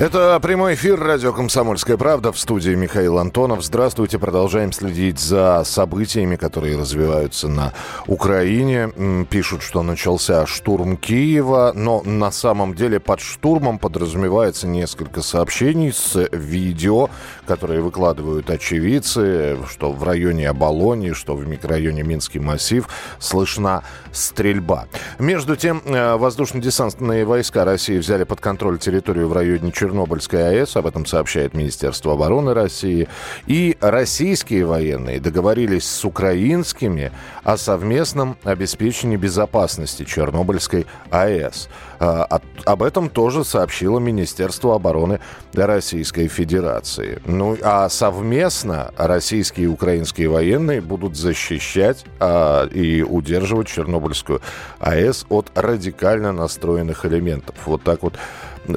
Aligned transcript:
Это 0.00 0.40
прямой 0.40 0.76
эфир 0.76 0.98
радио 0.98 1.30
«Комсомольская 1.34 1.98
правда» 1.98 2.32
в 2.32 2.38
студии 2.38 2.70
Михаил 2.70 3.18
Антонов. 3.18 3.62
Здравствуйте. 3.62 4.18
Продолжаем 4.18 4.72
следить 4.72 5.18
за 5.18 5.62
событиями, 5.66 6.36
которые 6.36 6.78
развиваются 6.78 7.48
на 7.48 7.74
Украине. 8.06 9.26
Пишут, 9.28 9.60
что 9.60 9.82
начался 9.82 10.46
штурм 10.46 10.96
Киева, 10.96 11.72
но 11.74 12.00
на 12.02 12.30
самом 12.30 12.74
деле 12.74 12.98
под 12.98 13.20
штурмом 13.20 13.78
подразумевается 13.78 14.66
несколько 14.66 15.20
сообщений 15.20 15.92
с 15.92 16.16
видео, 16.32 17.10
которые 17.46 17.82
выкладывают 17.82 18.48
очевидцы, 18.48 19.58
что 19.68 19.92
в 19.92 20.02
районе 20.02 20.48
Оболони, 20.48 21.12
что 21.12 21.36
в 21.36 21.46
микрорайоне 21.46 22.04
Минский 22.04 22.38
массив 22.38 22.88
слышна 23.18 23.82
стрельба. 24.12 24.86
Между 25.18 25.56
тем, 25.56 25.82
э, 25.84 26.16
воздушно-десантные 26.16 27.26
войска 27.26 27.66
России 27.66 27.98
взяли 27.98 28.24
под 28.24 28.40
контроль 28.40 28.78
территорию 28.78 29.28
в 29.28 29.34
районе 29.34 29.70
Чернобыля 29.70 29.89
Чернобыльской 29.90 30.60
АЭС, 30.60 30.76
об 30.76 30.86
этом 30.86 31.04
сообщает 31.04 31.52
Министерство 31.52 32.12
обороны 32.12 32.54
России. 32.54 33.08
И 33.48 33.76
российские 33.80 34.64
военные 34.64 35.18
договорились 35.18 35.84
с 35.84 36.04
украинскими 36.04 37.10
о 37.42 37.56
совместном 37.56 38.36
обеспечении 38.44 39.16
безопасности 39.16 40.04
Чернобыльской 40.04 40.86
АЭС. 41.10 41.68
А, 41.98 42.40
об 42.64 42.82
этом 42.84 43.10
тоже 43.10 43.44
сообщило 43.44 43.98
Министерство 43.98 44.76
обороны 44.76 45.18
Российской 45.54 46.28
Федерации. 46.28 47.20
Ну, 47.26 47.58
а 47.60 47.88
совместно 47.88 48.92
российские 48.96 49.64
и 49.64 49.68
украинские 49.68 50.28
военные 50.28 50.80
будут 50.80 51.16
защищать 51.16 52.04
а, 52.20 52.66
и 52.68 53.02
удерживать 53.02 53.66
Чернобыльскую 53.66 54.40
АЭС 54.78 55.26
от 55.28 55.50
радикально 55.56 56.32
настроенных 56.32 57.04
элементов. 57.04 57.56
Вот 57.66 57.82
так 57.82 58.02
вот 58.02 58.14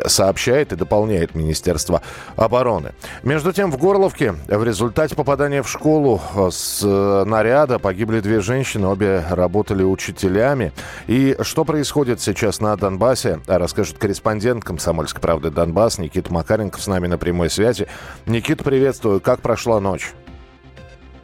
сообщает 0.05 0.71
и 0.71 0.75
дополняет 0.75 1.35
Министерство 1.35 2.01
обороны. 2.35 2.93
Между 3.23 3.51
тем, 3.51 3.71
в 3.71 3.77
Горловке 3.77 4.33
в 4.47 4.63
результате 4.63 5.15
попадания 5.15 5.61
в 5.61 5.69
школу 5.69 6.21
э, 6.35 6.49
с 6.51 6.81
э, 6.83 7.23
наряда 7.25 7.79
погибли 7.79 8.19
две 8.19 8.39
женщины, 8.41 8.87
обе 8.87 9.23
работали 9.29 9.83
учителями. 9.83 10.71
И 11.07 11.35
что 11.41 11.65
происходит 11.65 12.21
сейчас 12.21 12.61
на 12.61 12.75
Донбассе, 12.75 13.39
расскажет 13.47 13.97
корреспондент 13.97 14.63
«Комсомольской 14.63 15.21
правды» 15.21 15.49
Донбасс 15.49 15.97
Никита 15.99 16.33
Макаренков 16.33 16.81
с 16.81 16.87
нами 16.87 17.07
на 17.07 17.17
прямой 17.17 17.49
связи. 17.49 17.87
Никита, 18.25 18.63
приветствую. 18.63 19.21
Как 19.21 19.41
прошла 19.41 19.79
ночь? 19.79 20.13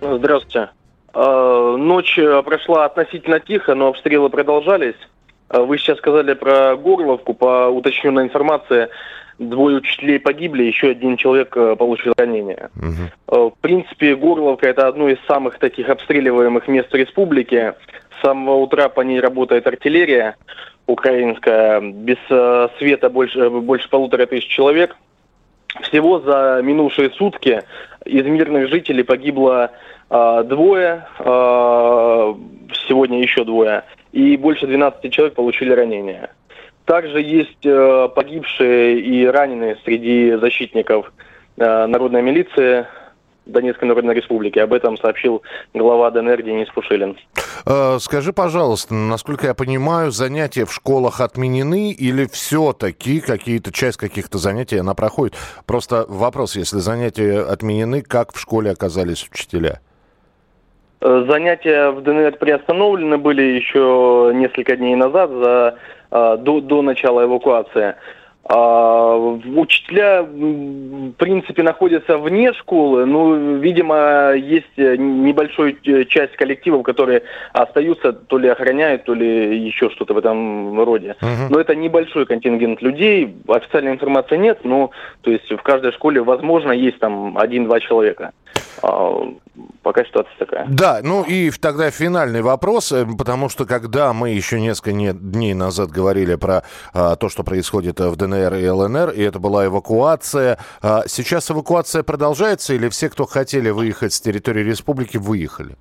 Здравствуйте. 0.02 0.70
Э, 1.14 1.76
ночь 1.78 2.18
прошла 2.46 2.86
относительно 2.86 3.40
тихо, 3.40 3.76
но 3.76 3.88
обстрелы 3.88 4.30
продолжались. 4.30 4.96
А 5.50 5.62
вы 5.62 5.78
сейчас 5.78 5.98
сказали 5.98 6.34
про 6.34 6.76
Горловку. 6.76 7.34
По 7.34 7.68
уточненной 7.70 8.24
информации, 8.24 8.90
двое 9.40 9.78
учителей 9.78 10.20
погибли, 10.20 10.64
еще 10.64 10.90
один 10.90 11.18
человек 11.18 11.56
э, 11.58 11.76
получил 11.76 12.14
ранение. 12.18 12.70
Угу. 12.76 13.50
В 13.50 13.54
принципе, 13.62 14.16
Горловка 14.16 14.68
это 14.68 14.88
одно 14.88 15.10
из 15.10 15.18
самых 15.28 15.58
таких 15.58 15.90
обстреливаемых 15.90 16.68
мест 16.68 16.94
республики. 16.94 17.74
С 18.18 18.22
самого 18.22 18.58
утра 18.58 18.90
по 18.90 19.02
ней 19.02 19.20
работает 19.20 19.66
артиллерия 19.66 20.36
украинская. 20.86 21.82
Без 21.82 22.18
э, 22.30 22.68
света 22.78 23.10
больше, 23.10 23.50
больше 23.50 23.90
полутора 23.90 24.26
тысяч 24.28 24.48
человек. 24.48 24.96
Всего 25.82 26.20
за 26.20 26.62
минувшие 26.64 27.10
сутки 27.12 27.64
из 28.06 28.26
мирных 28.26 28.70
жителей 28.70 29.04
погибло 29.04 29.72
э, 30.10 30.44
двое, 30.46 31.08
э, 31.20 32.34
сегодня 32.88 33.22
еще 33.22 33.44
двое 33.46 33.84
и 34.12 34.38
больше 34.38 34.68
12 34.68 35.12
человек 35.12 35.36
получили 35.36 35.72
ранения. 35.72 36.32
Также 36.86 37.22
есть 37.22 37.66
э, 37.66 38.10
погибшие 38.16 39.00
и 39.00 39.26
раненые 39.26 39.78
среди 39.84 40.36
защитников 40.36 41.12
э, 41.58 41.86
народной 41.86 42.24
милиции 42.24 42.88
Донецкой 43.46 43.88
Народной 43.88 44.16
Республики. 44.16 44.60
Об 44.60 44.74
этом 44.74 44.98
сообщил 44.98 45.44
глава 45.74 46.12
ДНР 46.12 46.42
Денис 46.44 46.68
Пушилин. 46.70 47.18
Э, 47.66 47.98
скажи, 48.00 48.34
пожалуйста, 48.34 48.94
насколько 48.94 49.48
я 49.48 49.54
понимаю, 49.54 50.12
занятия 50.12 50.66
в 50.66 50.74
школах 50.74 51.22
отменены 51.22 51.92
или 51.92 52.26
все-таки 52.26 53.20
какие-то 53.20 53.72
часть 53.72 53.98
каких-то 53.98 54.38
занятий 54.38 54.78
она 54.78 54.94
проходит? 54.94 55.36
Просто 55.66 56.06
вопрос, 56.08 56.56
если 56.56 56.78
занятия 56.78 57.42
отменены, 57.42 58.02
как 58.02 58.34
в 58.34 58.40
школе 58.40 58.72
оказались 58.72 59.28
учителя? 59.32 59.82
Э, 61.02 61.26
занятия 61.30 61.92
в 61.92 62.02
ДНР 62.02 62.34
приостановлены 62.34 63.18
были 63.18 63.42
еще 63.42 64.32
несколько 64.34 64.76
дней 64.76 64.96
назад, 64.96 65.30
за, 65.32 65.76
э, 66.12 66.38
до, 66.40 66.60
до 66.60 66.82
начала 66.82 67.24
эвакуации. 67.24 67.96
А, 68.52 69.16
учителя, 69.16 70.24
в 70.24 71.12
принципе, 71.12 71.62
находятся 71.62 72.18
вне 72.18 72.52
школы, 72.54 73.06
но, 73.06 73.36
видимо, 73.36 74.34
есть 74.34 74.76
небольшая 74.76 75.76
часть 76.06 76.36
коллективов, 76.36 76.82
которые 76.82 77.22
остаются, 77.54 78.12
то 78.12 78.40
ли 78.40 78.48
охраняют, 78.48 79.04
то 79.04 79.14
ли 79.14 79.56
еще 79.60 79.92
что-то 79.92 80.16
в 80.16 80.18
этом 80.18 80.84
роде. 80.84 81.16
Uh-huh. 81.22 81.48
Но 81.52 81.60
это 81.60 81.76
небольшой 81.76 82.26
контингент 82.26 82.82
людей, 82.82 83.36
официальной 83.48 83.92
информации 83.92 84.38
нет, 84.38 84.62
но 84.64 84.90
то 85.22 85.30
есть 85.30 85.52
в 85.52 85.62
каждой 85.62 85.92
школе, 85.92 86.24
возможно, 86.24 86.72
есть 86.72 86.98
там 86.98 87.38
один-два 87.38 87.80
человека. 87.80 88.32
А, 88.82 89.34
пока 89.84 90.04
ситуация 90.06 90.34
такая. 90.38 90.66
Да, 90.70 91.00
ну 91.04 91.24
и 91.24 91.52
тогда 91.52 91.92
финальный 91.92 92.42
вопрос, 92.42 92.92
э, 92.92 93.06
потому 93.18 93.50
что 93.50 93.66
когда 93.66 94.14
мы 94.14 94.30
еще 94.30 94.60
несколько 94.60 94.92
дней 95.14 95.54
назад 95.54 95.90
говорили 95.90 96.36
про 96.36 96.64
а, 96.94 97.16
то, 97.16 97.30
что 97.30 97.44
происходит 97.44 98.00
в 98.00 98.16
ДНР 98.16 98.56
и 98.56 98.70
ЛНР, 98.70 99.10
и 99.12 99.22
это 99.22 99.40
была 99.40 99.66
эвакуация, 99.66 100.58
а, 100.82 101.04
сейчас 101.08 101.52
эвакуация 101.52 102.04
продолжается 102.04 102.74
или 102.74 102.90
все, 102.90 103.10
кто 103.10 103.26
хотели 103.26 103.70
выехать 103.70 104.14
с 104.14 104.22
территории 104.22 104.64
республики, 104.64 105.18
выехали? 105.18 105.76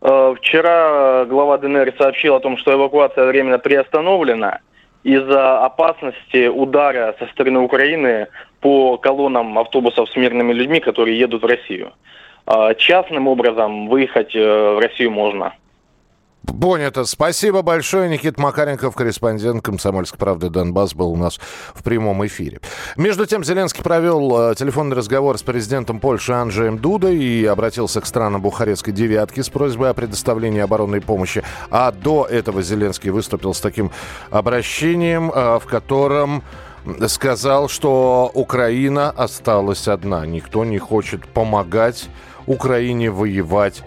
Э, 0.00 0.34
вчера 0.36 1.24
глава 1.26 1.58
ДНР 1.58 1.94
сообщил 1.98 2.34
о 2.34 2.40
том, 2.40 2.56
что 2.58 2.72
эвакуация 2.72 3.26
временно 3.26 3.58
приостановлена 3.58 4.60
из-за 5.02 5.64
опасности 5.64 6.48
удара 6.48 7.14
со 7.18 7.26
стороны 7.28 7.60
Украины 7.60 8.28
по 8.60 8.96
колоннам 8.98 9.58
автобусов 9.58 10.10
с 10.10 10.16
мирными 10.16 10.52
людьми, 10.52 10.80
которые 10.80 11.18
едут 11.18 11.42
в 11.42 11.46
Россию. 11.46 11.92
А, 12.46 12.74
частным 12.74 13.28
образом 13.28 13.88
выехать 13.88 14.34
э, 14.34 14.74
в 14.74 14.78
Россию 14.78 15.10
можно. 15.10 15.52
Понято. 16.60 17.04
Спасибо 17.04 17.62
большое. 17.62 18.08
Никит 18.08 18.38
Макаренков, 18.38 18.94
корреспондент 18.94 19.62
«Комсомольской 19.62 20.18
правды» 20.18 20.48
Донбасс, 20.48 20.94
был 20.94 21.12
у 21.12 21.16
нас 21.16 21.38
в 21.74 21.82
прямом 21.82 22.26
эфире. 22.26 22.60
Между 22.96 23.26
тем, 23.26 23.44
Зеленский 23.44 23.82
провел 23.82 24.50
э, 24.50 24.54
телефонный 24.54 24.96
разговор 24.96 25.36
с 25.36 25.42
президентом 25.42 26.00
Польши 26.00 26.32
Анджеем 26.32 26.78
Дудой 26.78 27.16
и 27.16 27.44
обратился 27.44 28.00
к 28.00 28.06
странам 28.06 28.40
Бухарестской 28.40 28.94
девятки 28.94 29.40
с 29.40 29.50
просьбой 29.50 29.90
о 29.90 29.94
предоставлении 29.94 30.60
оборонной 30.60 31.02
помощи. 31.02 31.42
А 31.70 31.92
до 31.92 32.24
этого 32.24 32.62
Зеленский 32.62 33.10
выступил 33.10 33.52
с 33.52 33.60
таким 33.60 33.90
обращением, 34.30 35.30
э, 35.30 35.58
в 35.58 35.66
котором 35.66 36.42
сказал, 37.08 37.68
что 37.68 38.30
Украина 38.34 39.10
осталась 39.10 39.88
одна. 39.88 40.26
Никто 40.26 40.64
не 40.64 40.78
хочет 40.78 41.26
помогать 41.26 42.08
Украине 42.46 43.10
воевать 43.10 43.82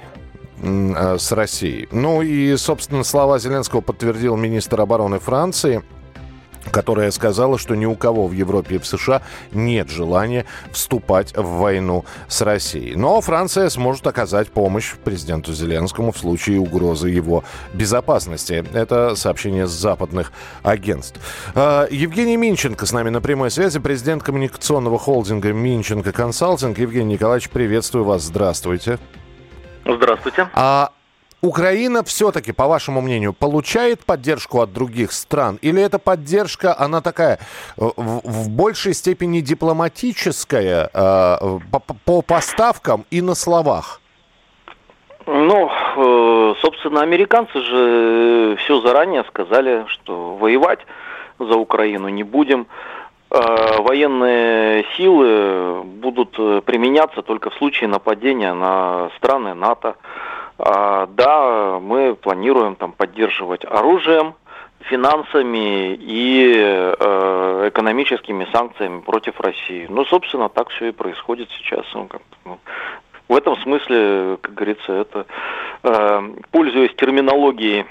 э, 0.62 1.18
с 1.18 1.32
Россией. 1.32 1.88
Ну 1.92 2.22
и, 2.22 2.56
собственно, 2.58 3.04
слова 3.04 3.40
Зеленского 3.40 3.82
подтвердил 3.82 4.36
министр 4.38 4.82
обороны 4.82 5.20
Франции 5.20 5.84
которая 6.70 7.12
сказала, 7.12 7.58
что 7.58 7.76
ни 7.76 7.86
у 7.86 7.96
кого 7.96 8.28
в 8.28 8.34
Европе 8.34 8.76
и 8.76 8.78
в 8.78 8.86
США 8.86 9.22
нет 9.52 9.90
желания 9.90 10.46
вступать 10.72 11.36
в 11.36 11.58
войну 11.58 12.06
с 12.28 12.42
Россией. 12.42 12.96
Но 12.96 13.20
Франция 13.22 13.70
сможет 13.70 14.06
оказать 14.08 14.50
помощь 14.50 14.94
президенту 15.04 15.54
Зеленскому 15.54 16.12
в 16.12 16.18
случае 16.18 16.60
угрозы 16.60 17.10
его 17.10 17.44
безопасности. 17.74 18.64
Это 18.74 19.16
сообщение 19.16 19.68
с 19.68 19.72
западных 19.72 20.32
агентств. 20.64 21.20
А, 21.56 21.88
Евгений 21.90 22.38
Минченко 22.38 22.86
с 22.86 22.92
нами 22.92 23.10
на 23.10 23.22
прямой 23.22 23.52
связи, 23.52 23.80
президент 23.80 24.24
коммуникационного 24.24 25.00
холдинга 25.00 25.54
Минченко 25.54 26.12
Консалтинг. 26.12 26.78
Евгений 26.78 27.14
Николаевич, 27.14 27.50
приветствую 27.50 28.06
вас. 28.06 28.24
Здравствуйте. 28.24 29.00
Здравствуйте. 29.86 30.48
А 30.54 30.92
Украина 31.42 32.04
все-таки, 32.04 32.52
по 32.52 32.68
вашему 32.68 33.02
мнению, 33.02 33.34
получает 33.34 34.06
поддержку 34.06 34.62
от 34.62 34.74
других 34.74 35.12
стран? 35.12 35.58
Или 35.62 35.82
эта 35.82 35.98
поддержка, 35.98 36.76
она 36.78 37.02
такая 37.02 37.40
э, 37.78 37.90
в, 37.98 38.22
в 38.24 38.50
большей 38.50 38.94
степени 38.94 39.40
дипломатическая 39.42 40.90
э, 40.94 41.60
по, 41.72 41.80
по 42.06 42.22
поставкам 42.22 43.06
и 43.10 43.22
на 43.22 43.36
словах? 43.36 44.02
Ну, 45.26 45.70
э, 45.70 46.56
собственно, 46.62 47.02
американцы 47.02 47.60
же 47.60 48.58
все 48.58 48.82
заранее 48.82 49.24
сказали, 49.26 49.86
что 49.88 50.36
воевать 50.36 50.80
за 51.40 51.56
Украину 51.56 52.10
не 52.10 52.24
будем. 52.24 52.68
э, 53.32 53.82
военные 53.82 54.86
силы 54.98 55.84
будут 55.84 56.36
э, 56.38 56.62
применяться 56.66 57.22
только 57.22 57.50
в 57.50 57.56
случае 57.56 57.88
нападения 57.90 58.54
на 58.54 59.10
страны 59.18 59.54
НАТО. 59.54 59.96
А, 60.64 61.08
да, 61.08 61.80
мы 61.80 62.16
планируем 62.16 62.76
там 62.76 62.92
поддерживать 62.92 63.66
оружием, 63.66 64.36
финансами 64.82 65.96
и 65.96 66.54
э, 66.56 67.70
экономическими 67.70 68.48
санкциями 68.52 69.02
против 69.02 69.40
России. 69.40 69.88
Ну, 69.90 70.06
собственно, 70.06 70.50
так 70.50 70.70
все 70.70 70.90
и 70.90 70.92
происходит 70.92 71.50
сейчас. 71.58 71.86
Ну, 71.94 72.06
как, 72.08 72.22
ну, 72.46 72.60
в 73.28 73.36
этом 73.36 73.56
смысле, 73.58 74.38
как 74.42 74.54
говорится, 74.54 74.94
это, 74.94 75.26
э, 75.84 76.32
пользуясь 76.52 76.94
терминологией 76.96 77.86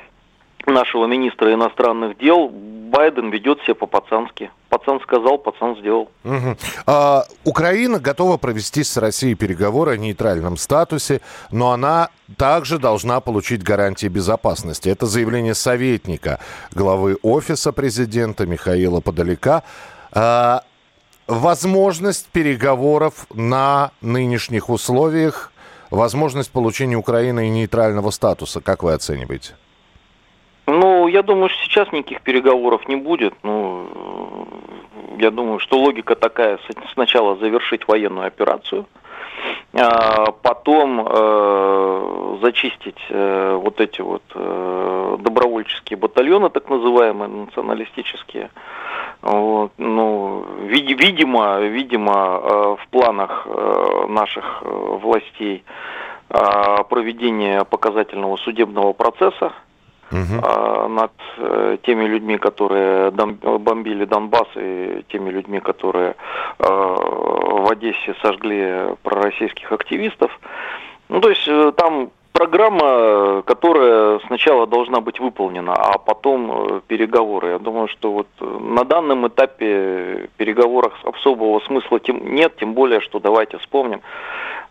нашего 0.66 1.06
министра 1.06 1.52
иностранных 1.52 2.18
дел, 2.18 2.50
Байден 2.90 3.30
ведет 3.30 3.60
себя 3.62 3.74
по-пацански. 3.74 4.50
Пацан 4.68 5.00
сказал, 5.00 5.38
пацан 5.38 5.76
сделал. 5.76 6.10
Угу. 6.24 6.56
А, 6.86 7.24
Украина 7.44 7.98
готова 7.98 8.36
провести 8.36 8.84
с 8.84 8.96
Россией 8.96 9.34
переговоры 9.34 9.92
о 9.92 9.96
нейтральном 9.96 10.56
статусе, 10.56 11.20
но 11.50 11.72
она 11.72 12.10
также 12.36 12.78
должна 12.78 13.20
получить 13.20 13.62
гарантии 13.62 14.08
безопасности. 14.08 14.88
Это 14.88 15.06
заявление 15.06 15.54
советника 15.54 16.40
главы 16.72 17.16
Офиса 17.22 17.72
президента 17.72 18.46
Михаила 18.46 19.00
Подоляка. 19.00 19.62
А, 20.12 20.62
возможность 21.26 22.26
переговоров 22.28 23.26
на 23.32 23.92
нынешних 24.00 24.68
условиях, 24.68 25.52
возможность 25.90 26.50
получения 26.50 26.96
Украины 26.96 27.48
нейтрального 27.48 28.10
статуса, 28.10 28.60
как 28.60 28.82
вы 28.82 28.92
оцениваете? 28.92 29.54
Я 31.10 31.22
думаю, 31.22 31.48
что 31.48 31.64
сейчас 31.64 31.92
никаких 31.92 32.22
переговоров 32.22 32.88
не 32.88 32.96
будет. 32.96 33.34
Ну, 33.42 34.46
я 35.18 35.30
думаю, 35.30 35.58
что 35.58 35.78
логика 35.78 36.14
такая, 36.14 36.58
сначала 36.92 37.36
завершить 37.36 37.86
военную 37.88 38.26
операцию, 38.26 38.86
а 39.74 40.32
потом 40.42 41.06
э, 41.06 42.38
зачистить 42.42 42.98
э, 43.08 43.58
вот 43.62 43.80
эти 43.80 44.00
вот 44.00 44.22
э, 44.34 45.16
добровольческие 45.20 45.96
батальоны, 45.96 46.48
так 46.50 46.68
называемые, 46.68 47.28
националистические. 47.28 48.50
Вот, 49.22 49.72
ну, 49.78 50.44
вид, 50.62 51.00
видимо, 51.00 51.60
видимо, 51.60 52.12
э, 52.12 52.76
в 52.82 52.88
планах 52.90 53.46
э, 53.46 54.06
наших 54.08 54.62
э, 54.62 54.98
властей 55.02 55.64
э, 56.28 56.84
проведение 56.88 57.64
показательного 57.64 58.36
судебного 58.38 58.92
процесса, 58.92 59.52
угу. 60.10 60.88
над 60.88 61.12
э, 61.38 61.78
теми 61.82 62.04
людьми, 62.04 62.38
которые 62.38 63.10
бомбили 63.10 64.04
Донбасс, 64.04 64.48
и 64.56 65.04
теми 65.08 65.30
людьми, 65.30 65.60
которые 65.60 66.14
э, 66.58 66.64
в 66.64 67.70
Одессе 67.70 68.14
сожгли 68.22 68.94
пророссийских 69.02 69.70
активистов. 69.72 70.30
Ну, 71.08 71.20
то 71.20 71.28
есть 71.28 71.46
э, 71.46 71.72
там 71.76 72.10
программа, 72.32 73.42
которая 73.42 74.20
сначала 74.26 74.66
должна 74.66 75.00
быть 75.00 75.20
выполнена, 75.20 75.74
а 75.74 75.98
потом 75.98 76.80
переговоры. 76.86 77.50
Я 77.50 77.58
думаю, 77.58 77.88
что 77.88 78.12
вот 78.12 78.28
на 78.40 78.84
данном 78.84 79.28
этапе 79.28 80.28
переговоров 80.36 80.94
особого 81.04 81.60
смысла 81.60 82.00
тем, 82.00 82.34
нет, 82.34 82.56
тем 82.56 82.72
более, 82.72 83.00
что 83.00 83.18
давайте 83.18 83.58
вспомним, 83.58 84.00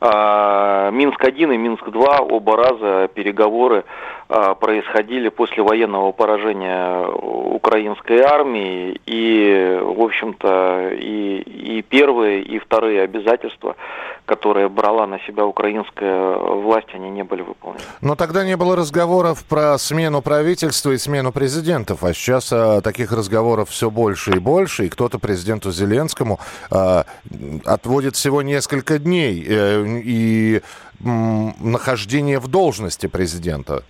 Минск-1 0.02 1.54
и 1.54 1.58
Минск-2 1.58 2.32
оба 2.32 2.56
раза 2.56 3.10
переговоры 3.14 3.84
а, 3.84 4.19
происходили 4.30 5.30
после 5.30 5.64
военного 5.64 6.12
поражения 6.12 7.08
украинской 7.08 8.20
армии, 8.20 9.02
и, 9.08 9.80
в 9.82 10.02
общем-то, 10.02 10.90
и, 10.94 11.42
и 11.42 11.82
первые, 11.82 12.44
и 12.44 12.60
вторые 12.60 13.02
обязательства, 13.02 13.76
которые 14.26 14.70
брала 14.70 15.08
на 15.08 15.20
себя 15.22 15.48
украинская 15.48 16.38
власть, 16.38 16.90
они 16.94 17.10
не 17.10 17.24
были 17.24 17.42
выполнены. 17.42 17.82
Но 18.02 18.16
тогда 18.16 18.46
не 18.46 18.56
было 18.56 18.76
разговоров 18.76 19.44
про 19.46 19.76
смену 19.80 20.22
правительства 20.22 20.92
и 20.92 21.00
смену 21.00 21.32
президентов, 21.32 22.04
а 22.04 22.14
сейчас 22.14 22.54
а, 22.54 22.82
таких 22.82 23.12
разговоров 23.12 23.70
все 23.70 23.90
больше 23.90 24.34
и 24.36 24.40
больше, 24.40 24.86
и 24.86 24.90
кто-то 24.90 25.18
президенту 25.18 25.72
Зеленскому 25.72 26.40
а, 26.70 27.06
отводит 27.66 28.16
всего 28.16 28.44
несколько 28.44 29.00
дней 29.00 29.44
э, 29.48 29.86
и 30.04 30.62
м, 31.04 31.56
нахождение 31.60 32.38
в 32.38 32.48
должности 32.48 33.08
президента. 33.08 33.84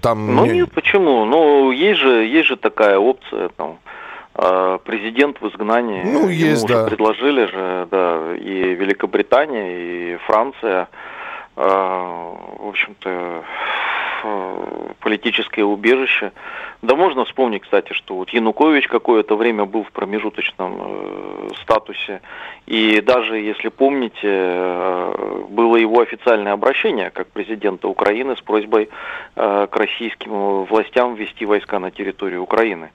Там 0.00 0.34
ну 0.34 0.46
не... 0.46 0.52
нет, 0.52 0.72
почему? 0.72 1.24
Ну, 1.24 1.70
есть 1.70 2.00
же, 2.00 2.24
есть 2.24 2.48
же 2.48 2.56
такая 2.56 2.98
опция, 2.98 3.50
там, 3.50 3.78
а, 4.34 4.78
президент 4.78 5.40
в 5.40 5.48
изгнании. 5.48 6.02
Ну, 6.04 6.28
есть, 6.28 6.66
да. 6.66 6.86
предложили 6.86 7.46
же, 7.46 7.88
да, 7.90 8.34
и 8.36 8.74
Великобритания, 8.74 10.14
и 10.14 10.16
Франция, 10.26 10.88
а, 11.56 12.34
в 12.58 12.68
общем-то, 12.68 13.44
политическое 15.00 15.64
убежище. 15.64 16.32
Да 16.82 16.96
можно 16.96 17.24
вспомнить, 17.24 17.62
кстати, 17.62 17.92
что 17.92 18.16
вот 18.16 18.30
Янукович 18.30 18.88
какое-то 18.88 19.36
время 19.36 19.64
был 19.64 19.84
в 19.84 19.92
промежуточном 19.92 20.76
э, 20.78 21.48
статусе. 21.62 22.20
И 22.66 23.00
даже, 23.00 23.38
если 23.38 23.68
помните, 23.68 24.18
э, 24.24 25.44
было 25.48 25.76
его 25.76 26.00
официальное 26.00 26.52
обращение 26.52 27.10
как 27.10 27.28
президента 27.28 27.88
Украины 27.88 28.36
с 28.36 28.40
просьбой 28.40 28.88
э, 29.36 29.66
к 29.70 29.76
российским 29.76 30.64
властям 30.64 31.14
ввести 31.14 31.44
войска 31.46 31.78
на 31.78 31.90
территорию 31.90 32.42
Украины 32.42 32.90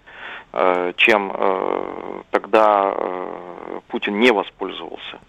э, 0.53 0.93
чем 0.97 1.31
э, 1.33 2.21
тогда 2.31 2.93
э, 2.95 3.79
Путин 3.87 4.19
не 4.19 4.31
воспользовался. 4.31 5.19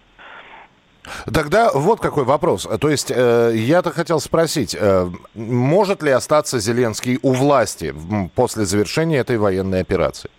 Тогда 1.33 1.71
вот 1.73 1.99
какой 1.99 2.23
вопрос. 2.23 2.67
То 2.79 2.89
есть 2.89 3.11
э, 3.13 3.53
я-то 3.55 3.91
хотел 3.91 4.19
спросить, 4.19 4.75
э, 4.79 5.09
может 5.33 6.03
ли 6.03 6.11
остаться 6.11 6.59
Зеленский 6.59 7.19
у 7.21 7.33
власти 7.33 7.93
после 8.35 8.65
завершения 8.65 9.17
этой 9.17 9.37
военной 9.37 9.81
операции? 9.81 10.29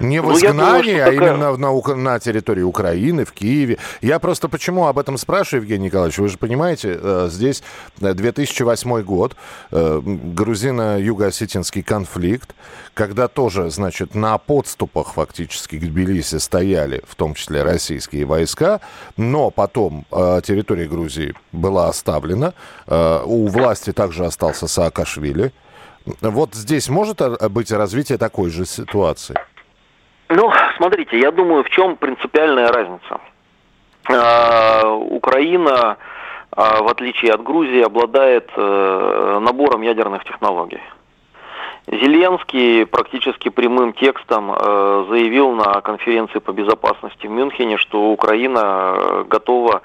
Не 0.00 0.20
в 0.20 0.26
ну, 0.26 0.36
изгнании, 0.36 0.92
думаю, 0.92 1.02
а 1.02 1.10
такая... 1.10 1.34
именно 1.34 1.56
на, 1.56 1.94
на 1.94 2.20
территории 2.20 2.62
Украины, 2.62 3.24
в 3.24 3.32
Киеве. 3.32 3.78
Я 4.02 4.18
просто 4.18 4.48
почему 4.48 4.86
об 4.86 4.98
этом 4.98 5.16
спрашиваю, 5.16 5.62
Евгений 5.62 5.86
Николаевич? 5.86 6.18
Вы 6.18 6.28
же 6.28 6.38
понимаете, 6.38 6.98
э, 7.00 7.28
здесь 7.30 7.62
2008 7.98 8.90
э, 8.90 9.02
год, 9.02 9.36
э, 9.70 10.00
грузино-юго-осетинский 10.04 11.82
конфликт, 11.82 12.54
когда 12.94 13.28
тоже, 13.28 13.70
значит, 13.70 14.14
на 14.14 14.36
подступах 14.38 15.14
фактически 15.14 15.78
к 15.78 15.80
Тбилиси 15.80 16.38
стояли, 16.38 17.02
в 17.08 17.14
том 17.14 17.34
числе 17.34 17.62
российские 17.62 18.26
войска, 18.26 18.80
но 19.16 19.50
потом 19.50 20.06
территория 20.10 20.86
Грузии 20.86 21.34
была 21.52 21.88
оставлена, 21.88 22.54
у 22.86 23.48
власти 23.48 23.92
также 23.92 24.24
остался 24.24 24.66
Саакашвили. 24.66 25.52
Вот 26.20 26.54
здесь 26.54 26.88
может 26.88 27.20
быть 27.50 27.70
развитие 27.70 28.18
такой 28.18 28.50
же 28.50 28.64
ситуации? 28.64 29.36
Ну, 30.28 30.52
смотрите, 30.76 31.18
я 31.18 31.30
думаю, 31.30 31.62
в 31.62 31.70
чем 31.70 31.96
принципиальная 31.96 32.72
разница. 32.72 33.20
А, 34.08 34.92
Украина, 34.92 35.96
а, 36.50 36.82
в 36.82 36.88
отличие 36.88 37.32
от 37.32 37.42
Грузии, 37.42 37.82
обладает 37.82 38.50
э, 38.56 39.38
набором 39.40 39.82
ядерных 39.82 40.24
технологий. 40.24 40.80
Зеленский 41.88 42.84
практически 42.84 43.48
прямым 43.48 43.92
текстом 43.92 44.52
э, 44.52 45.06
заявил 45.08 45.52
на 45.52 45.80
конференции 45.80 46.40
по 46.40 46.50
безопасности 46.50 47.28
в 47.28 47.30
Мюнхене, 47.30 47.76
что 47.76 48.10
Украина 48.10 48.94
э, 48.96 49.24
готова 49.28 49.82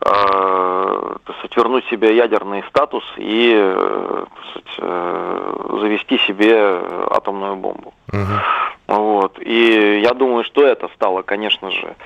э, 0.00 1.16
сказать, 1.22 1.56
вернуть 1.56 1.84
себе 1.86 2.16
ядерный 2.16 2.64
статус 2.68 3.04
и 3.16 3.52
э, 3.54 4.24
сказать, 4.50 5.80
завести 5.80 6.18
себе 6.18 6.80
атомную 7.10 7.56
бомбу. 7.56 7.94
Угу. 8.12 8.96
Вот. 8.98 9.38
И 9.40 10.00
я 10.02 10.14
думаю, 10.14 10.44
что 10.44 10.64
это 10.64 10.88
стало, 10.94 11.22
конечно 11.22 11.70
же, 11.70 11.96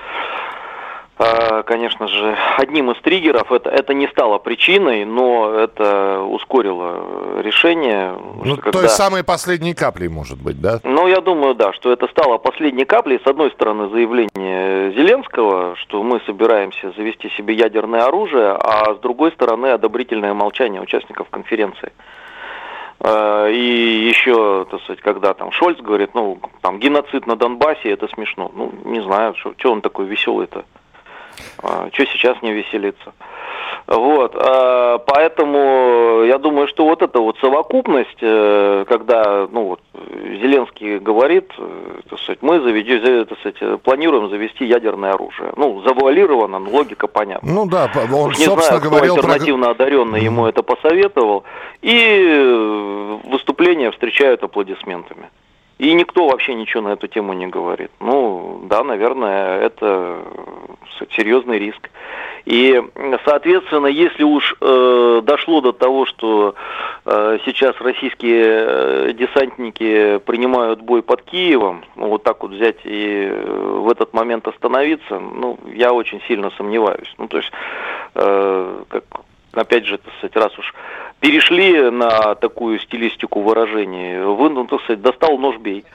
конечно 1.65 2.07
же, 2.07 2.37
одним 2.57 2.91
из 2.91 3.01
триггеров. 3.01 3.51
Это, 3.51 3.69
это 3.69 3.93
не 3.93 4.07
стало 4.07 4.37
причиной, 4.39 5.05
но 5.05 5.53
это 5.53 6.21
ускорило 6.21 7.41
решение. 7.41 8.13
Ну, 8.43 8.55
когда... 8.57 8.71
То 8.71 8.81
есть 8.83 8.95
самой 8.95 9.23
последней 9.23 9.73
каплей, 9.73 10.07
может 10.07 10.41
быть, 10.41 10.59
да? 10.59 10.79
Ну, 10.83 11.07
я 11.07 11.21
думаю, 11.21 11.55
да, 11.55 11.73
что 11.73 11.91
это 11.91 12.07
стало 12.07 12.37
последней 12.37 12.85
каплей. 12.85 13.19
С 13.23 13.27
одной 13.27 13.51
стороны, 13.51 13.89
заявление 13.89 14.93
Зеленского, 14.93 15.75
что 15.77 16.01
мы 16.03 16.21
собираемся 16.25 16.91
завести 16.97 17.29
себе 17.31 17.53
ядерное 17.53 18.05
оружие, 18.05 18.51
а 18.51 18.95
с 18.95 18.99
другой 18.99 19.31
стороны, 19.31 19.67
одобрительное 19.67 20.33
молчание 20.33 20.81
участников 20.81 21.29
конференции. 21.29 21.91
А, 22.99 23.47
и 23.47 24.07
еще, 24.07 24.65
так 24.69 24.81
сказать, 24.83 25.01
когда 25.01 25.33
там 25.33 25.51
Шольц 25.51 25.79
говорит, 25.79 26.11
ну, 26.13 26.39
там, 26.61 26.79
геноцид 26.79 27.25
на 27.25 27.35
Донбассе, 27.35 27.89
это 27.91 28.07
смешно. 28.07 28.51
Ну, 28.53 28.71
не 28.85 29.01
знаю, 29.01 29.35
что, 29.35 29.53
что 29.57 29.71
он 29.71 29.81
такой 29.81 30.05
веселый-то. 30.05 30.63
А, 31.63 31.89
что 31.91 32.05
сейчас 32.05 32.41
не 32.41 32.51
веселиться? 32.51 33.13
Вот, 33.87 34.35
а, 34.35 34.99
поэтому 34.99 36.23
я 36.23 36.37
думаю, 36.37 36.67
что 36.67 36.85
вот 36.85 37.01
эта 37.01 37.19
вот 37.19 37.37
совокупность, 37.39 38.17
э, 38.21 38.85
когда, 38.87 39.47
ну 39.51 39.65
вот, 39.65 39.79
Зеленский 40.41 40.99
говорит, 40.99 41.51
э, 41.57 42.01
так 42.09 42.19
сказать, 42.19 42.39
мы 42.41 42.61
заведем, 42.61 43.25
так 43.25 43.37
сказать, 43.39 43.81
планируем 43.81 44.29
завести 44.29 44.65
ядерное 44.65 45.11
оружие. 45.13 45.51
Ну, 45.57 45.81
завуалировано, 45.81 46.59
но 46.59 46.69
логика 46.69 47.07
понятна. 47.07 47.51
Ну 47.51 47.65
да, 47.65 47.91
он, 48.13 48.29
Уж 48.29 48.39
не 48.39 48.45
собственно 48.45 48.79
знаю, 48.79 48.91
говорил... 48.91 49.15
альтернативно 49.15 49.65
про... 49.65 49.71
одаренный 49.71 50.21
ему 50.21 50.45
это 50.45 50.63
посоветовал. 50.63 51.43
И 51.81 53.19
выступления 53.25 53.91
встречают 53.91 54.43
аплодисментами. 54.43 55.29
И 55.81 55.93
никто 55.93 56.27
вообще 56.27 56.53
ничего 56.53 56.83
на 56.83 56.89
эту 56.89 57.07
тему 57.07 57.33
не 57.33 57.47
говорит. 57.47 57.89
Ну, 57.99 58.61
да, 58.65 58.83
наверное, 58.83 59.61
это 59.61 60.19
серьезный 61.17 61.57
риск. 61.57 61.89
И, 62.45 62.79
соответственно, 63.25 63.87
если 63.87 64.21
уж 64.21 64.55
э, 64.61 65.21
дошло 65.23 65.59
до 65.61 65.71
того, 65.71 66.05
что 66.05 66.53
э, 67.03 67.39
сейчас 67.45 67.75
российские 67.81 68.43
э, 68.45 69.13
десантники 69.13 70.19
принимают 70.19 70.81
бой 70.81 71.01
под 71.01 71.23
Киевом, 71.23 71.83
ну, 71.95 72.09
вот 72.09 72.21
так 72.21 72.43
вот 72.43 72.51
взять 72.51 72.77
и 72.83 73.31
э, 73.31 73.79
в 73.79 73.89
этот 73.89 74.13
момент 74.13 74.47
остановиться, 74.47 75.17
ну, 75.17 75.57
я 75.73 75.93
очень 75.93 76.21
сильно 76.27 76.51
сомневаюсь. 76.57 77.11
Ну, 77.17 77.27
то 77.27 77.37
есть, 77.37 77.51
э, 78.13 78.83
как, 78.87 79.03
опять 79.53 79.87
же, 79.87 79.99
раз 80.35 80.55
уж 80.59 80.75
перешли 81.21 81.89
на 81.91 82.35
такую 82.35 82.79
стилистику 82.79 83.41
выражений, 83.41 84.19
вы, 84.19 84.49
ну, 84.49 84.65
так 84.65 84.81
сказать, 84.81 85.01
достал 85.01 85.37
нож 85.37 85.57
бей. 85.57 85.85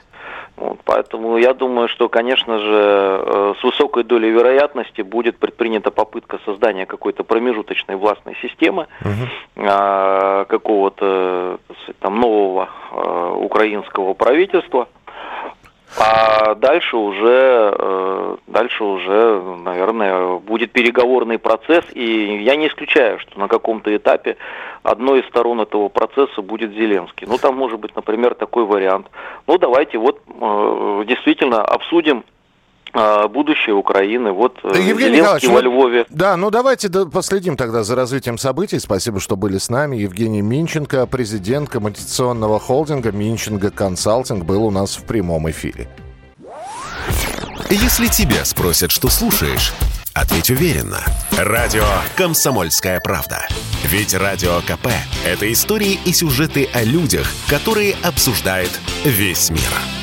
Вот, 0.55 0.79
поэтому 0.85 1.37
я 1.37 1.53
думаю, 1.53 1.87
что, 1.87 2.09
конечно 2.09 2.57
же, 2.57 3.21
э, 3.21 3.53
с 3.59 3.63
высокой 3.63 4.03
долей 4.03 4.31
вероятности 4.31 5.03
будет 5.03 5.37
предпринята 5.37 5.91
попытка 5.91 6.39
создания 6.45 6.87
какой-то 6.87 7.23
промежуточной 7.23 7.95
властной 7.95 8.35
системы, 8.41 8.87
угу. 9.01 9.27
какого-то 10.47 11.59
там 11.99 12.19
нового 12.19 12.69
э, 12.91 13.33
украинского 13.35 14.15
правительства. 14.15 14.87
А 15.95 16.55
дальше 16.55 16.97
уже, 16.97 17.73
э, 17.79 18.37
дальше 18.47 18.83
уже, 18.83 19.41
наверное, 19.63 20.37
будет 20.37 20.71
переговорный 20.71 21.39
процесс, 21.39 21.85
и 21.93 22.43
я 22.43 22.55
не 22.55 22.67
исключаю, 22.67 23.19
что 23.19 23.39
на 23.39 23.47
каком-то 23.47 23.95
этапе 23.95 24.37
одной 24.83 25.21
из 25.21 25.27
сторон 25.27 25.61
этого 25.61 25.89
процесса 25.89 26.41
будет 26.41 26.71
Зеленский. 26.73 27.25
Ну, 27.27 27.37
там 27.37 27.55
может 27.55 27.79
быть, 27.79 27.95
например, 27.95 28.35
такой 28.35 28.65
вариант. 28.65 29.07
Ну, 29.47 29.57
давайте 29.57 29.97
вот 29.97 30.21
э, 30.27 31.03
действительно 31.07 31.63
обсудим 31.63 32.23
будущее 33.27 33.75
Украины. 33.75 34.31
Вот 34.31 34.57
да, 34.63 34.77
Евгений 34.77 35.17
Зеленский 35.17 35.49
во 35.49 35.61
Львове. 35.61 36.05
Да, 36.09 36.37
ну 36.37 36.49
давайте 36.49 36.89
последим 36.89 37.57
тогда 37.57 37.83
за 37.83 37.95
развитием 37.95 38.37
событий. 38.37 38.79
Спасибо, 38.79 39.19
что 39.19 39.35
были 39.35 39.57
с 39.57 39.69
нами. 39.69 39.97
Евгений 39.97 40.41
Минченко, 40.41 41.05
президент 41.07 41.69
коммуникационного 41.69 42.59
холдинга 42.59 43.11
Минченко 43.11 43.71
Консалтинг, 43.71 44.45
был 44.45 44.65
у 44.65 44.71
нас 44.71 44.97
в 44.97 45.03
прямом 45.03 45.49
эфире. 45.49 45.87
Если 47.69 48.07
тебя 48.07 48.45
спросят, 48.45 48.91
что 48.91 49.09
слушаешь, 49.09 49.73
ответь 50.13 50.49
уверенно. 50.49 50.99
Радио 51.37 51.83
«Комсомольская 52.15 52.99
правда». 53.01 53.45
Ведь 53.83 54.13
Радио 54.13 54.59
КП– 54.61 54.87
это 55.25 55.51
истории 55.51 55.99
и 56.05 56.13
сюжеты 56.13 56.69
о 56.73 56.83
людях, 56.83 57.27
которые 57.49 57.95
обсуждает 58.03 58.71
весь 59.03 59.49
мир. 59.49 59.96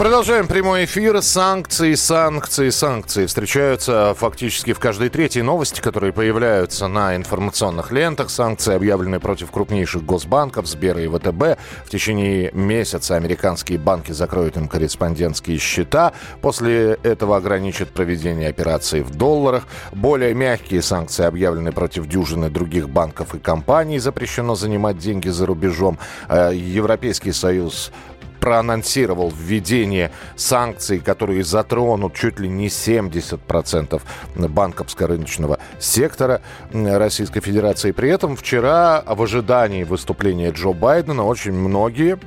Продолжаем 0.00 0.48
прямой 0.48 0.86
эфир. 0.86 1.20
Санкции, 1.20 1.92
санкции, 1.92 2.70
санкции 2.70 3.26
встречаются 3.26 4.14
фактически 4.16 4.72
в 4.72 4.78
каждой 4.78 5.10
третьей 5.10 5.42
новости, 5.42 5.82
которые 5.82 6.14
появляются 6.14 6.88
на 6.88 7.14
информационных 7.14 7.92
лентах. 7.92 8.30
Санкции 8.30 8.74
объявлены 8.74 9.20
против 9.20 9.50
крупнейших 9.50 10.02
госбанков 10.02 10.66
Сбера 10.66 11.02
и 11.02 11.06
ВТБ. 11.06 11.60
В 11.84 11.90
течение 11.90 12.50
месяца 12.54 13.16
американские 13.16 13.78
банки 13.78 14.12
закроют 14.12 14.56
им 14.56 14.68
корреспондентские 14.68 15.58
счета. 15.58 16.14
После 16.40 16.98
этого 17.02 17.36
ограничат 17.36 17.90
проведение 17.90 18.48
операций 18.48 19.02
в 19.02 19.14
долларах. 19.14 19.64
Более 19.92 20.32
мягкие 20.32 20.80
санкции 20.80 21.26
объявлены 21.26 21.72
против 21.72 22.06
дюжины 22.06 22.48
других 22.48 22.88
банков 22.88 23.34
и 23.34 23.38
компаний. 23.38 23.98
Запрещено 23.98 24.54
занимать 24.54 24.96
деньги 24.96 25.28
за 25.28 25.44
рубежом. 25.44 25.98
Э, 26.30 26.52
Европейский 26.54 27.32
Союз 27.32 27.92
проанонсировал 28.40 29.30
введение 29.30 30.10
санкций, 30.36 30.98
которые 30.98 31.44
затронут 31.44 32.14
чуть 32.14 32.40
ли 32.40 32.48
не 32.48 32.68
70% 32.68 34.00
банковско-рыночного 34.36 35.58
сектора 35.78 36.40
Российской 36.72 37.40
Федерации. 37.40 37.92
При 37.92 38.10
этом 38.10 38.36
вчера 38.36 39.02
в 39.06 39.22
ожидании 39.22 39.84
выступления 39.84 40.50
Джо 40.50 40.72
Байдена 40.72 41.24
очень 41.24 41.52
многие 41.52 42.18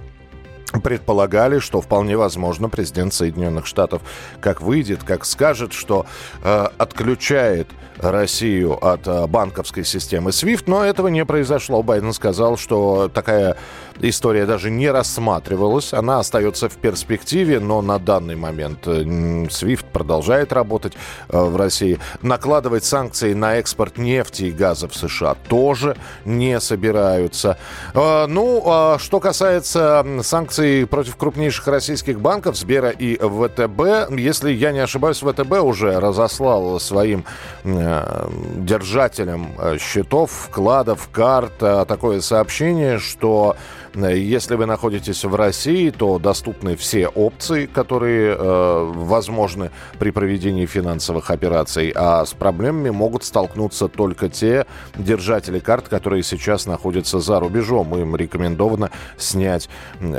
предполагали, 0.82 1.60
что 1.60 1.82
вполне 1.82 2.18
возможно 2.18 2.70
президент 2.70 3.14
Соединенных 3.14 3.66
Штатов 3.66 4.02
как 4.42 4.62
выйдет, 4.62 5.04
как 5.04 5.26
скажет, 5.26 5.74
что 5.74 6.06
э, 6.44 6.68
отключает 6.78 7.68
Россию 7.98 8.84
от 8.84 9.08
э, 9.08 9.28
банковской 9.28 9.86
системы 9.86 10.32
SWIFT, 10.32 10.64
но 10.68 10.84
этого 10.84 11.10
не 11.10 11.26
произошло. 11.26 11.84
Байден 11.84 12.14
сказал, 12.14 12.58
что 12.58 13.10
такая 13.14 13.56
история 14.02 14.46
даже 14.46 14.70
не 14.70 14.90
рассматривалась, 14.90 15.94
она 15.94 16.20
остается 16.20 16.70
в 16.70 16.78
перспективе, 16.78 17.60
но 17.60 17.82
на 17.82 18.00
данный 18.00 18.36
момент 18.36 18.88
э, 18.88 19.04
SWIFT 19.04 19.86
продолжает 19.92 20.54
работать 20.54 20.94
э, 21.30 21.40
в 21.40 21.56
России. 21.56 22.00
Накладывать 22.22 22.86
санкции 22.86 23.34
на 23.34 23.56
экспорт 23.56 23.98
нефти 23.98 24.44
и 24.44 24.52
газа 24.52 24.88
в 24.88 24.96
США 24.96 25.36
тоже 25.48 25.96
не 26.26 26.60
собираются. 26.60 27.58
Э, 27.94 28.26
ну, 28.28 28.64
а 28.66 28.98
что 29.00 29.20
касается 29.20 30.06
санкций 30.22 30.86
против 30.88 31.16
крупнейших 31.16 31.68
российских 31.68 32.20
банков 32.20 32.58
Сбера 32.58 32.90
и 32.90 33.18
ВТБ. 33.18 34.12
Если 34.18 34.52
я 34.52 34.72
не 34.72 34.80
ошибаюсь, 34.80 35.20
ВТБ 35.20 35.52
уже 35.62 36.00
разослал 36.00 36.80
своим 36.80 37.26
э, 37.64 38.28
держателям 38.58 39.54
э, 39.58 39.78
счетов, 39.80 40.32
вкладов, 40.32 41.10
карт 41.12 41.54
э, 41.62 41.86
такое 41.88 42.22
сообщение, 42.22 43.00
что 43.00 43.56
если 43.96 44.56
вы 44.56 44.66
находитесь 44.66 45.24
в 45.24 45.36
России, 45.36 45.92
то 45.92 46.18
доступны 46.18 46.76
все 46.76 47.08
опции, 47.08 47.68
которые 47.68 48.36
э, 48.36 48.92
возможны 48.96 49.70
при 50.00 50.10
проведении 50.10 50.66
финансовых 50.66 51.30
операций, 51.30 51.92
а 51.96 52.26
с 52.26 52.34
проблемами 52.34 52.90
могут 52.90 53.24
столкнуться 53.24 53.88
только 53.88 54.30
те 54.30 54.66
держатели 54.96 55.60
карт, 55.60 55.88
которые 55.90 56.24
сейчас 56.24 56.66
находятся 56.66 57.20
за 57.20 57.40
рубежом. 57.40 57.96
Им 57.96 58.16
рекомендовано 58.16 58.90
снять 59.18 59.70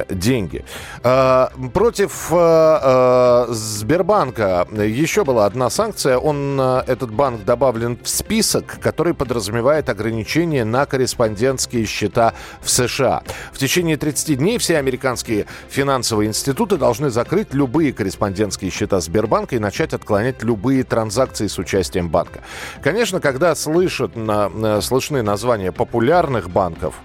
деньги. 0.08 0.64
Э, 1.02 1.48
против 1.72 2.28
э, 2.30 2.78
э, 2.82 3.46
Сбербанка 3.50 4.68
еще 4.70 5.24
была 5.24 5.46
одна 5.46 5.68
санкция. 5.68 6.18
Он, 6.18 6.58
э, 6.60 6.84
этот 6.86 7.10
банк 7.10 7.44
добавлен 7.44 7.98
в 8.00 8.08
список, 8.08 8.78
который 8.80 9.14
подразумевает 9.14 9.88
ограничения 9.88 10.64
на 10.64 10.86
корреспондентские 10.86 11.86
счета 11.86 12.34
в 12.60 12.70
США. 12.70 13.22
В 13.52 13.63
течение 13.64 13.96
30 13.96 14.36
дней 14.36 14.58
все 14.58 14.76
американские 14.76 15.46
финансовые 15.70 16.28
институты 16.28 16.76
должны 16.76 17.08
закрыть 17.08 17.54
любые 17.54 17.94
корреспондентские 17.94 18.70
счета 18.70 19.00
Сбербанка 19.00 19.56
и 19.56 19.58
начать 19.58 19.94
отклонять 19.94 20.42
любые 20.42 20.84
транзакции 20.84 21.46
с 21.46 21.58
участием 21.58 22.10
банка. 22.10 22.40
Конечно, 22.82 23.20
когда 23.20 23.54
слышат, 23.54 24.16
на, 24.16 24.82
слышны 24.82 25.22
названия 25.22 25.72
популярных 25.72 26.50
банков, 26.50 26.96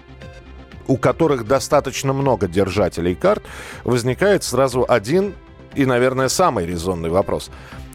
у 0.86 0.98
которых 0.98 1.46
достаточно 1.46 2.12
много 2.12 2.46
держателей 2.46 3.14
карт, 3.14 3.42
возникает 3.84 4.44
сразу 4.44 4.84
один 4.86 5.32
и, 5.74 5.86
наверное, 5.86 6.28
самый 6.28 6.66
резонный 6.66 7.08
вопрос. 7.08 7.50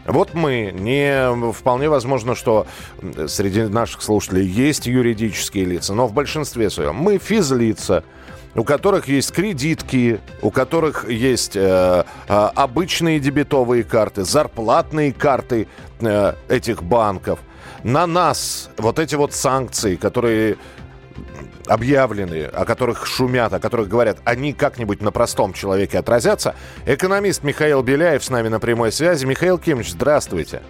Вот 0.06 0.34
мы, 0.34 0.72
не 0.72 1.52
вполне 1.52 1.88
возможно, 1.88 2.34
что 2.34 2.66
среди 3.28 3.62
наших 3.62 4.02
слушателей 4.02 4.46
есть 4.46 4.86
юридические 4.86 5.66
лица, 5.66 5.94
но 5.94 6.08
в 6.08 6.12
большинстве 6.12 6.68
своем 6.68 6.96
мы 6.96 7.18
физлица, 7.18 8.02
у 8.56 8.64
которых 8.64 9.06
есть 9.06 9.32
кредитки, 9.32 10.20
у 10.42 10.50
которых 10.50 11.08
есть 11.08 11.56
э, 11.56 12.04
э, 12.28 12.48
обычные 12.54 13.20
дебетовые 13.20 13.84
карты, 13.84 14.24
зарплатные 14.24 15.12
карты 15.12 15.68
э, 16.00 16.32
этих 16.48 16.82
банков. 16.82 17.38
На 17.84 18.06
нас 18.06 18.70
вот 18.78 18.98
эти 18.98 19.14
вот 19.14 19.32
санкции, 19.32 19.96
которые 19.96 20.56
объявлены, 21.66 22.44
о 22.44 22.64
которых 22.64 23.06
шумят, 23.06 23.52
о 23.52 23.60
которых 23.60 23.88
говорят, 23.88 24.18
они 24.24 24.52
как-нибудь 24.52 25.02
на 25.02 25.12
простом 25.12 25.52
человеке 25.52 25.98
отразятся. 25.98 26.54
Экономист 26.86 27.42
Михаил 27.42 27.82
Беляев 27.82 28.24
с 28.24 28.30
нами 28.30 28.48
на 28.48 28.60
прямой 28.60 28.92
связи. 28.92 29.26
Михаил 29.26 29.58
Кимович, 29.58 29.90
здравствуйте. 29.90 30.62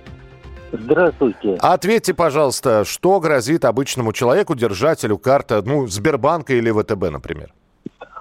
Здравствуйте. 0.73 1.57
Ответьте, 1.61 2.13
пожалуйста, 2.13 2.85
что 2.85 3.21
грозит 3.21 3.65
обычному 3.65 4.13
человеку, 4.13 4.55
держателю 4.55 5.17
карты, 5.19 5.63
ну, 5.63 5.87
Сбербанка 5.87 6.55
или 6.55 6.71
ВТБ, 6.71 7.11
например? 7.11 7.53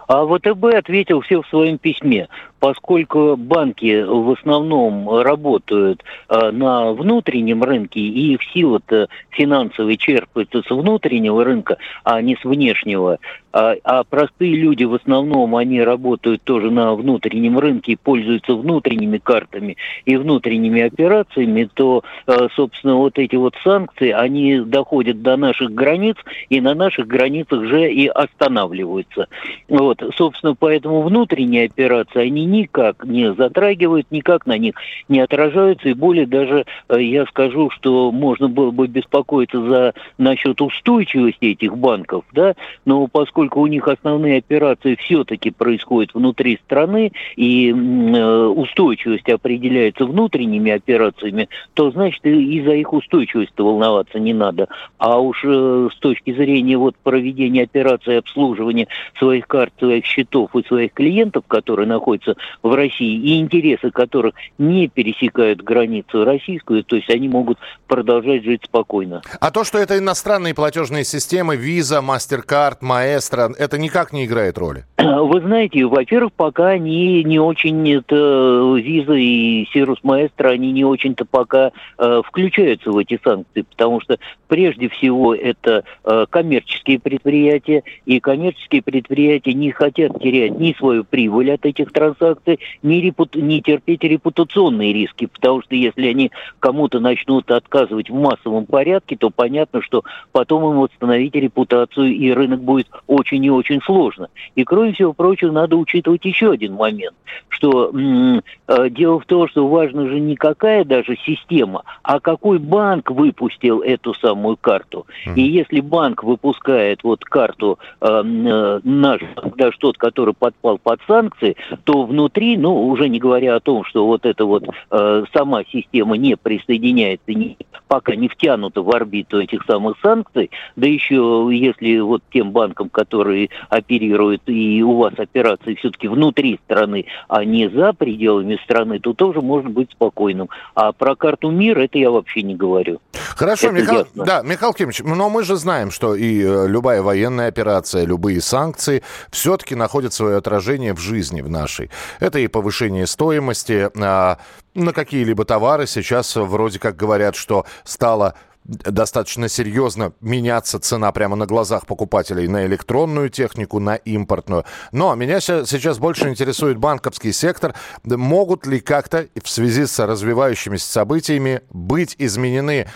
А 0.08 0.26
ВТБ 0.26 0.66
ответил 0.76 1.22
все 1.22 1.42
в 1.42 1.48
своем 1.48 1.78
письме. 1.78 2.28
Поскольку 2.66 3.38
банки 3.38 4.02
в 4.02 4.32
основном 4.32 5.22
работают 5.22 6.04
э, 6.30 6.50
на 6.50 6.94
внутреннем 6.94 7.62
рынке, 7.62 8.00
и 8.00 8.34
их 8.34 8.40
сила-то 8.56 9.08
финансовая 9.30 9.98
черпается 9.98 10.64
с 10.64 10.72
внутреннего 10.72 11.44
рынка, 11.44 11.78
а 12.04 12.20
не 12.24 12.36
с 12.36 12.44
внешнего, 12.44 13.20
а, 13.56 13.76
а 13.86 14.04
простые 14.04 14.54
люди 14.58 14.84
в 14.84 14.96
основном, 14.96 15.56
они 15.56 15.82
работают 15.82 16.42
тоже 16.44 16.72
на 16.72 16.94
внутреннем 16.94 17.58
рынке 17.58 17.94
и 17.94 17.96
пользуются 17.96 18.54
внутренними 18.54 19.18
картами 19.18 19.78
и 20.04 20.18
внутренними 20.18 20.82
операциями, 20.82 21.70
то, 21.74 22.04
э, 22.28 22.48
собственно, 22.54 22.96
вот 22.96 23.18
эти 23.18 23.38
вот 23.38 23.54
санкции, 23.64 24.10
они 24.10 24.60
доходят 24.60 25.22
до 25.22 25.38
наших 25.38 25.72
границ, 25.72 26.18
и 26.50 26.60
на 26.60 26.74
наших 26.74 27.08
границах 27.08 27.64
же 27.64 27.90
и 27.90 28.08
останавливаются. 28.08 29.28
Вот, 29.70 30.04
собственно, 30.18 30.54
поэтому 30.54 31.02
внутренние 31.04 31.68
операции, 31.68 32.28
они 32.28 32.46
никак 32.56 33.06
не 33.06 33.34
затрагивают, 33.34 34.08
никак 34.12 34.46
на 34.46 34.58
них 34.58 34.76
не 35.10 35.20
отражаются, 35.20 35.90
и 35.90 35.94
более 35.94 36.26
даже 36.26 36.66
э, 36.90 37.02
я 37.02 37.26
скажу, 37.26 37.70
что 37.70 38.12
можно 38.12 38.48
было 38.48 38.72
бы 38.72 38.88
беспокоиться 38.88 39.62
за 39.62 39.94
насчет 40.18 40.62
устойчивости 40.62 41.46
этих 41.46 41.78
банков, 41.78 42.26
да, 42.34 42.56
но 42.86 43.08
поскольку 43.08 43.62
у 43.62 43.68
них 43.68 43.88
основные 43.88 44.38
операции 44.38 44.96
все-таки 44.96 45.52
происходят 45.52 46.14
внутри 46.14 46.60
страны, 46.66 47.12
и 47.36 47.72
э, 47.72 48.46
устойчивость 48.46 49.30
определяется 49.30 50.06
внутренними 50.06 50.72
операциями, 50.72 51.50
то 51.74 51.92
значит 51.92 52.26
и 52.26 52.62
за 52.62 52.74
их 52.74 52.94
устойчивость 52.94 53.52
волноваться 53.58 54.20
не 54.20 54.34
надо. 54.34 54.68
А 54.98 55.20
уж 55.20 55.42
э, 55.44 55.90
с 55.94 55.98
точки 56.00 56.34
зрения 56.34 56.78
вот 56.78 56.96
проведения 57.04 57.64
операций 57.64 58.18
обслуживания 58.18 58.88
своих 59.18 59.48
карт, 59.48 59.74
своих 59.80 60.06
счетов 60.06 60.56
и 60.56 60.64
своих 60.64 60.94
клиентов, 60.94 61.44
которые 61.48 61.88
находятся 61.88 62.35
в 62.64 62.74
России, 62.74 63.16
и 63.20 63.40
интересы 63.40 63.92
которых 63.92 64.36
не 64.58 64.88
пересекают 64.88 65.62
границу 65.62 66.24
российскую, 66.24 66.84
то 66.84 66.96
есть 66.96 67.10
они 67.10 67.28
могут 67.28 67.58
продолжать 67.88 68.44
жить 68.44 68.62
спокойно. 68.66 69.22
А 69.40 69.52
то, 69.52 69.64
что 69.64 69.78
это 69.78 69.98
иностранные 69.98 70.54
платежные 70.54 71.04
системы, 71.04 71.56
Visa, 71.56 72.02
MasterCard, 72.02 72.80
Maestro, 72.82 73.54
это 73.58 73.78
никак 73.78 74.14
не 74.14 74.26
играет 74.26 74.58
роли? 74.58 74.86
Вы 75.26 75.42
знаете, 75.42 75.86
во-первых, 75.86 76.34
пока 76.34 76.70
они 76.70 77.24
не 77.24 77.40
очень, 77.40 77.92
это 77.92 78.76
Виза 78.78 79.14
и 79.14 79.66
Сирус 79.72 80.00
Маэстро, 80.04 80.50
они 80.50 80.72
не 80.72 80.84
очень-то 80.84 81.26
пока 81.26 81.72
э, 81.98 82.22
включаются 82.26 82.92
в 82.92 82.98
эти 82.98 83.20
санкции, 83.24 83.62
потому 83.62 84.02
что 84.02 84.18
прежде 84.48 84.90
всего 84.90 85.36
это 85.36 85.84
э, 86.04 86.26
коммерческие 86.30 87.00
предприятия, 87.00 87.84
и 88.06 88.20
коммерческие 88.20 88.82
предприятия 88.82 89.54
не 89.54 89.72
хотят 89.72 90.20
терять 90.20 90.58
ни 90.58 90.74
свою 90.74 91.04
прибыль 91.04 91.52
от 91.52 91.66
этих 91.66 91.92
транзакций, 91.92 92.60
ни, 92.82 92.96
репут, 92.96 93.36
ни 93.36 93.60
терпеть 93.60 94.04
репутационные 94.04 94.94
риски, 94.94 95.28
потому 95.28 95.62
что 95.62 95.76
если 95.76 96.08
они 96.08 96.32
кому-то 96.60 97.00
начнут 97.00 97.50
отказывать 97.52 98.10
в 98.10 98.16
массовом 98.16 98.66
порядке, 98.66 99.18
то 99.18 99.30
понятно, 99.30 99.82
что 99.82 100.04
потом 100.32 100.72
им 100.72 100.80
восстановить 100.80 101.36
репутацию, 101.36 102.08
и 102.08 102.32
рынок 102.32 102.62
будет 102.62 102.88
очень 103.08 103.44
и 103.44 103.50
очень 103.50 103.82
сложно. 103.82 104.30
И 104.56 104.64
кроме 104.64 104.95
всего 104.96 105.14
прочего, 105.14 105.52
надо 105.52 105.76
учитывать 105.76 106.26
еще 106.26 106.52
один 106.52 106.74
момент, 106.74 107.16
что 107.50 107.90
м- 107.94 108.42
э, 108.68 108.90
дело 108.90 109.20
в 109.20 109.26
том, 109.26 109.48
что 109.48 109.68
важно 109.68 110.08
же 110.08 110.20
не 110.20 110.36
какая 110.36 110.84
даже 110.84 111.18
система, 111.26 111.84
а 112.04 112.20
какой 112.20 112.58
банк 112.58 113.12
выпустил 113.12 113.82
эту 113.82 114.14
самую 114.16 114.58
карту. 114.58 115.06
И 115.36 115.42
если 115.42 115.80
банк 115.82 116.24
выпускает 116.24 117.04
вот 117.04 117.24
карту 117.24 117.80
э, 118.02 118.08
э, 118.08 118.80
наш, 118.84 119.22
даже 119.56 119.78
тот, 119.80 119.98
который 119.98 120.34
подпал 120.34 120.78
под 120.78 121.00
санкции, 121.08 121.56
то 121.84 122.04
внутри, 122.04 122.58
ну, 122.58 122.88
уже 122.88 123.10
не 123.10 123.20
говоря 123.20 123.56
о 123.56 123.60
том, 123.60 123.84
что 123.86 124.06
вот 124.06 124.26
эта 124.26 124.46
вот 124.46 124.64
э, 124.92 125.24
сама 125.34 125.64
система 125.72 126.18
не 126.18 126.36
присоединяется, 126.36 127.32
не, 127.34 127.58
пока 127.88 128.16
не 128.16 128.28
втянута 128.28 128.82
в 128.82 128.90
орбиту 128.90 129.40
этих 129.40 129.64
самых 129.66 129.98
санкций, 130.02 130.50
да 130.76 130.88
еще 130.88 131.50
если 131.52 132.00
вот 132.00 132.24
тем 132.32 132.52
банкам, 132.52 132.90
которые 132.90 133.26
которые 133.26 133.50
оперируют, 133.70 134.42
и 134.48 134.84
у 134.86 134.98
вас 134.98 135.14
операции 135.18 135.76
все-таки 135.76 136.08
внутри 136.08 136.60
страны, 136.66 137.06
а 137.28 137.44
не 137.44 137.70
за 137.70 137.94
пределами 137.94 138.60
страны, 138.64 139.00
то 139.00 139.14
тоже 139.14 139.42
может 139.42 139.72
быть 139.72 139.92
спокойным. 139.92 140.50
А 140.74 140.92
про 140.92 141.16
карту 141.16 141.52
мира 141.52 141.82
это 141.82 141.98
я 141.98 142.12
вообще 142.12 142.42
не 142.44 142.56
говорю. 142.56 143.00
Хорошо, 143.36 143.68
это 143.68 143.76
Михаил, 143.76 144.08
да, 144.16 144.42
Михаил 144.44 144.74
Кимович, 144.74 145.02
но 145.04 145.30
мы 145.30 145.44
же 145.44 145.56
знаем, 145.56 145.92
что 145.92 146.16
и 146.16 146.42
э, 146.42 146.68
любая 146.68 147.02
военная 147.02 147.48
операция, 147.48 148.06
любые 148.06 148.42
санкции 148.42 149.04
все-таки 149.30 149.76
находят 149.76 150.14
свое 150.14 150.38
отражение 150.38 150.94
в 150.94 151.00
жизни 151.00 151.42
в 151.42 151.50
нашей. 151.50 151.90
Это 152.20 152.40
и 152.40 152.48
повышение 152.48 153.08
стоимости 153.08 153.90
а, 154.02 154.38
на 154.74 154.94
какие-либо 154.94 155.46
товары. 155.46 155.88
Сейчас 155.88 156.36
вроде 156.36 156.80
как 156.80 156.96
говорят, 156.96 157.36
что 157.36 157.66
стало 157.84 158.36
достаточно 158.66 159.48
серьезно 159.48 160.14
меняться 160.22 160.80
цена 160.80 161.12
прямо 161.12 161.36
на 161.36 161.46
глазах 161.46 161.86
покупателей 161.86 162.48
на 162.48 162.66
электронную 162.66 163.30
технику, 163.30 163.80
на 163.80 163.96
импортную. 163.96 164.66
Но 164.92 165.14
меня 165.16 165.40
сейчас 165.40 166.00
больше 166.00 166.30
интересует 166.30 166.78
банковский 166.78 167.32
сектор. 167.32 167.76
Могут 168.04 168.66
ли 168.66 168.80
как-то 168.80 169.28
в 169.42 169.50
связи 169.50 169.86
с 169.86 170.00
развивающимися 170.06 170.92
событиями 170.92 171.62
быть 171.70 172.16
изменены 172.18 172.88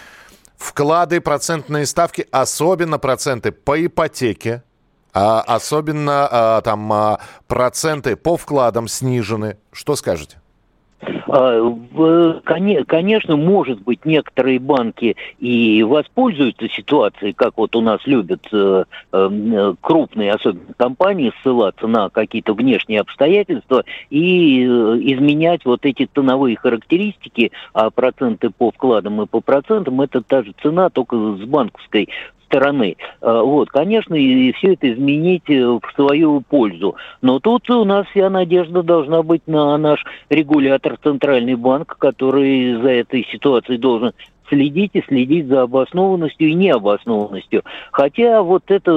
вклады, 0.58 1.22
процентные 1.22 1.86
ставки, 1.86 2.28
особенно 2.32 3.00
проценты 3.00 3.52
по 3.52 3.84
ипотеке, 3.86 4.64
а 5.14 5.42
особенно 5.42 6.28
а, 6.30 6.62
там 6.62 6.92
а, 6.92 7.20
проценты 7.48 8.16
по 8.16 8.38
вкладам 8.38 8.88
снижены. 8.88 9.58
Что 9.72 9.96
скажете? 9.96 10.39
А, 11.32 12.42
конечно, 12.46 13.36
может 13.36 13.82
быть, 13.82 14.06
некоторые 14.06 14.60
банки 14.60 15.16
и 15.40 15.84
воспользуются 15.84 16.68
ситуацией, 16.70 17.34
как 17.34 17.54
вот 17.58 17.76
у 17.76 17.82
нас 17.82 18.00
любят 18.06 18.48
э, 18.52 18.84
э, 19.12 19.74
крупные, 19.82 20.34
особенно 20.34 20.74
компании, 20.78 21.32
ссылаться 21.42 21.88
на 21.88 22.10
какие-то 22.10 22.54
внешние 22.54 23.02
обстоятельства 23.02 23.84
и 24.10 24.64
э, 24.64 24.68
изменять 24.68 25.66
вот 25.66 25.86
эти 25.86 26.10
ценовые 26.14 26.58
характеристики, 26.58 27.52
а 27.74 27.90
проценты 27.90 28.50
по 28.50 28.72
вкладам 28.72 29.22
и 29.22 29.28
по 29.28 29.42
процентам, 29.42 30.02
это 30.02 30.22
та 30.22 30.44
же 30.44 30.54
цена, 30.62 30.90
только 30.90 31.16
с 31.16 31.42
банковской 31.42 32.10
стороны. 32.50 32.98
Э, 33.22 33.42
вот, 33.44 33.70
конечно, 33.70 34.16
и 34.16 34.52
все 34.54 34.74
это 34.74 34.92
изменить 34.92 35.50
э, 35.50 35.64
в 35.64 35.82
свою 35.96 36.42
пользу. 36.42 36.96
Но 37.22 37.40
тут 37.40 37.70
у 37.70 37.86
нас 37.86 38.08
вся 38.08 38.30
надежда 38.30 38.84
должна 38.84 39.24
быть 39.24 39.44
на 39.48 39.78
наш 39.78 40.04
регулятор 40.30 40.98
Центральный 41.02 41.56
банк, 41.56 41.96
который 41.98 42.76
за 42.82 42.90
этой 42.90 43.26
ситуацией 43.32 43.78
должен 43.78 44.14
следить 44.50 44.92
и 44.94 45.04
следить 45.08 45.46
за 45.46 45.62
обоснованностью 45.62 46.50
и 46.50 46.54
необоснованностью. 46.56 47.64
Хотя 47.92 48.42
вот 48.42 48.64
это 48.68 48.92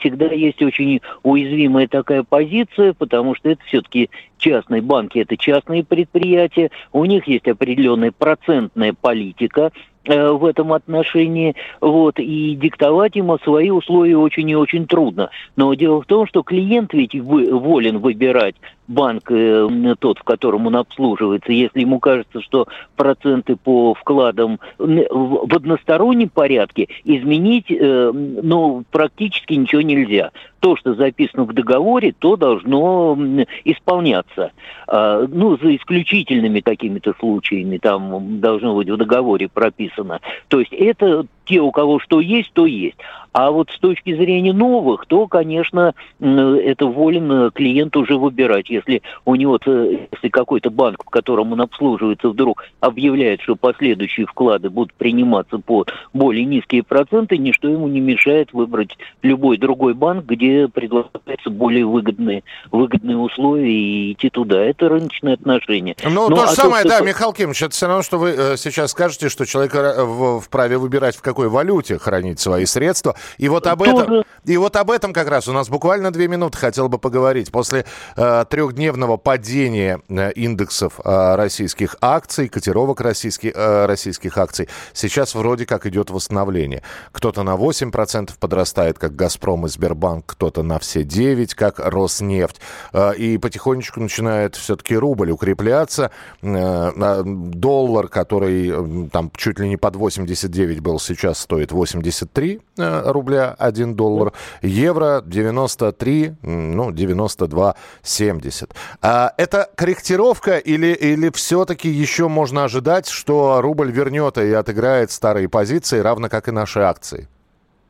всегда 0.00 0.26
есть 0.26 0.60
очень 0.62 1.00
уязвимая 1.22 1.86
такая 1.86 2.24
позиция, 2.24 2.92
потому 2.92 3.36
что 3.36 3.50
это 3.50 3.62
все-таки 3.66 4.10
частные 4.38 4.82
банки, 4.82 5.18
это 5.18 5.36
частные 5.36 5.84
предприятия, 5.84 6.70
у 6.92 7.04
них 7.04 7.28
есть 7.28 7.46
определенная 7.46 8.10
процентная 8.10 8.92
политика, 9.00 9.70
Э, 9.70 9.89
в 10.04 10.44
этом 10.44 10.72
отношении, 10.72 11.54
вот, 11.80 12.18
и 12.18 12.56
диктовать 12.56 13.16
ему 13.16 13.38
свои 13.38 13.70
условия 13.70 14.16
очень 14.16 14.48
и 14.48 14.56
очень 14.56 14.86
трудно. 14.86 15.30
Но 15.56 15.74
дело 15.74 16.00
в 16.02 16.06
том, 16.06 16.26
что 16.26 16.42
клиент 16.42 16.92
ведь 16.94 17.14
волен 17.14 17.98
выбирать 17.98 18.54
банк 18.90 19.30
э, 19.30 19.94
тот, 19.98 20.18
в 20.18 20.24
котором 20.24 20.66
он 20.66 20.76
обслуживается, 20.76 21.52
если 21.52 21.80
ему 21.80 22.00
кажется, 22.00 22.40
что 22.42 22.66
проценты 22.96 23.56
по 23.56 23.94
вкладам 23.94 24.58
в 24.78 25.54
одностороннем 25.54 26.28
порядке 26.28 26.88
изменить, 27.04 27.70
э, 27.70 28.10
ну, 28.12 28.82
практически 28.90 29.54
ничего 29.54 29.82
нельзя. 29.82 30.32
То, 30.58 30.76
что 30.76 30.94
записано 30.94 31.44
в 31.44 31.54
договоре, 31.54 32.12
то 32.18 32.36
должно 32.36 33.16
исполняться. 33.64 34.50
А, 34.86 35.24
ну, 35.26 35.56
за 35.56 35.74
исключительными 35.76 36.60
какими-то 36.60 37.14
случаями, 37.18 37.78
там 37.78 38.40
должно 38.40 38.74
быть 38.74 38.90
в 38.90 38.96
договоре 38.96 39.48
прописано. 39.48 40.20
То 40.48 40.60
есть 40.60 40.72
это 40.72 41.24
те, 41.50 41.60
у 41.60 41.72
кого 41.72 41.98
что 41.98 42.20
есть, 42.20 42.52
то 42.52 42.64
есть. 42.64 42.96
А 43.32 43.50
вот 43.50 43.70
с 43.70 43.78
точки 43.78 44.14
зрения 44.14 44.52
новых, 44.52 45.06
то, 45.06 45.28
конечно, 45.28 45.94
это 46.20 46.86
волен 46.86 47.50
клиент 47.52 47.96
уже 47.96 48.16
выбирать. 48.16 48.68
Если 48.70 49.02
у 49.24 49.36
него, 49.36 49.58
если 49.64 50.28
какой-то 50.28 50.70
банк, 50.70 51.04
в 51.04 51.10
котором 51.10 51.52
он 51.52 51.60
обслуживается, 51.60 52.28
вдруг 52.28 52.64
объявляет, 52.80 53.40
что 53.42 53.54
последующие 53.54 54.26
вклады 54.26 54.68
будут 54.68 54.94
приниматься 54.94 55.58
по 55.58 55.86
более 56.12 56.44
низкие 56.44 56.82
проценты, 56.82 57.38
ничто 57.38 57.68
ему 57.68 57.86
не 57.86 58.00
мешает 58.00 58.52
выбрать 58.52 58.96
любой 59.22 59.58
другой 59.58 59.94
банк, 59.94 60.24
где 60.24 60.66
предлагаются 60.66 61.50
более 61.50 61.86
выгодные, 61.86 62.42
выгодные 62.72 63.16
условия 63.16 63.72
и 63.72 64.12
идти 64.12 64.30
туда. 64.30 64.60
Это 64.60 64.88
рыночные 64.88 65.34
отношения. 65.34 65.94
Ну, 66.04 66.28
ну 66.28 66.36
то 66.36 66.46
же 66.46 66.52
а 66.52 66.54
самое, 66.54 66.82
то, 66.82 66.90
что... 66.90 66.98
да, 66.98 67.04
Михаил 67.04 67.32
Кимович, 67.32 67.62
это 67.62 67.74
все 67.74 67.86
равно, 67.86 68.02
что 68.02 68.18
вы 68.18 68.30
э, 68.30 68.56
сейчас 68.56 68.90
скажете, 68.90 69.28
что 69.28 69.46
человек 69.46 69.74
э, 69.74 70.40
вправе 70.40 70.78
выбирать, 70.78 71.16
в 71.16 71.22
какой 71.22 71.39
какой 71.40 71.48
валюте 71.48 71.98
хранить 71.98 72.38
свои 72.38 72.66
средства. 72.66 73.14
И 73.38 73.48
вот 73.48 73.66
об 73.66 73.82
этом, 73.82 74.24
и 74.44 74.56
вот 74.58 74.76
об 74.76 74.90
этом 74.90 75.14
как 75.14 75.28
раз 75.28 75.48
у 75.48 75.52
нас 75.52 75.70
буквально 75.70 76.10
две 76.10 76.28
минуты 76.28 76.58
хотел 76.58 76.90
бы 76.90 76.98
поговорить. 76.98 77.50
После 77.50 77.86
э, 78.16 78.44
трехдневного 78.50 79.16
падения 79.16 80.00
э, 80.08 80.32
индексов 80.32 81.00
э, 81.02 81.34
российских 81.36 81.96
акций, 82.02 82.48
котировок 82.48 83.00
российских, 83.00 83.52
э, 83.54 83.86
российских 83.86 84.36
акций, 84.36 84.68
сейчас 84.92 85.34
вроде 85.34 85.64
как 85.64 85.86
идет 85.86 86.10
восстановление. 86.10 86.82
Кто-то 87.12 87.42
на 87.42 87.54
8% 87.56 88.32
подрастает, 88.38 88.98
как 88.98 89.16
«Газпром» 89.16 89.64
и 89.64 89.68
«Сбербанк», 89.70 90.26
кто-то 90.26 90.62
на 90.62 90.78
все 90.78 91.02
9%, 91.02 91.54
как 91.54 91.78
«Роснефть». 91.78 92.60
Э, 92.92 93.14
и 93.14 93.38
потихонечку 93.38 94.00
начинает 94.00 94.56
все-таки 94.56 94.94
рубль 94.94 95.30
укрепляться. 95.30 96.10
Э, 96.42 97.22
доллар, 97.24 98.08
который 98.08 99.08
там 99.08 99.30
чуть 99.36 99.58
ли 99.58 99.68
не 99.68 99.78
под 99.78 99.96
89 99.96 100.80
был, 100.80 101.00
сейчас 101.00 101.19
стоит 101.34 101.72
83 101.72 102.60
э, 102.78 103.02
рубля 103.10 103.54
1 103.58 103.94
доллар. 103.94 104.32
Евро 104.62 105.22
93, 105.24 106.34
ну, 106.42 106.90
92,70. 106.90 108.70
А 109.02 109.32
это 109.36 109.70
корректировка 109.74 110.58
или, 110.58 110.88
или 110.88 111.30
все-таки 111.30 111.88
еще 111.88 112.28
можно 112.28 112.64
ожидать, 112.64 113.08
что 113.08 113.60
рубль 113.60 113.90
вернет 113.90 114.38
и 114.38 114.52
отыграет 114.52 115.10
старые 115.10 115.48
позиции, 115.48 115.98
равно 116.00 116.28
как 116.28 116.48
и 116.48 116.52
наши 116.52 116.80
акции? 116.80 117.28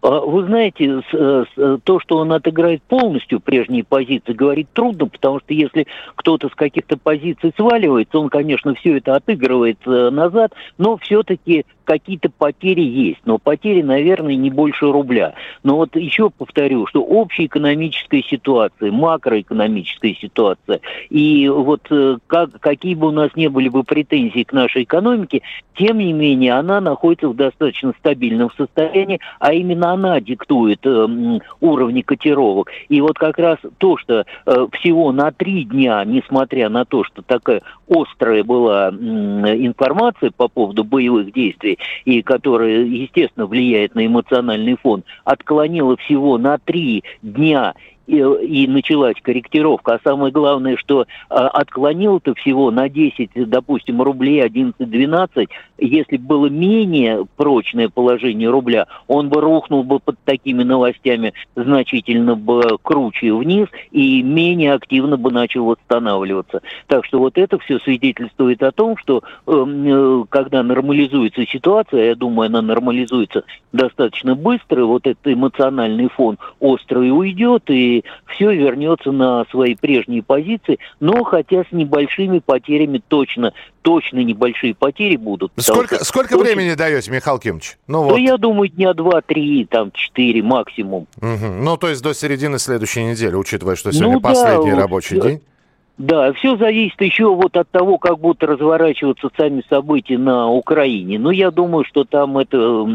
А, 0.03 0.21
вы 0.21 0.45
знаете, 0.45 1.03
э, 1.13 1.79
то, 1.85 2.01
что 2.01 2.19
он 2.19 2.33
отыграет 2.33 2.83
полностью 2.83 3.41
прежние 3.41 3.85
позиции, 3.85 4.33
говорить 4.33 4.69
трудно, 4.73 5.07
потому 5.07 5.41
что 5.41 5.53
если 5.53 5.87
кто-то 6.15 6.49
с 6.49 6.55
каких-то 6.55 6.97
позиций 6.97 7.53
сваливается, 7.57 8.19
он, 8.19 8.31
конечно, 8.31 8.75
все 8.75 8.97
это 8.97 9.15
отыгрывает 9.15 9.79
э, 9.87 10.11
назад, 10.11 10.53
но 10.79 10.97
все-таки 10.97 11.67
какие-то 11.91 12.31
потери 12.31 12.83
есть, 12.83 13.21
но 13.25 13.39
потери, 13.39 13.83
наверное, 13.83 14.37
не 14.37 14.49
больше 14.49 14.93
рубля. 14.93 15.35
Но 15.65 15.75
вот 15.75 15.97
еще 15.97 16.31
повторю, 16.31 16.87
что 16.87 17.03
общая 17.03 17.47
экономическая 17.47 18.23
ситуация, 18.23 18.93
макроэкономическая 18.93 20.15
ситуация, 20.15 20.81
и 21.09 21.49
вот 21.49 21.89
э, 21.91 22.19
как, 22.29 22.61
какие 22.61 22.95
бы 22.95 23.09
у 23.09 23.11
нас 23.11 23.31
не 23.35 23.49
были 23.49 23.69
бы 23.69 23.83
претензии 23.83 24.45
к 24.45 24.53
нашей 24.53 24.85
экономике, 24.85 25.43
тем 25.77 25.99
не 25.99 26.13
менее 26.13 26.53
она 26.53 26.81
находится 26.81 27.29
в 27.29 27.35
достаточно 27.35 27.93
стабильном 27.99 28.51
состоянии, 28.57 29.19
а 29.41 29.53
именно 29.53 29.90
она 29.93 30.21
диктует 30.21 30.81
э, 30.85 31.39
уровни 31.61 32.03
котировок. 32.03 32.71
И 32.89 33.01
вот 33.01 33.19
как 33.19 33.39
раз 33.39 33.59
то, 33.79 33.97
что 33.97 34.25
э, 34.47 34.67
всего 34.73 35.13
на 35.13 35.33
три 35.33 35.65
дня, 35.65 36.05
несмотря 36.05 36.69
на 36.69 36.85
то, 36.85 37.05
что 37.05 37.23
такая 37.23 37.63
острая 37.89 38.45
была 38.45 38.91
э, 38.91 38.93
информация 38.93 40.31
по 40.31 40.49
поводу 40.49 40.85
боевых 40.85 41.33
действий, 41.33 41.79
и 42.05 42.23
которая, 42.23 42.85
естественно, 42.85 43.47
влияет 43.47 43.95
на 43.95 44.07
эмоциональный 44.07 44.77
фон, 44.77 45.05
отклонила 45.25 45.97
всего 45.97 46.39
на 46.39 46.59
три 46.59 47.05
дня 47.23 47.75
и, 48.11 48.67
началась 48.67 49.17
корректировка. 49.23 49.95
А 49.95 50.01
самое 50.03 50.33
главное, 50.33 50.77
что 50.77 51.07
а, 51.29 51.49
отклонил-то 51.49 52.35
всего 52.35 52.71
на 52.71 52.89
10, 52.89 53.31
допустим, 53.49 54.03
рублей 54.03 54.45
11-12. 54.45 55.49
Если 55.79 56.17
было 56.17 56.47
менее 56.47 57.27
прочное 57.37 57.89
положение 57.89 58.51
рубля, 58.51 58.87
он 59.07 59.29
бы 59.29 59.41
рухнул 59.41 59.85
бы 59.85 60.01
под 60.01 60.19
такими 60.25 60.63
новостями 60.63 61.33
значительно 61.55 62.35
бы 62.35 62.79
круче 62.83 63.33
вниз 63.33 63.69
и 63.91 64.23
менее 64.23 64.75
активно 64.75 65.17
бы 65.17 65.31
начал 65.31 65.65
восстанавливаться. 65.67 66.63
Так 66.87 67.05
что 67.05 67.19
вот 67.19 67.39
это 67.39 67.59
все 67.59 67.79
свидетельствует 67.79 68.63
о 68.63 68.73
том, 68.73 68.97
что 68.97 69.23
эм, 69.47 70.23
э, 70.23 70.25
когда 70.29 70.63
нормализуется 70.63 71.47
ситуация, 71.47 72.07
я 72.07 72.15
думаю, 72.15 72.49
она 72.49 72.63
нормализуется 72.63 73.45
достаточно 73.73 74.35
быстро, 74.35 74.85
вот 74.85 75.07
этот 75.07 75.27
эмоциональный 75.27 76.09
фон 76.09 76.39
острый 76.59 77.11
уйдет, 77.11 77.71
и 77.71 78.00
все 78.27 78.55
вернется 78.55 79.13
на 79.13 79.45
свои 79.51 79.75
прежние 79.75 80.23
позиции, 80.23 80.79
но 81.01 81.25
хотя 81.25 81.65
с 81.65 81.73
небольшими 81.73 82.39
потерями 82.39 83.03
точно, 83.07 83.53
точно 83.83 84.19
небольшие 84.19 84.75
потери 84.75 85.17
будут. 85.17 85.53
Сколько, 85.57 86.05
сколько 86.05 86.35
очень... 86.35 86.45
времени 86.45 86.75
даете, 86.75 87.11
Михаил 87.11 87.39
Кимович? 87.39 87.79
Ну, 87.87 88.05
вот. 88.05 88.19
я 88.19 88.37
думаю, 88.37 88.69
дня 88.69 88.95
два-три, 88.95 89.65
там, 89.65 89.91
четыре 89.93 90.43
максимум. 90.43 91.07
Угу. 91.21 91.47
Ну, 91.61 91.77
то 91.77 91.89
есть 91.89 92.03
до 92.03 92.15
середины 92.15 92.59
следующей 92.59 93.05
недели, 93.05 93.35
учитывая, 93.35 93.77
что 93.77 93.93
сегодня 93.93 94.15
ну, 94.15 94.21
последний 94.21 94.73
да, 94.73 94.77
рабочий 94.79 95.17
вот, 95.17 95.27
день? 95.27 95.41
Да, 96.01 96.33
все 96.33 96.57
зависит 96.57 96.99
еще 97.03 97.27
вот 97.27 97.59
от 97.59 97.69
того, 97.69 97.99
как 97.99 98.19
будут 98.19 98.43
разворачиваться 98.43 99.29
сами 99.37 99.63
события 99.69 100.17
на 100.17 100.49
Украине. 100.49 101.19
Но 101.19 101.31
я 101.31 101.51
думаю, 101.51 101.85
что 101.85 102.05
там 102.05 102.39
это 102.39 102.87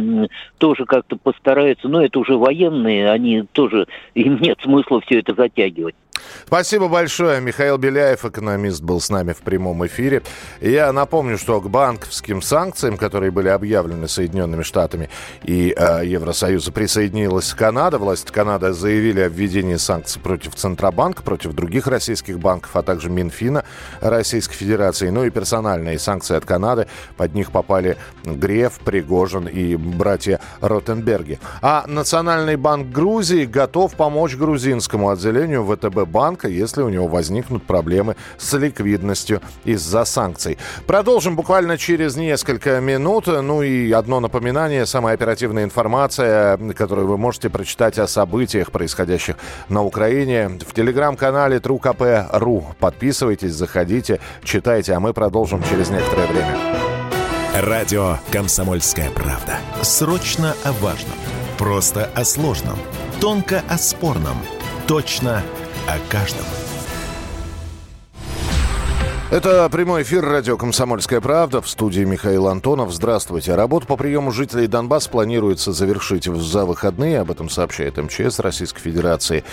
тоже 0.57 0.85
как-то 0.85 1.15
постараются. 1.15 1.87
Но 1.87 2.03
это 2.03 2.17
уже 2.17 2.35
военные, 2.35 3.11
они 3.11 3.43
тоже, 3.51 3.85
им 4.15 4.41
нет 4.41 4.57
смысла 4.63 5.01
все 5.01 5.19
это 5.19 5.35
затягивать. 5.35 5.93
Спасибо 6.47 6.87
большое. 6.87 7.41
Михаил 7.41 7.79
Беляев, 7.79 8.23
экономист, 8.23 8.83
был 8.83 9.01
с 9.01 9.09
нами 9.09 9.33
в 9.33 9.39
прямом 9.39 9.83
эфире. 9.87 10.21
Я 10.61 10.93
напомню, 10.93 11.39
что 11.39 11.59
к 11.59 11.67
банковским 11.71 12.43
санкциям, 12.43 12.97
которые 12.97 13.31
были 13.31 13.47
объявлены 13.47 14.07
Соединенными 14.07 14.61
Штатами 14.61 15.09
и 15.43 15.73
э, 15.75 16.05
Евросоюза, 16.05 16.71
присоединилась 16.71 17.51
Канада. 17.55 17.97
Власти 17.97 18.31
Канады 18.31 18.73
заявили 18.73 19.21
о 19.21 19.27
введении 19.27 19.77
санкций 19.77 20.21
против 20.21 20.53
Центробанка, 20.53 21.23
против 21.23 21.53
других 21.53 21.87
российских 21.87 22.39
банков, 22.39 22.75
а 22.75 22.83
также 22.83 23.09
Минфина 23.09 23.65
Российской 23.99 24.53
Федерации. 24.53 25.09
Ну 25.09 25.25
и 25.25 25.31
персональные 25.31 25.97
санкции 25.97 26.37
от 26.37 26.45
Канады. 26.45 26.85
Под 27.17 27.33
них 27.33 27.51
попали 27.51 27.97
Греф, 28.23 28.79
Пригожин 28.85 29.47
и 29.47 29.75
братья 29.75 30.39
Ротенберги. 30.61 31.39
А 31.63 31.85
Национальный 31.87 32.55
банк 32.55 32.91
Грузии 32.91 33.45
готов 33.45 33.95
помочь 33.95 34.35
грузинскому 34.35 35.09
отделению 35.09 35.65
ВТБ 35.65 36.07
банка, 36.07 36.34
если 36.43 36.81
у 36.81 36.89
него 36.89 37.07
возникнут 37.07 37.63
проблемы 37.63 38.15
с 38.37 38.53
ликвидностью 38.53 39.41
из-за 39.63 40.05
санкций. 40.05 40.57
Продолжим 40.85 41.35
буквально 41.35 41.77
через 41.77 42.15
несколько 42.15 42.79
минут. 42.81 43.27
Ну 43.27 43.61
и 43.61 43.91
одно 43.91 44.19
напоминание, 44.19 44.85
самая 44.85 45.15
оперативная 45.15 45.63
информация, 45.63 46.57
которую 46.73 47.07
вы 47.07 47.17
можете 47.17 47.49
прочитать 47.49 47.97
о 47.99 48.07
событиях, 48.07 48.71
происходящих 48.71 49.37
на 49.69 49.83
Украине, 49.83 50.49
в 50.67 50.73
телеграм-канале 50.73 51.57
TrueKP.ru. 51.57 52.63
Подписывайтесь, 52.79 53.53
заходите, 53.53 54.19
читайте, 54.43 54.93
а 54.93 54.99
мы 54.99 55.13
продолжим 55.13 55.63
через 55.63 55.89
некоторое 55.89 56.27
время. 56.27 56.57
Радио 57.55 58.17
«Комсомольская 58.31 59.09
правда». 59.11 59.57
Срочно 59.81 60.55
о 60.65 60.73
важном. 60.73 61.15
Просто 61.57 62.09
о 62.13 62.25
сложном. 62.25 62.77
Тонко 63.21 63.63
о 63.69 63.77
спорном. 63.77 64.35
Точно 64.87 65.41
о 65.87 65.99
каждом. 66.09 66.45
Это 69.31 69.67
прямой 69.69 70.03
эфир 70.03 70.23
радио 70.23 70.55
«Комсомольская 70.55 71.19
правда» 71.19 71.59
в 71.59 71.67
студии 71.67 72.03
Михаил 72.03 72.47
Антонов. 72.47 72.93
Здравствуйте. 72.93 73.55
Работу 73.55 73.87
по 73.87 73.97
приему 73.97 74.31
жителей 74.31 74.67
Донбасса 74.67 75.09
планируется 75.09 75.73
завершить 75.73 76.25
за 76.25 76.65
выходные. 76.65 77.19
Об 77.19 77.31
этом 77.31 77.49
сообщает 77.49 77.97
МЧС 77.97 78.39
Российской 78.39 78.81
Федерации. 78.81 79.43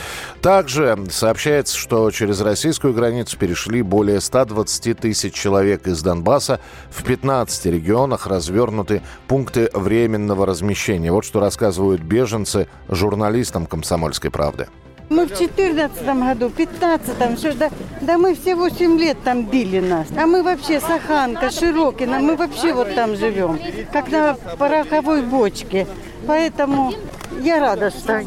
Также 0.42 0.96
сообщается, 1.10 1.76
что 1.76 2.10
через 2.10 2.42
российскую 2.42 2.92
границу 2.92 3.38
перешли 3.38 3.82
более 3.82 4.20
120 4.20 5.00
тысяч 5.00 5.32
человек 5.32 5.86
из 5.86 6.02
Донбасса. 6.02 6.60
В 6.90 7.02
15 7.02 7.66
регионах 7.66 8.26
развернуты 8.26 9.02
пункты 9.26 9.70
временного 9.72 10.44
размещения. 10.46 11.10
Вот 11.10 11.24
что 11.24 11.40
рассказывают 11.40 12.02
беженцы 12.02 12.68
журналистам 12.88 13.66
«Комсомольской 13.66 14.30
правды». 14.30 14.68
Мы 15.12 15.26
в 15.26 15.38
14 15.38 16.04
году, 16.06 16.48
в 16.48 16.52
15 16.54 17.38
что 17.38 17.54
да, 17.54 17.70
да 18.00 18.16
мы 18.16 18.34
все 18.34 18.56
8 18.56 18.98
лет 18.98 19.18
там 19.22 19.44
били 19.44 19.78
нас. 19.78 20.06
А 20.16 20.26
мы 20.26 20.42
вообще 20.42 20.80
Саханка, 20.80 21.50
Широкина, 21.50 22.18
мы 22.18 22.34
вообще 22.34 22.72
вот 22.72 22.94
там 22.94 23.14
живем, 23.14 23.58
как 23.92 24.10
на 24.10 24.34
пороховой 24.58 25.20
бочке. 25.20 25.86
Поэтому 26.26 26.94
я 27.42 27.60
рада, 27.60 27.90
что 27.90 28.22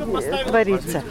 творится. 0.48 1.02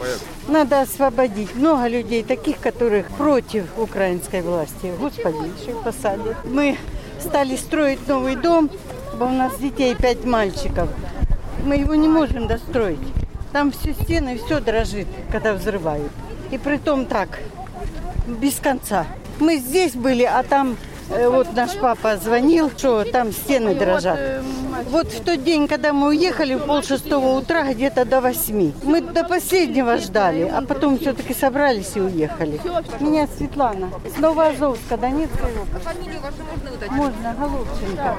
Надо 0.47 0.81
освободить 0.81 1.53
много 1.55 1.87
людей, 1.87 2.23
таких, 2.23 2.59
которых 2.59 3.07
против 3.09 3.65
украинской 3.77 4.41
власти. 4.41 4.93
Господи, 4.97 5.51
еще 5.61 5.75
посадят. 5.81 6.37
Мы 6.45 6.77
стали 7.19 7.57
строить 7.57 8.07
новый 8.07 8.37
дом, 8.37 8.69
у 9.19 9.25
нас 9.25 9.57
детей 9.57 9.93
пять 9.93 10.23
мальчиков. 10.23 10.87
Мы 11.65 11.75
его 11.75 11.95
не 11.95 12.07
можем 12.07 12.47
достроить. 12.47 13.24
Там 13.55 13.71
все 13.71 13.93
стены, 13.93 14.37
все 14.37 14.59
дрожит, 14.59 15.07
когда 15.31 15.53
взрывают. 15.53 16.11
И 16.51 16.57
при 16.57 16.75
том 16.75 17.05
так, 17.05 17.39
без 18.27 18.55
конца. 18.55 19.05
Мы 19.39 19.59
здесь 19.59 19.93
были, 19.93 20.23
а 20.23 20.43
там 20.43 20.75
э, 21.09 21.29
вот 21.29 21.53
наш 21.55 21.77
папа 21.77 22.17
звонил, 22.17 22.69
что 22.69 23.05
там 23.05 23.31
стены 23.31 23.73
дрожат. 23.73 24.19
Вот 24.89 25.07
в 25.07 25.23
тот 25.23 25.45
день, 25.45 25.69
когда 25.69 25.93
мы 25.93 26.09
уехали, 26.09 26.55
в 26.55 26.65
пол 26.65 26.83
шестого 26.83 27.37
утра, 27.37 27.71
где-то 27.71 28.03
до 28.03 28.19
восьми. 28.19 28.73
Мы 28.83 28.99
до 28.99 29.23
последнего 29.23 29.95
ждали, 29.99 30.51
а 30.53 30.61
потом 30.61 30.99
все-таки 30.99 31.33
собрались 31.33 31.95
и 31.95 32.01
уехали. 32.01 32.59
Меня 32.99 33.25
Светлана. 33.37 33.89
С 34.13 34.19
Новоазовска, 34.19 34.97
Донецкая 34.97 35.53
область. 35.53 35.85
А 35.85 35.93
фамилию 35.93 36.19
вашу 36.19 36.43
можно 36.43 36.73
узнать? 36.73 36.91
Можно, 36.91 37.35
Головченко. 37.39 38.15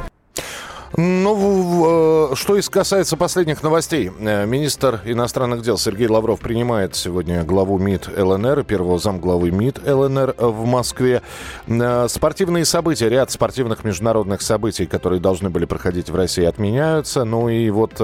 Ну, 0.97 1.35
э, 1.35 1.96
что 2.37 2.57
из 2.57 2.69
касается 2.69 3.17
последних 3.17 3.63
новостей. 3.63 4.13
Э, 4.21 4.47
министр 4.47 5.01
иностранных 5.05 5.63
дел 5.63 5.79
Сергей 5.79 6.07
Лавров 6.07 6.41
принимает 6.41 6.95
сегодня 6.95 7.43
главу 7.43 7.79
МИД 7.79 8.17
ЛНР, 8.17 8.65
первого 8.65 8.99
замглавы 8.99 9.51
МИД 9.51 9.89
ЛНР 9.89 10.35
в 10.39 10.65
Москве. 10.67 11.23
Э, 11.67 12.07
спортивные 12.09 12.65
события, 12.65 13.09
ряд 13.09 13.31
спортивных 13.31 13.85
международных 13.85 14.43
событий, 14.43 14.87
которые 14.87 15.19
должны 15.21 15.51
были 15.51 15.65
проходить 15.65 16.11
в 16.11 16.15
России, 16.15 16.45
отменяются. 16.45 17.25
Ну 17.25 17.49
и 17.49 17.71
вот 17.71 18.01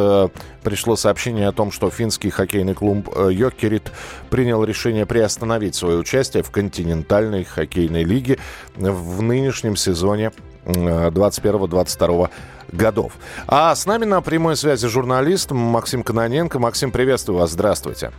пришло 0.63 0.97
сообщение 0.97 1.49
о 1.49 1.53
том, 1.53 1.71
что 1.71 1.91
финский 1.91 2.31
хоккейный 2.31 2.75
клуб 2.75 3.09
Йокерит 3.17 3.93
принял 4.31 4.65
решение 4.65 5.05
приостановить 5.07 5.75
свое 5.75 5.99
участие 5.99 6.43
в 6.43 6.51
континентальной 6.51 7.45
хоккейной 7.45 8.05
лиге 8.05 8.39
в 8.77 9.23
нынешнем 9.23 9.77
сезоне 9.77 10.33
21-22 10.65 12.31
годов. 12.73 13.13
А 13.47 13.75
с 13.75 13.87
нами 13.87 14.05
на 14.05 14.21
прямой 14.23 14.57
связи 14.57 14.89
журналист 14.89 15.51
Максим 15.51 16.03
Каноненко. 16.03 16.59
Максим, 16.59 16.91
приветствую 16.91 17.39
вас. 17.39 17.51
Здравствуйте. 17.51 18.11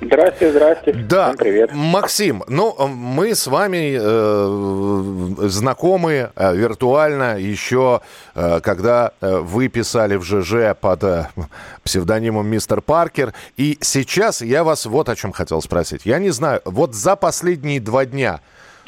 Здравствуйте, 0.00 0.52
здравствуйте. 0.52 0.98
Да, 1.08 1.26
Всем 1.26 1.36
привет. 1.38 1.70
Максим, 1.72 2.44
ну, 2.46 2.86
мы 2.86 3.34
с 3.34 3.48
вами 3.48 3.98
э, 4.00 5.48
знакомы 5.48 6.30
э, 6.34 6.56
виртуально 6.56 7.38
еще, 7.38 8.00
э, 8.36 8.60
когда 8.60 9.10
э, 9.20 9.38
вы 9.38 9.66
писали 9.66 10.14
в 10.14 10.22
ЖЖ 10.22 10.76
под 10.80 11.02
э, 11.02 11.26
псевдонимом 11.82 12.46
Мистер 12.46 12.80
Паркер. 12.80 13.34
И 13.56 13.76
сейчас 13.80 14.40
я 14.40 14.62
вас 14.62 14.86
вот 14.86 15.08
о 15.08 15.16
чем 15.16 15.32
хотел 15.32 15.60
спросить. 15.62 16.02
Я 16.04 16.20
не 16.20 16.30
знаю, 16.30 16.60
вот 16.64 16.94
за 16.94 17.16
последние 17.16 17.80
два 17.80 18.04
дня 18.04 18.40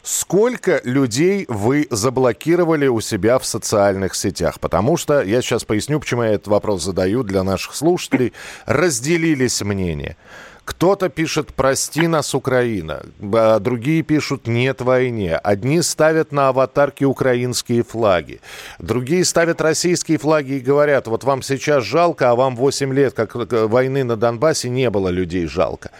Сколько 0.03 0.81
людей 0.85 1.45
вы 1.49 1.87
заблокировали 1.91 2.87
у 2.87 3.01
себя 3.01 3.39
в 3.39 3.45
социальных 3.45 4.15
сетях? 4.15 4.59
Потому 4.61 4.97
что, 4.97 5.23
я 5.23 5.43
сейчас 5.43 5.65
поясню, 5.65 6.01
почему 6.01 6.23
я 6.23 6.31
этот 6.31 6.49
вопрос 6.49 6.83
задаю 6.83 7.23
для 7.23 7.43
наших 7.43 7.75
слушателей, 7.75 8.33
разделились 8.67 9.61
мнения. 9.63 10.17
Кто-то 10.65 11.09
пишет 11.09 11.53
«Прости 11.55 12.07
нас, 12.07 12.35
Украина», 12.35 13.03
а 13.33 13.59
другие 13.59 14.03
пишут 14.03 14.47
«Нет 14.47 14.81
войне». 14.81 15.37
Одни 15.37 15.83
ставят 15.83 16.31
на 16.33 16.49
аватарки 16.49 17.03
украинские 17.03 17.83
флаги, 17.83 18.41
другие 18.79 19.25
ставят 19.25 19.61
российские 19.61 20.19
флаги 20.19 20.53
и 20.53 20.61
говорят 20.61 21.09
«Вот 21.09 21.25
вам 21.25 21.43
сейчас 21.43 21.83
жалко, 21.85 22.31
а 22.31 22.37
вам 22.37 22.55
8 22.57 22.95
лет, 22.95 23.15
как 23.15 23.35
войны 23.35 24.05
на 24.05 24.17
Донбассе, 24.17 24.69
не 24.69 24.89
было 24.91 25.09
людей 25.09 25.47
жалко». 25.47 25.91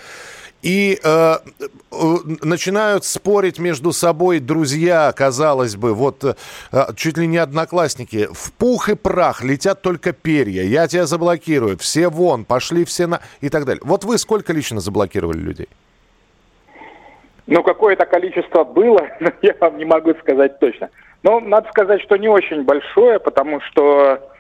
И 0.63 0.99
э, 1.03 1.09
э, 1.09 1.37
начинают 2.43 3.05
спорить 3.05 3.59
между 3.59 3.93
собой 3.93 4.41
друзья, 4.41 5.13
казалось 5.17 5.77
бы, 5.77 5.95
вот 5.95 6.23
э, 6.25 6.35
чуть 6.97 7.17
ли 7.17 7.27
не 7.27 7.39
одноклассники. 7.39 8.29
В 8.33 8.53
пух 8.53 8.91
и 8.91 8.95
прах 8.95 9.43
летят 9.43 9.81
только 9.81 10.13
перья. 10.13 10.63
Я 10.63 10.87
тебя 10.87 11.07
заблокирую. 11.07 11.79
Все 11.79 12.09
вон, 12.09 12.45
пошли 12.45 12.85
все 12.85 13.07
на... 13.07 13.21
И 13.41 13.49
так 13.49 13.65
далее. 13.65 13.81
Вот 13.85 14.05
вы 14.05 14.19
сколько 14.19 14.53
лично 14.53 14.81
заблокировали 14.81 15.39
людей? 15.39 15.69
Ну, 17.47 17.63
какое-то 17.63 18.05
количество 18.05 18.63
было, 18.63 19.09
но 19.21 19.33
я 19.41 19.55
вам 19.61 19.79
не 19.79 19.87
могу 19.87 20.13
сказать 20.15 20.59
точно. 20.59 20.91
Но 21.23 21.41
надо 21.41 21.69
сказать, 21.71 22.03
что 22.03 22.17
не 22.17 22.29
очень 22.29 22.65
большое, 22.65 23.19
потому 23.19 23.61
что 23.63 24.31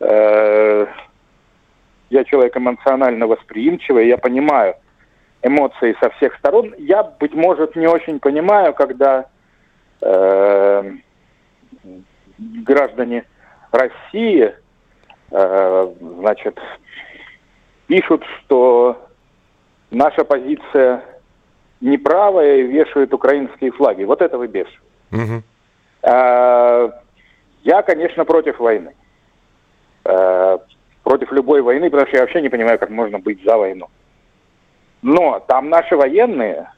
э, 0.00 0.86
я 2.10 2.24
человек 2.24 2.56
эмоционально 2.56 3.26
восприимчивый, 3.26 4.08
я 4.08 4.16
понимаю, 4.16 4.76
эмоции 5.42 5.96
со 6.00 6.10
всех 6.10 6.36
сторон. 6.36 6.74
Я, 6.78 7.02
быть 7.02 7.34
может, 7.34 7.76
не 7.76 7.86
очень 7.86 8.18
понимаю, 8.20 8.74
когда 8.74 9.26
э, 10.00 10.92
граждане 12.38 13.24
России, 13.72 14.54
э, 15.30 15.94
значит, 16.00 16.58
пишут, 17.86 18.24
что 18.40 19.08
наша 19.90 20.24
позиция 20.24 21.04
неправая 21.80 22.56
и 22.56 22.62
вешают 22.62 23.12
украинские 23.12 23.70
флаги. 23.72 24.04
Вот 24.04 24.22
это 24.22 24.38
выбешивает. 24.38 24.80
Угу. 25.12 25.42
Э, 26.02 26.90
я, 27.62 27.82
конечно, 27.82 28.24
против 28.24 28.58
войны. 28.58 28.94
Э, 30.04 30.58
против 31.02 31.30
любой 31.32 31.62
войны, 31.62 31.90
потому 31.90 32.08
что 32.08 32.16
я 32.16 32.22
вообще 32.22 32.42
не 32.42 32.48
понимаю, 32.48 32.78
как 32.78 32.90
можно 32.90 33.18
быть 33.18 33.42
за 33.44 33.56
войну. 33.56 33.88
Но 35.02 35.40
там 35.46 35.68
наши 35.68 35.96
военные, 35.96 36.70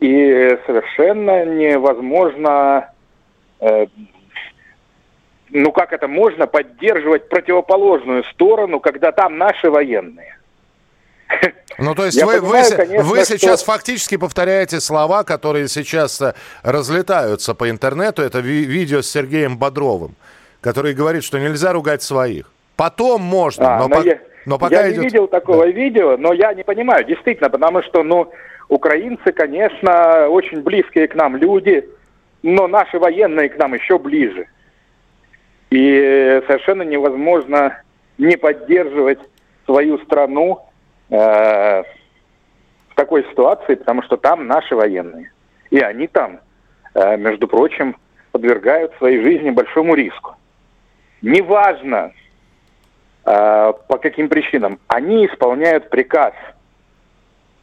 и 0.00 0.58
совершенно 0.66 1.44
невозможно, 1.44 2.90
э, 3.60 3.86
ну 5.50 5.72
как 5.72 5.92
это 5.92 6.08
можно 6.08 6.46
поддерживать 6.46 7.28
противоположную 7.28 8.24
сторону, 8.24 8.80
когда 8.80 9.12
там 9.12 9.38
наши 9.38 9.70
военные. 9.70 10.36
Ну, 11.78 11.94
то 11.94 12.04
есть 12.04 12.18
Я 12.18 12.26
вы, 12.26 12.40
понимаю, 12.40 12.70
вы, 12.70 12.76
конечно, 12.76 13.08
вы 13.08 13.24
сейчас 13.24 13.62
что... 13.62 13.72
фактически 13.72 14.16
повторяете 14.16 14.80
слова, 14.80 15.24
которые 15.24 15.68
сейчас 15.68 16.20
э, 16.20 16.34
разлетаются 16.62 17.54
по 17.54 17.70
интернету. 17.70 18.22
Это 18.22 18.40
ви- 18.40 18.64
видео 18.64 19.00
с 19.00 19.10
Сергеем 19.10 19.56
Бодровым, 19.56 20.14
который 20.60 20.92
говорит, 20.94 21.24
что 21.24 21.38
нельзя 21.38 21.72
ругать 21.72 22.02
своих. 22.02 22.50
Потом 22.76 23.22
можно, 23.22 23.76
а, 23.76 23.78
но, 23.78 23.88
но 23.88 24.02
по... 24.02 24.06
я... 24.06 24.18
Но 24.46 24.58
пока 24.58 24.82
я 24.82 24.90
идет... 24.90 24.98
не 24.98 25.04
видел 25.06 25.28
такого 25.28 25.64
да. 25.64 25.70
видео, 25.70 26.16
но 26.16 26.32
я 26.32 26.52
не 26.54 26.64
понимаю, 26.64 27.04
действительно, 27.04 27.50
потому 27.50 27.82
что, 27.82 28.02
ну, 28.02 28.30
украинцы, 28.68 29.32
конечно, 29.32 30.28
очень 30.28 30.62
близкие 30.62 31.08
к 31.08 31.14
нам 31.14 31.36
люди, 31.36 31.88
но 32.42 32.66
наши 32.66 32.98
военные 32.98 33.48
к 33.48 33.56
нам 33.56 33.74
еще 33.74 33.98
ближе. 33.98 34.46
И 35.70 36.42
совершенно 36.46 36.82
невозможно 36.82 37.82
не 38.18 38.36
поддерживать 38.36 39.20
свою 39.64 39.98
страну 39.98 40.60
э, 41.08 41.16
в 41.16 42.94
такой 42.94 43.24
ситуации, 43.24 43.76
потому 43.76 44.02
что 44.02 44.16
там 44.16 44.46
наши 44.46 44.74
военные. 44.74 45.32
И 45.70 45.78
они 45.78 46.08
там, 46.08 46.40
э, 46.94 47.16
между 47.16 47.48
прочим, 47.48 47.96
подвергают 48.32 48.92
своей 48.98 49.22
жизни 49.22 49.50
большому 49.50 49.94
риску. 49.94 50.36
Неважно, 51.22 52.12
по 53.24 53.98
каким 54.02 54.28
причинам? 54.28 54.78
Они 54.88 55.26
исполняют 55.26 55.90
приказ. 55.90 56.32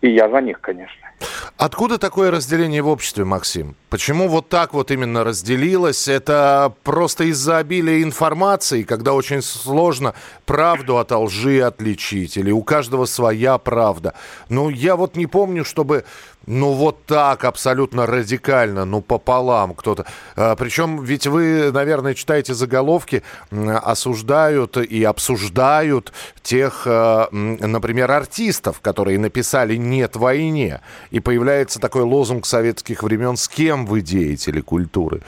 И 0.02 0.12
я 0.12 0.30
за 0.30 0.40
них, 0.40 0.62
конечно. 0.62 1.10
Откуда 1.58 1.98
такое 1.98 2.32
разделение 2.32 2.82
в 2.82 2.88
обществе, 2.88 3.26
Максим? 3.26 3.76
Почему 3.90 4.30
вот 4.30 4.48
так 4.48 4.74
вот 4.74 4.92
именно 4.92 5.26
разделилось? 5.26 6.08
Это 6.08 6.72
просто 6.84 7.26
из-за 7.26 7.58
обилия 7.58 8.02
информации, 8.02 8.84
когда 8.84 9.14
очень 9.14 9.42
сложно 9.42 10.14
правду 10.46 10.98
от 10.98 11.12
лжи 11.12 11.60
отличить, 11.60 12.38
или 12.38 12.52
у 12.52 12.64
каждого 12.64 13.04
своя 13.04 13.58
правда. 13.58 14.14
Ну, 14.48 14.70
я 14.70 14.96
вот 14.96 15.18
не 15.18 15.28
помню, 15.28 15.66
чтобы 15.66 16.06
ну 16.50 16.72
вот 16.72 17.06
так 17.06 17.46
абсолютно 17.46 18.08
радикально, 18.08 18.84
ну 18.84 19.02
пополам 19.02 19.76
кто-то. 19.76 20.06
А, 20.36 20.56
причем 20.56 21.04
ведь 21.04 21.28
вы, 21.28 21.72
наверное, 21.72 22.16
читаете 22.16 22.56
заголовки, 22.56 23.22
осуждают 23.52 24.76
и 24.78 25.04
обсуждают 25.04 26.12
тех, 26.42 26.88
а, 26.88 27.28
например, 27.32 28.12
артистов, 28.12 28.82
которые 28.82 29.20
написали 29.20 29.76
«нет 29.76 30.16
войне». 30.16 30.82
И 31.12 31.20
появляется 31.20 31.80
такой 31.80 32.02
лозунг 32.02 32.48
советских 32.48 33.04
времен 33.04 33.38
«с 33.38 33.48
кем 33.48 33.86
вы 33.86 34.02
деятели 34.02 34.60
культуры». 34.60 35.22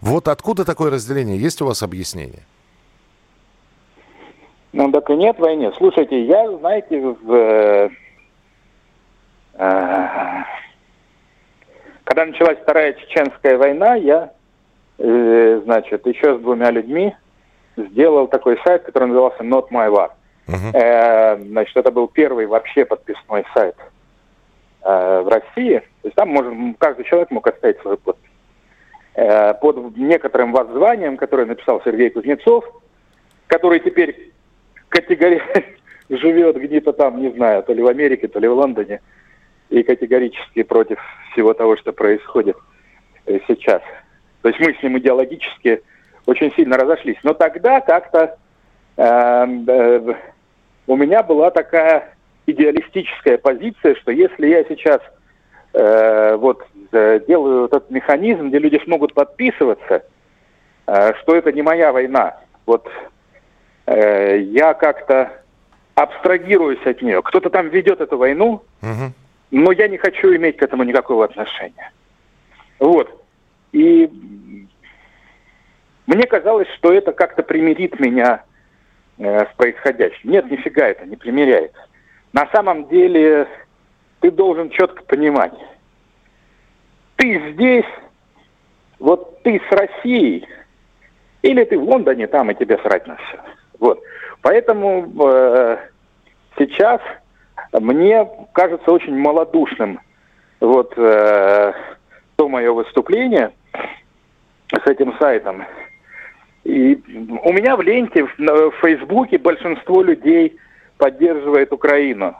Вот 0.00 0.28
откуда 0.28 0.64
такое 0.64 0.92
разделение? 0.92 1.38
Есть 1.38 1.60
у 1.60 1.66
вас 1.66 1.82
объяснение? 1.82 2.44
Ну, 4.72 4.92
так 4.92 5.10
и 5.10 5.16
нет 5.16 5.40
войны. 5.40 5.72
Слушайте, 5.76 6.24
я, 6.24 6.56
знаете, 6.58 7.00
в... 7.00 7.32
Э, 7.32 7.90
э 9.54 10.44
когда 12.08 12.24
началась 12.24 12.56
Вторая 12.62 12.94
Чеченская 12.94 13.58
война, 13.58 13.94
я, 13.96 14.32
э, 14.96 15.60
значит, 15.64 16.06
еще 16.06 16.38
с 16.38 16.40
двумя 16.40 16.70
людьми 16.70 17.14
сделал 17.76 18.28
такой 18.28 18.58
сайт, 18.64 18.84
который 18.84 19.08
назывался 19.08 19.42
Not 19.42 19.68
My 19.70 19.92
War. 19.92 20.12
Uh-huh. 20.46 20.72
Э, 20.72 21.36
значит, 21.36 21.76
это 21.76 21.90
был 21.90 22.08
первый 22.08 22.46
вообще 22.46 22.86
подписной 22.86 23.44
сайт 23.52 23.76
э, 24.84 25.20
в 25.20 25.28
России. 25.28 25.80
То 26.00 26.08
есть 26.08 26.16
там 26.16 26.30
можно, 26.30 26.74
каждый 26.78 27.04
человек 27.04 27.30
мог 27.30 27.46
оставить 27.46 27.78
свою 27.82 27.98
подпись. 27.98 28.30
Э, 29.14 29.52
под 29.52 29.94
некоторым 29.98 30.52
воззванием, 30.52 31.18
которое 31.18 31.44
написал 31.44 31.82
Сергей 31.84 32.08
Кузнецов, 32.08 32.64
который 33.48 33.80
теперь 33.80 34.32
категорически 34.88 35.76
живет 36.08 36.56
где-то 36.56 36.94
там, 36.94 37.20
не 37.20 37.30
знаю, 37.32 37.62
то 37.64 37.74
ли 37.74 37.82
в 37.82 37.86
Америке, 37.86 38.28
то 38.28 38.38
ли 38.38 38.48
в 38.48 38.54
Лондоне, 38.54 39.02
и 39.70 39.82
категорически 39.82 40.62
против 40.62 40.98
всего 41.32 41.54
того, 41.54 41.76
что 41.76 41.92
происходит 41.92 42.56
э, 43.26 43.38
сейчас. 43.46 43.82
То 44.42 44.48
есть 44.48 44.60
мы 44.60 44.74
с 44.74 44.82
ним 44.82 44.98
идеологически 44.98 45.82
очень 46.26 46.52
сильно 46.54 46.76
разошлись. 46.76 47.18
Но 47.22 47.34
тогда 47.34 47.80
как-то 47.80 48.38
э, 48.96 49.04
э, 49.04 50.14
у 50.86 50.96
меня 50.96 51.22
была 51.22 51.50
такая 51.50 52.14
идеалистическая 52.46 53.38
позиция, 53.38 53.94
что 53.96 54.10
если 54.10 54.46
я 54.46 54.64
сейчас 54.64 55.00
э, 55.74 56.36
вот 56.36 56.66
э, 56.92 57.20
делаю 57.26 57.66
этот 57.66 57.90
механизм, 57.90 58.48
где 58.48 58.58
люди 58.58 58.80
смогут 58.84 59.14
подписываться, 59.14 60.04
э, 60.86 61.12
что 61.20 61.36
это 61.36 61.52
не 61.52 61.62
моя 61.62 61.92
война, 61.92 62.38
вот 62.64 62.88
э, 63.86 64.38
я 64.38 64.74
как-то 64.74 65.42
абстрагируюсь 65.94 66.84
от 66.86 67.02
нее. 67.02 67.22
Кто-то 67.22 67.50
там 67.50 67.68
ведет 67.68 68.00
эту 68.00 68.16
войну, 68.16 68.62
угу. 68.82 69.12
Но 69.50 69.72
я 69.72 69.88
не 69.88 69.96
хочу 69.96 70.34
иметь 70.34 70.56
к 70.56 70.62
этому 70.62 70.82
никакого 70.84 71.24
отношения. 71.24 71.92
Вот. 72.78 73.24
И 73.72 74.10
мне 76.06 76.26
казалось, 76.26 76.68
что 76.76 76.92
это 76.92 77.12
как-то 77.12 77.42
примирит 77.42 77.98
меня 78.00 78.44
э, 79.18 79.46
с 79.46 79.56
происходящим. 79.56 80.30
Нет, 80.30 80.50
нифига 80.50 80.86
это 80.86 81.04
не 81.06 81.16
примиряет. 81.16 81.72
На 82.32 82.46
самом 82.52 82.88
деле 82.88 83.48
ты 84.20 84.30
должен 84.30 84.70
четко 84.70 85.02
понимать, 85.04 85.54
ты 87.16 87.52
здесь, 87.52 87.86
вот 88.98 89.42
ты 89.42 89.60
с 89.68 89.72
Россией, 89.72 90.46
или 91.42 91.64
ты 91.64 91.78
в 91.78 91.84
Лондоне, 91.84 92.26
там 92.26 92.50
и 92.50 92.54
тебе 92.54 92.78
срать 92.78 93.06
на 93.06 93.16
все. 93.16 93.40
Вот. 93.78 94.00
Поэтому 94.42 95.10
э, 95.26 95.78
сейчас 96.58 97.00
мне 97.72 98.28
кажется 98.52 98.90
очень 98.90 99.16
малодушным 99.16 100.00
вот 100.60 100.92
э, 100.96 101.72
то 102.36 102.48
мое 102.48 102.72
выступление 102.72 103.52
с 104.72 104.86
этим 104.86 105.14
сайтом. 105.18 105.64
И 106.64 106.94
у 107.44 107.52
меня 107.52 107.76
в 107.76 107.82
ленте 107.82 108.24
в, 108.24 108.38
в 108.38 108.72
Фейсбуке 108.80 109.38
большинство 109.38 110.02
людей 110.02 110.56
поддерживает 110.98 111.72
Украину. 111.72 112.36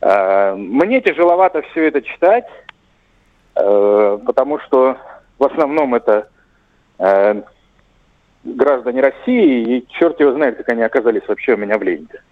Э, 0.00 0.54
мне 0.54 1.00
тяжеловато 1.00 1.62
все 1.62 1.88
это 1.88 2.02
читать, 2.02 2.46
э, 3.56 4.18
потому 4.24 4.58
что 4.60 4.98
в 5.38 5.44
основном 5.44 5.94
это 5.94 6.28
э, 6.98 7.42
граждане 8.44 9.00
России, 9.00 9.78
и 9.78 9.86
черт 9.98 10.20
его 10.20 10.32
знает, 10.32 10.58
как 10.58 10.68
они 10.68 10.82
оказались 10.82 11.26
вообще 11.26 11.54
у 11.54 11.56
меня 11.56 11.78
в 11.78 11.82
ленте. 11.82 12.22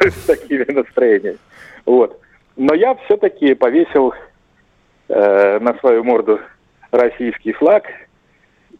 С 0.00 0.26
такими 0.26 0.64
настроениями. 0.70 1.38
Вот. 1.84 2.20
Но 2.56 2.74
я 2.74 2.94
все-таки 2.94 3.54
повесил 3.54 4.14
на 5.08 5.76
свою 5.80 6.02
морду 6.04 6.40
российский 6.90 7.52
флаг. 7.52 7.84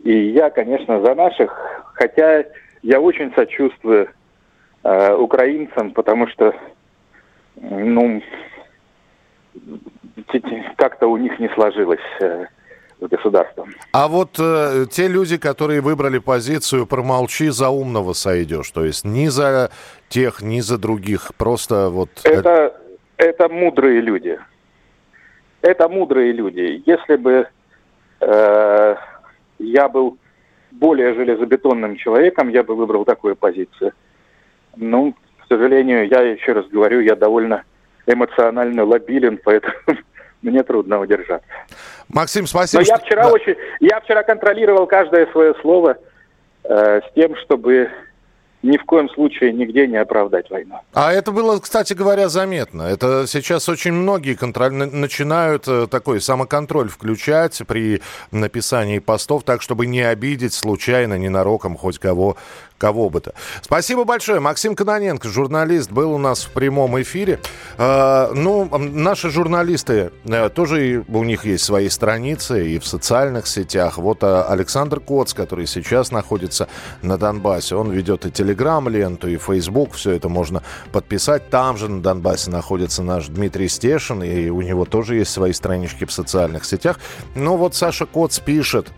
И 0.03 0.12
я, 0.31 0.51
конечно, 0.51 1.01
за 1.01 1.14
наших, 1.14 1.53
хотя 1.95 2.45
я 2.83 3.01
очень 3.01 3.33
сочувствую 3.35 4.11
э, 4.83 5.14
украинцам, 5.14 5.93
потому 5.93 6.29
что, 6.29 6.55
ну, 7.57 8.23
как-то 10.77 11.07
у 11.09 11.17
них 11.17 11.38
не 11.38 11.49
сложилось 11.51 12.01
э, 12.21 12.47
государством. 13.00 13.74
А 13.92 14.09
вот 14.09 14.37
э, 14.38 14.87
те 14.90 15.09
люди, 15.09 15.37
которые 15.37 15.80
выбрали 15.80 16.18
позицию 16.18 16.87
«промолчи, 16.87 17.50
за 17.50 17.68
умного 17.68 18.12
сойдешь», 18.12 18.70
то 18.70 18.85
есть 18.85 19.04
ни 19.04 19.28
за 19.28 19.70
тех, 20.09 20.42
ни 20.42 20.61
за 20.61 20.78
других, 20.78 21.33
просто 21.37 21.90
вот... 21.90 22.11
Это, 22.24 22.74
это 23.16 23.48
мудрые 23.48 24.00
люди. 24.00 24.38
Это 25.62 25.88
мудрые 25.88 26.33
люди. 26.33 26.83
Если 26.87 27.16
бы 27.16 27.48
э, 28.20 28.96
я 29.59 29.88
был 29.88 30.18
более 30.70 31.14
железобетонным 31.14 31.96
человеком, 31.96 32.48
я 32.48 32.62
бы 32.62 32.74
выбрал 32.74 33.04
такую 33.04 33.37
позицию. 33.37 33.92
Ну, 34.76 35.14
к 35.42 35.46
сожалению, 35.48 36.09
я 36.09 36.20
еще 36.20 36.52
раз 36.52 36.66
говорю, 36.66 37.00
я 37.00 37.16
довольно 37.16 37.64
эмоционально 38.07 38.85
лобилен, 38.85 39.38
поэтому 39.44 39.74
мне 40.44 40.62
трудно 40.62 41.00
удержаться. 41.00 41.46
Максим, 42.09 42.46
спасибо. 42.46 42.83
Но 42.83 42.87
я 42.87 42.98
вчера 42.98 43.24
да. 43.24 43.33
очень, 43.33 43.57
я 43.80 44.00
вчера 44.00 44.22
контролировал 44.22 44.87
каждое 44.87 45.26
свое 45.33 45.54
слово 45.61 45.96
э, 46.64 47.00
с 47.00 47.14
тем, 47.14 47.35
чтобы 47.37 47.90
ни 48.64 48.78
в 48.78 48.85
коем 48.85 49.11
случае 49.11 49.52
нигде 49.52 49.87
не 49.87 49.98
оправдать 49.98 50.50
войну. 50.50 50.80
А 50.94 51.12
это 51.12 51.33
было, 51.33 51.61
кстати 51.61 51.92
говоря, 51.92 52.28
заметно. 52.28 52.83
Это 52.83 53.26
сейчас 53.26 53.68
очень 53.68 53.92
многие 53.92 54.35
контроль... 54.35 54.72
начинают 54.72 55.68
э, 55.68 55.87
такой 55.87 56.20
самоконтроль 56.20 56.88
включать 56.88 57.61
при 57.68 58.00
написании 58.33 59.00
постов, 59.00 59.44
так, 59.44 59.61
чтобы 59.61 59.87
не 59.87 60.00
обидеть 60.00 60.54
случайно, 60.54 61.18
ненароком 61.18 61.76
хоть 61.76 61.98
кого, 61.98 62.37
кого 62.78 63.08
бы 63.08 63.20
то. 63.20 63.32
Спасибо 63.62 64.04
большое. 64.04 64.40
Максим 64.40 64.74
Каноненко, 64.74 65.28
журналист, 65.28 65.90
был 65.90 66.12
у 66.12 66.18
нас 66.18 66.44
в 66.44 66.50
прямом 66.50 67.00
эфире. 67.00 67.40
Э, 67.78 68.32
ну, 68.34 68.68
наши 68.78 69.30
журналисты, 69.30 70.10
э, 70.24 70.48
тоже 70.50 71.04
у 71.08 71.24
них 71.24 71.44
есть 71.44 71.64
свои 71.64 71.88
страницы 71.88 72.68
и 72.68 72.78
в 72.78 72.87
социальных 72.87 73.46
сетях. 73.46 73.98
Вот 73.98 74.22
э, 74.22 74.42
Александр 74.42 75.00
Коц, 75.00 75.34
который 75.34 75.66
сейчас 75.66 76.10
находится 76.10 76.68
на 77.02 77.16
Донбассе, 77.16 77.76
он 77.76 77.90
ведет 77.90 78.26
и 78.26 78.30
Телеграм-ленту, 78.30 79.28
и 79.28 79.37
Фейсбук, 79.37 79.94
все 79.94 80.12
это 80.12 80.28
можно 80.28 80.62
подписать. 80.92 81.50
Там 81.50 81.76
же 81.76 81.88
на 81.88 82.02
Донбассе 82.02 82.50
находится 82.50 83.02
наш 83.02 83.28
Дмитрий 83.28 83.68
Стешин, 83.68 84.22
и 84.22 84.50
у 84.50 84.60
него 84.62 84.84
тоже 84.84 85.14
есть 85.16 85.30
свои 85.30 85.52
странички 85.52 86.04
в 86.04 86.12
социальных 86.12 86.64
сетях. 86.64 86.98
Ну 87.34 87.56
вот 87.56 87.74
Саша 87.74 88.06
Коц 88.06 88.40
пишет... 88.40 88.88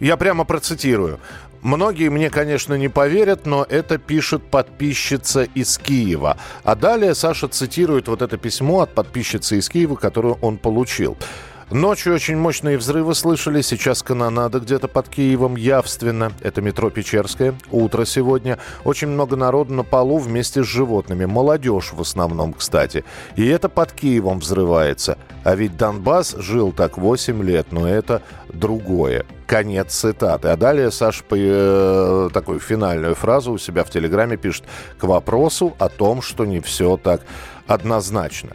Я 0.00 0.16
прямо 0.16 0.44
процитирую. 0.44 1.18
Многие 1.62 2.08
мне, 2.08 2.30
конечно, 2.30 2.74
не 2.74 2.88
поверят, 2.88 3.46
но 3.46 3.66
это 3.68 3.98
пишет 3.98 4.42
подписчица 4.44 5.42
из 5.42 5.76
Киева. 5.78 6.36
А 6.64 6.74
далее 6.74 7.14
Саша 7.14 7.48
цитирует 7.48 8.08
вот 8.08 8.22
это 8.22 8.36
письмо 8.36 8.82
от 8.82 8.94
подписчицы 8.94 9.58
из 9.58 9.68
Киева, 9.68 9.96
которое 9.96 10.34
он 10.34 10.56
получил. 10.58 11.16
Ночью 11.70 12.14
очень 12.14 12.38
мощные 12.38 12.78
взрывы 12.78 13.14
слышали, 13.14 13.60
сейчас 13.60 14.02
канонада 14.02 14.58
где-то 14.58 14.88
под 14.88 15.10
Киевом 15.10 15.54
явственно. 15.54 16.32
Это 16.40 16.62
метро 16.62 16.88
Печерское. 16.88 17.54
Утро 17.70 18.06
сегодня. 18.06 18.58
Очень 18.84 19.08
много 19.08 19.36
народу 19.36 19.74
на 19.74 19.84
полу 19.84 20.16
вместе 20.16 20.64
с 20.64 20.66
животными. 20.66 21.26
Молодежь 21.26 21.92
в 21.92 22.00
основном, 22.00 22.54
кстати. 22.54 23.04
И 23.36 23.46
это 23.46 23.68
под 23.68 23.92
Киевом 23.92 24.38
взрывается. 24.38 25.18
А 25.44 25.54
ведь 25.54 25.76
Донбасс 25.76 26.36
жил 26.38 26.72
так 26.72 26.96
8 26.96 27.42
лет, 27.42 27.66
но 27.70 27.86
это 27.86 28.22
другое. 28.48 29.26
Конец 29.46 29.92
цитаты. 29.92 30.48
А 30.48 30.56
далее 30.56 30.90
Саша 30.90 31.22
э, 31.30 32.30
такую 32.32 32.60
финальную 32.60 33.14
фразу 33.14 33.52
у 33.52 33.58
себя 33.58 33.84
в 33.84 33.90
Телеграме 33.90 34.38
пишет 34.38 34.64
к 34.98 35.04
вопросу 35.04 35.74
о 35.78 35.90
том, 35.90 36.22
что 36.22 36.46
не 36.46 36.60
все 36.60 36.96
так 36.96 37.22
однозначно. 37.68 38.50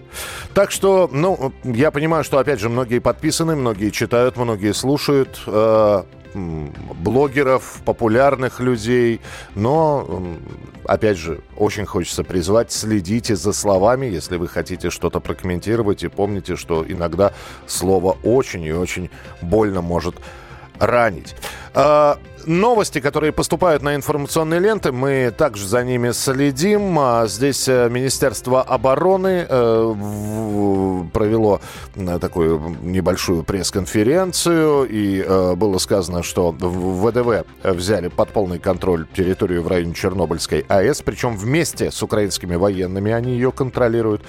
Так 0.54 0.71
что, 0.71 1.10
ну, 1.12 1.54
я 1.63 1.91
понимаю, 1.91 2.23
что, 2.23 2.39
опять 2.39 2.60
же, 2.60 2.67
многие 2.67 2.99
подписаны, 2.99 3.56
многие 3.56 3.91
читают, 3.91 4.36
многие 4.36 4.73
слушают 4.73 5.41
э, 5.47 6.04
блогеров, 6.34 7.82
популярных 7.86 8.60
людей, 8.60 9.21
но, 9.56 10.23
опять 10.86 11.17
же, 11.17 11.41
очень 11.56 11.86
хочется 11.86 12.23
призвать, 12.23 12.71
следите 12.71 13.36
за 13.36 13.54
словами, 13.54 14.08
если 14.08 14.38
вы 14.38 14.47
хотите 14.47 14.89
что-то 14.89 15.19
прокомментировать, 15.19 16.04
и 16.04 16.08
помните, 16.08 16.56
что 16.56 16.84
иногда 16.88 17.34
слово 17.67 18.17
очень 18.23 18.63
и 18.63 18.73
очень 18.73 19.10
больно 19.41 19.82
может 19.82 20.15
ранить. 20.80 21.36
А, 21.74 22.18
новости, 22.46 23.00
которые 23.00 23.32
поступают 23.32 23.82
на 23.84 23.96
информационные 23.96 24.60
ленты, 24.60 24.92
мы 24.92 25.34
также 25.36 25.68
за 25.68 25.84
ними 25.84 26.12
следим. 26.12 26.98
А, 27.00 27.28
здесь 27.28 27.68
э, 27.68 27.90
Министерство 27.90 28.62
обороны 28.62 29.46
э, 29.48 29.94
провело 31.14 31.62
э, 31.96 32.20
такую 32.20 32.78
небольшую 32.82 33.44
пресс-конференцию, 33.44 34.88
и 34.90 35.24
было 35.56 35.78
сказано, 35.78 36.24
что 36.24 36.52
в 36.52 37.08
ВДВ 37.08 37.46
взяли 37.64 38.08
под 38.08 38.30
полный 38.30 38.60
контроль 38.60 39.08
территорию 39.16 39.64
в 39.64 39.68
районе 39.68 39.94
Чернобыльской 39.94 40.66
АЭС, 40.68 41.02
причем 41.02 41.38
вместе 41.38 41.92
с 41.92 42.02
украинскими 42.04 42.56
военными 42.56 43.12
они 43.12 43.34
ее 43.34 43.52
контролируют. 43.52 44.22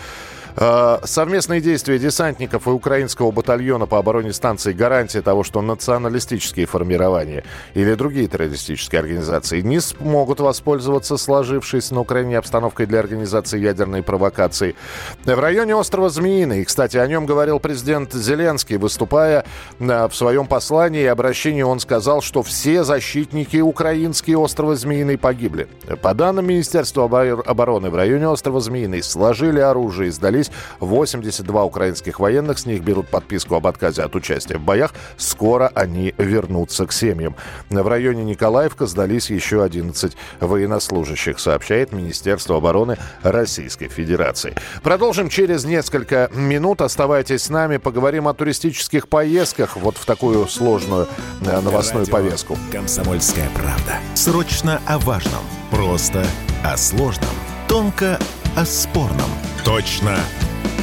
Э, 0.56 0.98
совместные 1.02 1.60
действия 1.60 1.98
десантников 1.98 2.68
и 2.68 2.70
украинского 2.70 3.32
батальона 3.32 3.86
по 3.86 3.98
обороне 3.98 4.32
станции 4.32 4.72
гарантия 4.72 5.20
того, 5.20 5.42
что 5.42 5.62
националистические 5.62 6.66
формирования 6.66 7.44
или 7.74 7.94
другие 7.94 8.28
террористические 8.28 9.00
организации 9.00 9.62
не 9.62 9.80
смогут 9.80 10.38
воспользоваться 10.38 11.16
сложившейся 11.16 11.94
на 11.94 12.00
Украине 12.00 12.38
обстановкой 12.38 12.86
для 12.86 13.00
организации 13.00 13.58
ядерной 13.58 14.02
провокации. 14.04 14.76
В 15.24 15.40
районе 15.40 15.74
острова 15.74 16.08
Змеиный, 16.08 16.64
кстати, 16.64 16.98
о 16.98 17.06
нем 17.06 17.26
говорил 17.26 17.58
президент 17.58 18.12
Зеленский, 18.12 18.76
выступая 18.76 19.44
э, 19.80 20.08
в 20.08 20.14
своем 20.14 20.46
послании 20.46 21.02
и 21.02 21.06
обращении, 21.06 21.62
он 21.62 21.80
сказал, 21.80 22.22
что 22.22 22.44
все 22.44 22.84
защитники 22.84 23.56
украинские 23.56 24.38
острова 24.38 24.76
Змеиный 24.76 25.18
погибли. 25.18 25.66
По 26.00 26.14
данным 26.14 26.46
Министерства 26.46 27.04
обороны, 27.04 27.90
в 27.90 27.96
районе 27.96 28.28
острова 28.28 28.60
Змеиный 28.60 29.02
сложили 29.02 29.58
оружие 29.58 30.08
и 30.08 30.12
сдались 30.12 30.43
вернулись. 30.44 30.50
82 30.80 31.64
украинских 31.64 32.20
военных, 32.20 32.58
с 32.58 32.66
них 32.66 32.82
берут 32.82 33.08
подписку 33.08 33.54
об 33.54 33.66
отказе 33.66 34.02
от 34.02 34.14
участия 34.14 34.58
в 34.58 34.62
боях. 34.62 34.92
Скоро 35.16 35.70
они 35.74 36.14
вернутся 36.18 36.86
к 36.86 36.92
семьям. 36.92 37.36
В 37.70 37.88
районе 37.88 38.24
Николаевка 38.24 38.86
сдались 38.86 39.30
еще 39.30 39.62
11 39.62 40.16
военнослужащих, 40.40 41.38
сообщает 41.38 41.92
Министерство 41.92 42.56
обороны 42.56 42.96
Российской 43.22 43.88
Федерации. 43.88 44.54
Продолжим 44.82 45.28
через 45.28 45.64
несколько 45.64 46.30
минут. 46.34 46.80
Оставайтесь 46.80 47.44
с 47.44 47.50
нами, 47.50 47.78
поговорим 47.78 48.28
о 48.28 48.34
туристических 48.34 49.08
поездках 49.08 49.76
вот 49.76 49.96
в 49.96 50.04
такую 50.04 50.46
сложную 50.46 51.08
э, 51.42 51.60
новостную 51.60 52.06
Радио 52.06 52.16
повестку. 52.16 52.58
Комсомольская 52.72 53.48
правда. 53.54 53.98
Срочно 54.14 54.80
о 54.86 54.98
важном. 54.98 55.42
Просто 55.70 56.24
о 56.62 56.76
сложном. 56.76 57.30
Тонко 57.68 58.18
о 58.56 58.64
спорном. 58.64 59.28
Точно 59.64 60.16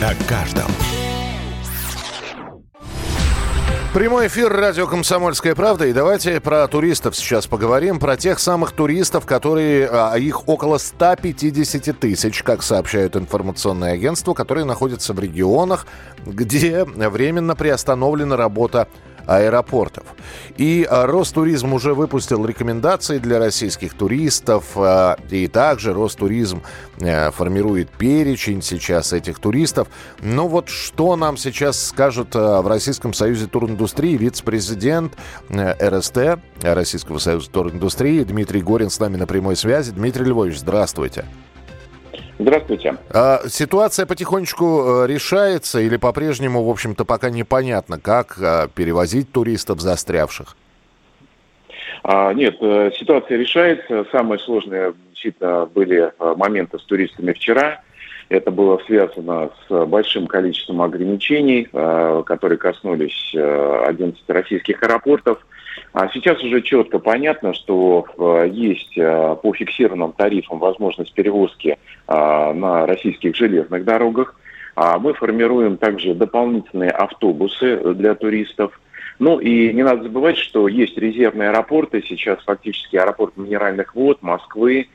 о 0.02 0.14
каждом. 0.28 0.70
Прямой 3.94 4.28
эфир 4.28 4.52
радио 4.52 4.88
«Комсомольская 4.88 5.56
правда». 5.56 5.86
И 5.86 5.94
давайте 5.94 6.40
про 6.40 6.68
туристов 6.68 7.16
сейчас 7.16 7.48
поговорим. 7.48 8.00
Про 8.00 8.18
тех 8.18 8.40
самых 8.40 8.72
туристов, 8.72 9.26
которые, 9.26 9.88
а 9.88 10.16
их 10.16 10.48
около 10.48 10.78
150 10.78 12.00
тысяч, 12.00 12.44
как 12.44 12.64
сообщают 12.64 13.16
информационные 13.16 13.94
агентства, 13.94 14.34
которые 14.34 14.66
находятся 14.66 15.14
в 15.14 15.20
регионах, 15.20 15.88
где 16.26 16.86
временно 16.86 17.56
приостановлена 17.56 18.38
работа 18.38 18.88
аэропортов. 19.26 20.04
И 20.58 20.88
а, 20.90 21.06
Ростуризм 21.08 21.74
уже 21.74 21.94
выпустил 21.94 22.46
рекомендации 22.46 23.18
для 23.18 23.40
российских 23.40 23.94
туристов, 23.94 24.66
а, 24.76 25.18
и 25.30 25.48
также 25.48 25.94
Ростуризм 25.94 26.62
э, 27.00 27.32
формирует 27.32 27.90
перечень 27.90 28.62
сейчас 28.62 29.14
этих 29.14 29.40
туристов. 29.40 29.88
Но 30.22 30.48
вот 30.48 30.70
что 30.70 31.16
нам 31.16 31.38
сейчас 31.38 31.88
скажет 31.88 32.36
а, 32.36 32.62
в 32.62 32.68
Российском 32.68 33.14
союзе 33.14 33.48
туриндустрии 33.48 34.18
вице-президент 34.18 35.14
э, 35.50 35.90
РСТ, 35.90 36.40
Российского 36.62 37.18
союза 37.18 37.50
туриндустрии 37.50 38.24
Дмитрий 38.24 38.62
Горин 38.62 38.90
с 38.90 39.00
нами 39.00 39.18
на 39.18 39.28
прямой 39.28 39.56
связи. 39.56 39.92
Дмитрий 39.92 40.26
Львович, 40.26 40.60
здравствуйте. 40.60 40.92
Здравствуйте. 40.92 41.51
А, 43.14 43.42
ситуация 43.48 44.06
потихонечку 44.06 45.04
э, 45.04 45.08
решается 45.08 45.80
или 45.80 45.98
по-прежнему, 45.98 46.64
в 46.64 46.70
общем-то, 46.70 47.06
пока 47.06 47.30
непонятно, 47.30 48.00
как 48.00 48.38
а, 48.42 48.68
перевозить 48.68 49.32
туристов 49.32 49.80
застрявших? 49.80 50.56
А, 52.04 52.34
нет, 52.34 52.58
э, 52.62 52.92
ситуация 52.98 53.38
решается. 53.38 54.06
Самые 54.12 54.39
сложные 54.39 54.94
действительно 55.12 55.66
были 55.66 56.12
э, 56.18 56.36
моменты 56.36 56.80
с 56.80 56.84
туристами 56.84 57.34
вчера. 57.34 57.82
Это 58.30 58.50
было 58.50 58.80
связано 58.86 59.50
с 59.68 59.86
большим 59.86 60.26
количеством 60.26 60.82
ограничений, 60.82 61.68
которые 62.26 62.58
коснулись 62.58 63.36
11 63.36 64.24
российских 64.30 64.82
аэропортов. 64.82 65.46
А 65.94 66.08
сейчас 66.14 66.42
уже 66.42 66.62
четко 66.62 67.00
понятно, 67.00 67.54
что 67.54 68.06
э, 68.18 68.50
есть 68.50 68.98
э, 68.98 69.36
по 69.42 69.54
фиксированным 69.54 70.14
тарифам 70.14 70.60
возможность 70.60 71.14
перевозки 71.14 71.78
э, 72.08 72.54
на 72.54 72.86
российских 72.86 73.36
железных 73.36 73.84
дорогах. 73.84 74.36
А 74.76 74.98
мы 75.00 75.14
формируем 75.14 75.76
также 75.76 76.16
дополнительные 76.16 76.92
автобусы 76.92 77.94
для 77.94 78.16
туристов. 78.16 78.80
Ну 79.20 79.39
и 79.39 79.74
не 79.74 79.84
надо 79.84 80.04
забывать, 80.04 80.38
что 80.38 80.70
есть 80.70 80.98
резервные 80.98 81.50
аэропорты. 81.50 82.02
Сейчас 82.08 82.39
фактически 82.46 82.96
аэропорт 82.96 83.36
Минеральных 83.36 83.94
вод, 83.94 84.22
Москвы, 84.22 84.88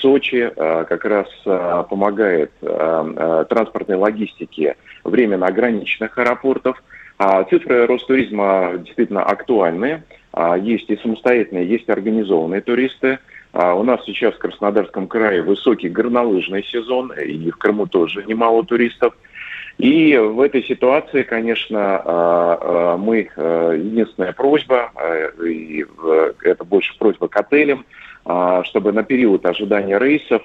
Сочи 0.00 0.52
как 0.54 1.04
раз 1.04 1.28
помогает 1.88 2.52
транспортной 2.60 3.96
логистике 3.96 4.76
временно 5.04 5.46
ограниченных 5.46 6.18
аэропортов. 6.18 6.82
А 7.16 7.44
цифры 7.44 7.86
Ростуризма 7.86 8.72
действительно 8.78 9.22
актуальны. 9.22 10.02
А, 10.36 10.58
есть 10.58 10.90
и 10.90 10.96
самостоятельные, 10.96 11.66
есть 11.66 11.88
организованные 11.88 12.60
туристы. 12.60 13.20
А, 13.52 13.74
у 13.74 13.84
нас 13.84 14.04
сейчас 14.04 14.34
в 14.34 14.38
Краснодарском 14.38 15.06
крае 15.06 15.42
высокий 15.42 15.88
горнолыжный 15.88 16.64
сезон, 16.64 17.12
и 17.12 17.50
в 17.50 17.56
Крыму 17.56 17.86
тоже 17.86 18.24
немало 18.24 18.64
туристов. 18.64 19.16
И 19.78 20.16
в 20.16 20.40
этой 20.40 20.64
ситуации, 20.64 21.22
конечно, 21.22 22.02
а, 22.04 22.96
мы, 22.96 23.28
единственная 23.36 24.32
просьба, 24.32 24.90
и 25.44 25.86
это 26.42 26.64
больше 26.64 26.98
просьба 26.98 27.28
к 27.28 27.36
отелям, 27.36 27.84
чтобы 28.64 28.92
на 28.92 29.04
период 29.04 29.46
ожидания 29.46 29.98
рейсов 29.98 30.42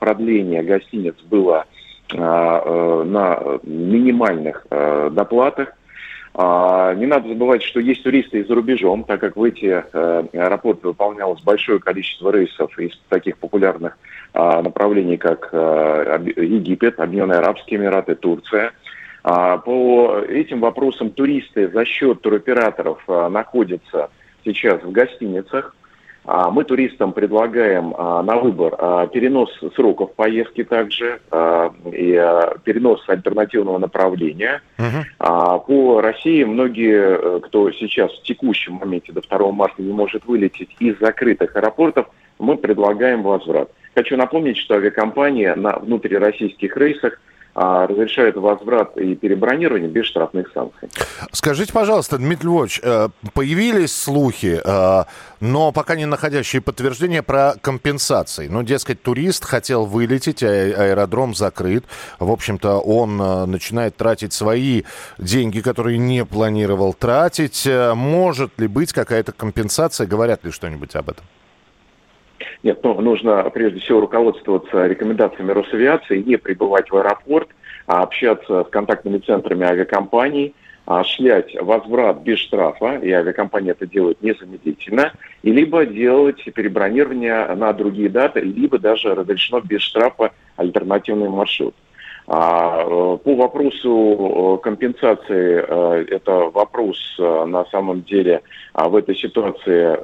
продление 0.00 0.62
гостиниц 0.62 1.14
было 1.30 1.64
на 2.12 3.60
минимальных 3.62 4.66
доплатах, 5.12 5.68
не 6.34 7.06
надо 7.06 7.28
забывать, 7.28 7.62
что 7.62 7.80
есть 7.80 8.04
туристы 8.04 8.40
и 8.40 8.44
за 8.44 8.54
рубежом, 8.54 9.04
так 9.04 9.20
как 9.20 9.36
в 9.36 9.42
эти 9.42 9.66
э, 9.66 10.24
аэропорты 10.32 10.86
выполнялось 10.88 11.42
большое 11.42 11.80
количество 11.80 12.30
рейсов 12.30 12.78
из 12.78 12.98
таких 13.08 13.36
популярных 13.38 13.98
а, 14.32 14.62
направлений, 14.62 15.16
как 15.16 15.48
э, 15.52 16.20
Египет, 16.36 17.00
Объединенные 17.00 17.40
Арабские 17.40 17.80
Эмираты, 17.80 18.14
Турция. 18.14 18.72
А, 19.24 19.58
по 19.58 20.20
этим 20.28 20.60
вопросам 20.60 21.10
туристы 21.10 21.68
за 21.68 21.84
счет 21.84 22.20
туроператоров 22.20 23.02
находятся 23.08 24.10
сейчас 24.44 24.82
в 24.82 24.92
гостиницах. 24.92 25.74
А, 26.24 26.50
мы 26.50 26.64
туристам 26.64 27.12
предлагаем 27.12 27.94
а, 27.96 28.22
на 28.22 28.36
выбор 28.36 28.74
а, 28.78 29.06
перенос 29.06 29.50
сроков 29.74 30.12
поездки 30.14 30.64
также 30.64 31.20
и 31.92 32.12
перенос 32.64 33.02
альтернативного 33.08 33.78
направления. 33.78 34.62
uh 34.78 35.60
По 35.66 36.00
России 36.00 36.44
многие, 36.44 37.18
э, 37.18 37.40
кто 37.40 37.70
сейчас 37.72 38.12
в 38.12 38.22
текущем 38.22 38.74
моменте 38.74 39.12
до 39.12 39.20
2 39.20 39.52
марта 39.52 39.82
не 39.82 39.92
может 39.92 40.24
вылететь 40.26 40.74
из 40.78 40.98
закрытых 40.98 41.56
аэропортов, 41.56 42.06
мы 42.38 42.56
предлагаем 42.56 43.22
возврат. 43.22 43.70
Хочу 43.94 44.16
напомнить, 44.16 44.56
что 44.56 44.74
авиакомпания 44.74 45.54
на 45.54 45.78
внутрироссийских 45.78 46.76
рейсах 46.76 47.20
разрешают 47.54 48.36
возврат 48.36 48.96
и 48.96 49.14
перебронирование 49.14 49.88
без 49.88 50.06
штрафных 50.06 50.50
санкций. 50.52 50.88
Скажите, 51.32 51.72
пожалуйста, 51.72 52.18
Дмитрий 52.18 52.48
Львович, 52.48 52.80
э, 52.82 53.08
появились 53.34 53.94
слухи, 53.94 54.60
э, 54.64 55.04
но 55.40 55.72
пока 55.72 55.96
не 55.96 56.06
находящие 56.06 56.62
подтверждения 56.62 57.22
про 57.22 57.54
компенсации. 57.60 58.48
Ну, 58.48 58.62
дескать, 58.62 59.02
турист 59.02 59.44
хотел 59.44 59.84
вылететь, 59.84 60.42
а 60.42 60.48
аэродром 60.48 61.34
закрыт. 61.34 61.84
В 62.18 62.30
общем-то, 62.30 62.78
он 62.78 63.20
э, 63.20 63.46
начинает 63.46 63.96
тратить 63.96 64.32
свои 64.32 64.82
деньги, 65.18 65.60
которые 65.60 65.98
не 65.98 66.24
планировал 66.24 66.94
тратить. 66.94 67.68
Может 67.94 68.58
ли 68.58 68.68
быть 68.68 68.92
какая-то 68.92 69.32
компенсация? 69.32 70.06
Говорят 70.06 70.44
ли 70.44 70.50
что-нибудь 70.50 70.94
об 70.94 71.10
этом? 71.10 71.24
Нет, 72.62 72.80
ну, 72.82 73.00
нужно 73.00 73.48
прежде 73.50 73.80
всего 73.80 74.00
руководствоваться 74.00 74.86
рекомендациями 74.86 75.52
Росавиации, 75.52 76.22
не 76.22 76.36
прибывать 76.36 76.90
в 76.90 76.96
аэропорт, 76.96 77.48
а 77.86 78.02
общаться 78.02 78.64
с 78.64 78.68
контактными 78.68 79.18
центрами 79.18 79.64
авиакомпаний, 79.66 80.54
шлять 81.04 81.54
возврат 81.60 82.22
без 82.22 82.38
штрафа, 82.38 82.96
и 82.96 83.10
авиакомпания 83.10 83.72
это 83.72 83.86
делает 83.86 84.20
незамедлительно, 84.22 85.12
и 85.42 85.52
либо 85.52 85.86
делать 85.86 86.42
перебронирование 86.52 87.46
на 87.54 87.72
другие 87.72 88.08
даты, 88.08 88.40
либо 88.40 88.78
даже 88.78 89.14
разрешено 89.14 89.60
без 89.60 89.80
штрафа 89.82 90.32
альтернативный 90.56 91.28
маршрут. 91.28 91.74
А, 92.32 92.84
э, 92.84 93.18
по 93.24 93.34
вопросу 93.34 94.58
э, 94.60 94.62
компенсации, 94.62 95.64
э, 95.66 96.04
это 96.10 96.32
вопрос 96.54 96.96
на 97.18 97.64
самом 97.72 98.02
деле 98.02 98.42
а, 98.72 98.88
в 98.88 98.94
этой 98.94 99.16
ситуации 99.16 99.98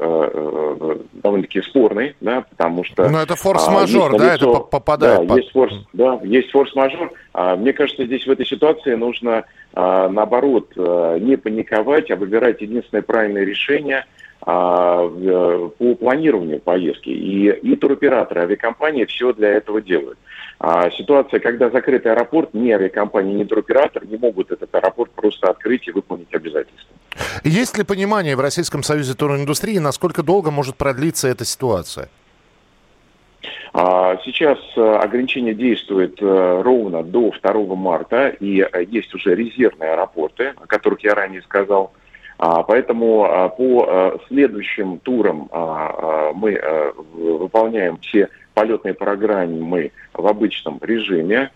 довольно-таки 1.23 1.63
спорный, 1.63 2.17
да, 2.21 2.45
потому 2.51 2.83
что... 2.83 3.05
Но 3.05 3.11
ну, 3.11 3.19
это 3.19 3.37
форс-мажор, 3.37 4.17
а, 4.17 4.19
да, 4.19 4.35
это 4.35 4.55
попадает... 4.55 5.29
Да, 5.29 5.37
есть 5.37 5.53
форс, 5.53 5.75
да, 5.93 6.21
есть 6.25 6.51
форс-мажор. 6.51 7.13
Мне 7.59 7.73
кажется, 7.73 8.05
здесь 8.05 8.27
в 8.27 8.31
этой 8.31 8.45
ситуации 8.45 8.97
нужно, 8.97 9.45
наоборот, 9.75 10.73
не 10.77 11.37
паниковать, 11.37 12.11
а 12.11 12.17
выбирать 12.17 12.61
единственное 12.61 13.03
правильное 13.03 13.45
решение– 13.45 14.05
по 14.47 15.95
планированию 15.99 16.61
поездки. 16.61 17.09
И, 17.09 17.51
и 17.51 17.75
туроператоры, 17.75 18.43
авиакомпании 18.43 19.05
все 19.05 19.33
для 19.33 19.49
этого 19.49 19.83
делают. 19.83 20.19
А 20.61 20.89
ситуация, 20.93 21.41
когда 21.41 21.69
закрытый 21.69 22.13
аэропорт, 22.13 22.55
ни 22.55 22.71
авиакомпания, 22.71 23.35
ни 23.35 23.43
туроператор 23.43 24.07
не 24.07 24.17
могут 24.17 24.53
этот 24.53 24.73
аэропорт 24.73 25.11
просто 25.11 25.49
открыть 25.51 25.89
и 25.89 25.91
выполнить 25.91 26.33
обязательства. 26.33 26.95
Есть 27.43 27.77
ли 27.77 27.83
понимание 27.83 28.37
в 28.37 28.41
Российском 28.41 28.85
Союзе 28.85 29.15
туриндустрии, 29.15 29.79
насколько 29.79 30.23
долго 30.23 30.53
может 30.53 30.77
продлиться 30.77 31.27
эта 31.27 31.45
ситуация? 31.45 32.09
А, 33.73 34.17
сейчас 34.25 34.59
э, 34.77 34.81
ограничение 34.81 35.55
действует 35.55 36.23
э, 36.23 36.63
ровно 36.63 37.03
до 37.03 37.33
2 37.43 37.75
марта, 37.75 38.29
и 38.29 38.61
э, 38.61 38.85
есть 38.89 39.13
уже 39.13 39.35
резервные 39.35 39.91
аэропорты, 39.91 40.55
о 40.57 40.67
которых 40.67 41.01
я 41.05 41.15
ранее 41.15 41.43
сказал. 41.43 41.93
А, 42.39 42.63
поэтому 42.63 43.53
по 43.57 44.21
следующим 44.29 44.99
турам 44.99 45.49
мы 46.35 46.61
выполняем 47.15 47.99
все 47.99 48.29
полетной 48.55 48.95
программы 48.95 49.93
в 50.13 50.27
обычном 50.27 50.79
режиме. 50.83 51.51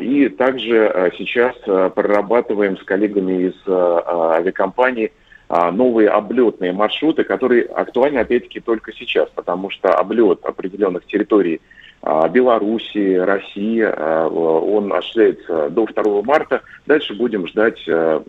И 0.00 0.28
также 0.38 1.12
сейчас 1.18 1.56
прорабатываем 1.94 2.76
с 2.76 2.84
коллегами 2.84 3.48
из 3.48 3.54
авиакомпании 3.66 5.10
новые 5.48 6.10
облетные 6.10 6.72
маршруты, 6.72 7.24
которые 7.24 7.64
актуальны, 7.64 8.18
опять-таки, 8.18 8.60
только 8.60 8.92
сейчас, 8.92 9.28
потому 9.34 9.70
что 9.70 9.94
облет 9.94 10.44
определенных 10.44 11.06
территорий 11.06 11.60
а, 11.60 11.81
Белоруссии, 12.02 13.16
России. 13.16 13.82
А, 13.82 14.26
он 14.28 14.92
осуществляется 14.92 15.70
до 15.70 15.86
2 15.86 16.22
марта. 16.22 16.62
Дальше 16.86 17.14
будем 17.14 17.46
ждать 17.46 17.80
а, 17.88 18.22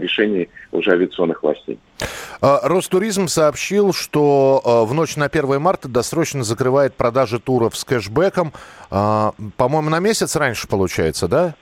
решений 0.00 0.48
уже 0.72 0.92
авиационных 0.92 1.42
властей. 1.42 1.78
Ростуризм 2.40 3.28
сообщил, 3.28 3.92
что 3.92 4.86
в 4.86 4.92
ночь 4.92 5.16
на 5.16 5.26
1 5.26 5.60
марта 5.60 5.88
досрочно 5.88 6.44
закрывает 6.44 6.94
продажи 6.94 7.38
туров 7.38 7.76
с 7.76 7.84
кэшбэком. 7.84 8.52
По-моему, 8.90 9.88
на 9.88 10.00
месяц 10.00 10.36
раньше 10.36 10.68
получается, 10.68 11.28
да? 11.28 11.54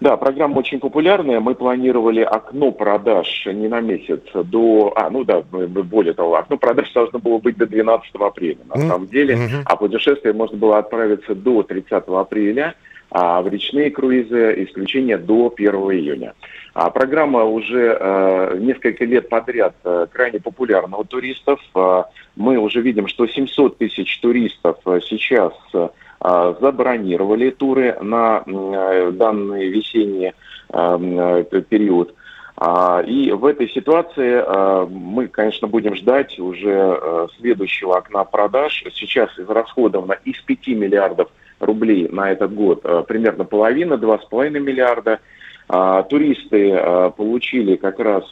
Да, 0.00 0.16
программа 0.16 0.58
очень 0.58 0.78
популярная. 0.78 1.40
Мы 1.40 1.54
планировали 1.54 2.20
окно 2.20 2.70
продаж 2.70 3.46
не 3.46 3.68
на 3.68 3.80
месяц 3.80 4.20
до... 4.32 4.92
А, 4.94 5.10
ну 5.10 5.24
да, 5.24 5.42
более 5.42 6.14
того, 6.14 6.36
окно 6.36 6.56
продаж 6.56 6.92
должно 6.92 7.18
было 7.18 7.38
быть 7.38 7.56
до 7.56 7.66
12 7.66 8.10
апреля, 8.14 8.58
на 8.68 8.74
mm-hmm. 8.74 8.88
самом 8.88 9.06
деле. 9.08 9.34
Mm-hmm. 9.34 9.62
А 9.64 9.76
путешествие 9.76 10.34
можно 10.34 10.56
было 10.56 10.78
отправиться 10.78 11.34
до 11.34 11.64
30 11.64 12.04
апреля, 12.06 12.74
а 13.10 13.42
в 13.42 13.48
речные 13.48 13.90
круизы 13.90 14.64
исключение 14.64 15.18
до 15.18 15.52
1 15.56 15.74
июня. 15.74 16.34
А 16.74 16.90
программа 16.90 17.42
уже 17.42 17.98
э, 17.98 18.56
несколько 18.60 19.04
лет 19.04 19.28
подряд 19.28 19.74
э, 19.82 20.06
крайне 20.12 20.38
популярна 20.38 20.96
у 20.96 21.04
туристов. 21.04 21.60
Э, 21.74 22.04
мы 22.36 22.58
уже 22.58 22.82
видим, 22.82 23.08
что 23.08 23.26
700 23.26 23.78
тысяч 23.78 24.20
туристов 24.20 24.76
э, 24.86 25.00
сейчас... 25.08 25.54
Э, 25.74 25.88
забронировали 26.20 27.50
туры 27.50 27.96
на 28.00 28.42
э, 28.44 29.10
данный 29.12 29.68
весенний 29.68 30.32
э, 30.72 31.44
период. 31.68 32.14
А, 32.56 33.02
и 33.06 33.30
в 33.30 33.44
этой 33.44 33.68
ситуации 33.68 34.42
э, 34.44 34.86
мы, 34.90 35.28
конечно, 35.28 35.68
будем 35.68 35.94
ждать 35.94 36.38
уже 36.40 37.28
следующего 37.38 37.98
окна 37.98 38.24
продаж. 38.24 38.82
Сейчас 38.94 39.30
израсходовано 39.38 40.16
из 40.24 40.40
5 40.40 40.66
миллиардов 40.68 41.28
рублей 41.60 42.08
на 42.08 42.32
этот 42.32 42.52
год 42.52 42.82
примерно 43.06 43.44
половина, 43.44 43.94
2,5 43.94 44.50
миллиарда. 44.58 45.20
А, 45.68 46.02
туристы 46.02 47.12
получили 47.16 47.76
как 47.76 48.00
раз 48.00 48.24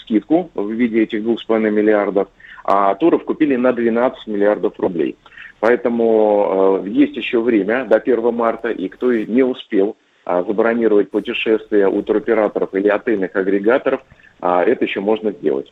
скидку 0.00 0.50
в 0.54 0.70
виде 0.70 1.02
этих 1.02 1.22
2,5 1.22 1.70
миллиардов, 1.70 2.28
а 2.64 2.94
туров 2.94 3.24
купили 3.24 3.56
на 3.56 3.72
12 3.74 4.26
миллиардов 4.26 4.78
рублей. 4.78 5.16
Поэтому 5.60 6.82
э, 6.84 6.88
есть 6.88 7.16
еще 7.16 7.40
время 7.40 7.84
до 7.84 7.96
1 7.96 8.34
марта, 8.34 8.70
и 8.70 8.88
кто 8.88 9.12
не 9.12 9.42
успел 9.42 9.96
э, 10.24 10.44
забронировать 10.46 11.10
путешествия 11.10 11.86
у 11.86 12.02
туроператоров 12.02 12.74
или 12.74 12.88
отельных 12.88 13.36
агрегаторов, 13.36 14.00
э, 14.40 14.62
это 14.66 14.84
еще 14.84 15.00
можно 15.00 15.32
сделать. 15.32 15.70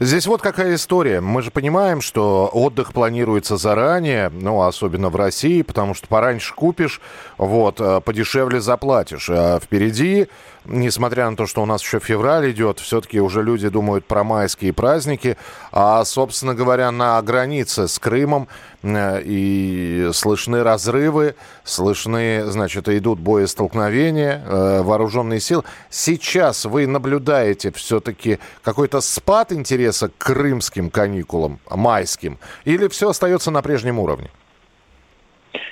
Здесь 0.00 0.28
вот 0.28 0.40
какая 0.40 0.76
история. 0.76 1.20
Мы 1.20 1.42
же 1.42 1.50
понимаем, 1.50 2.00
что 2.00 2.48
отдых 2.52 2.92
планируется 2.92 3.56
заранее, 3.56 4.30
ну, 4.30 4.62
особенно 4.62 5.08
в 5.08 5.16
России, 5.16 5.62
потому 5.62 5.94
что 5.94 6.06
пораньше 6.06 6.54
купишь, 6.54 7.00
вот, 7.36 7.80
э, 7.80 8.00
подешевле 8.00 8.60
заплатишь. 8.60 9.28
А 9.28 9.58
впереди 9.58 10.28
несмотря 10.68 11.28
на 11.28 11.36
то, 11.36 11.46
что 11.46 11.62
у 11.62 11.66
нас 11.66 11.82
еще 11.82 11.98
февраль 11.98 12.50
идет, 12.50 12.78
все-таки 12.78 13.20
уже 13.20 13.42
люди 13.42 13.68
думают 13.68 14.06
про 14.06 14.22
майские 14.22 14.72
праздники. 14.72 15.36
А, 15.72 16.04
собственно 16.04 16.54
говоря, 16.54 16.90
на 16.90 17.20
границе 17.22 17.88
с 17.88 17.98
Крымом 17.98 18.48
э, 18.82 19.22
и 19.24 20.10
слышны 20.12 20.62
разрывы, 20.62 21.34
слышны, 21.64 22.44
значит, 22.46 22.88
идут 22.88 23.18
боестолкновения, 23.18 24.42
э, 24.44 24.82
вооруженные 24.82 25.40
силы. 25.40 25.64
Сейчас 25.90 26.64
вы 26.64 26.86
наблюдаете 26.86 27.72
все-таки 27.72 28.38
какой-то 28.62 29.00
спад 29.00 29.52
интереса 29.52 30.08
к 30.08 30.18
крымским 30.18 30.90
каникулам, 30.90 31.58
майским, 31.70 32.38
или 32.64 32.88
все 32.88 33.10
остается 33.10 33.50
на 33.50 33.62
прежнем 33.62 33.98
уровне? 33.98 34.30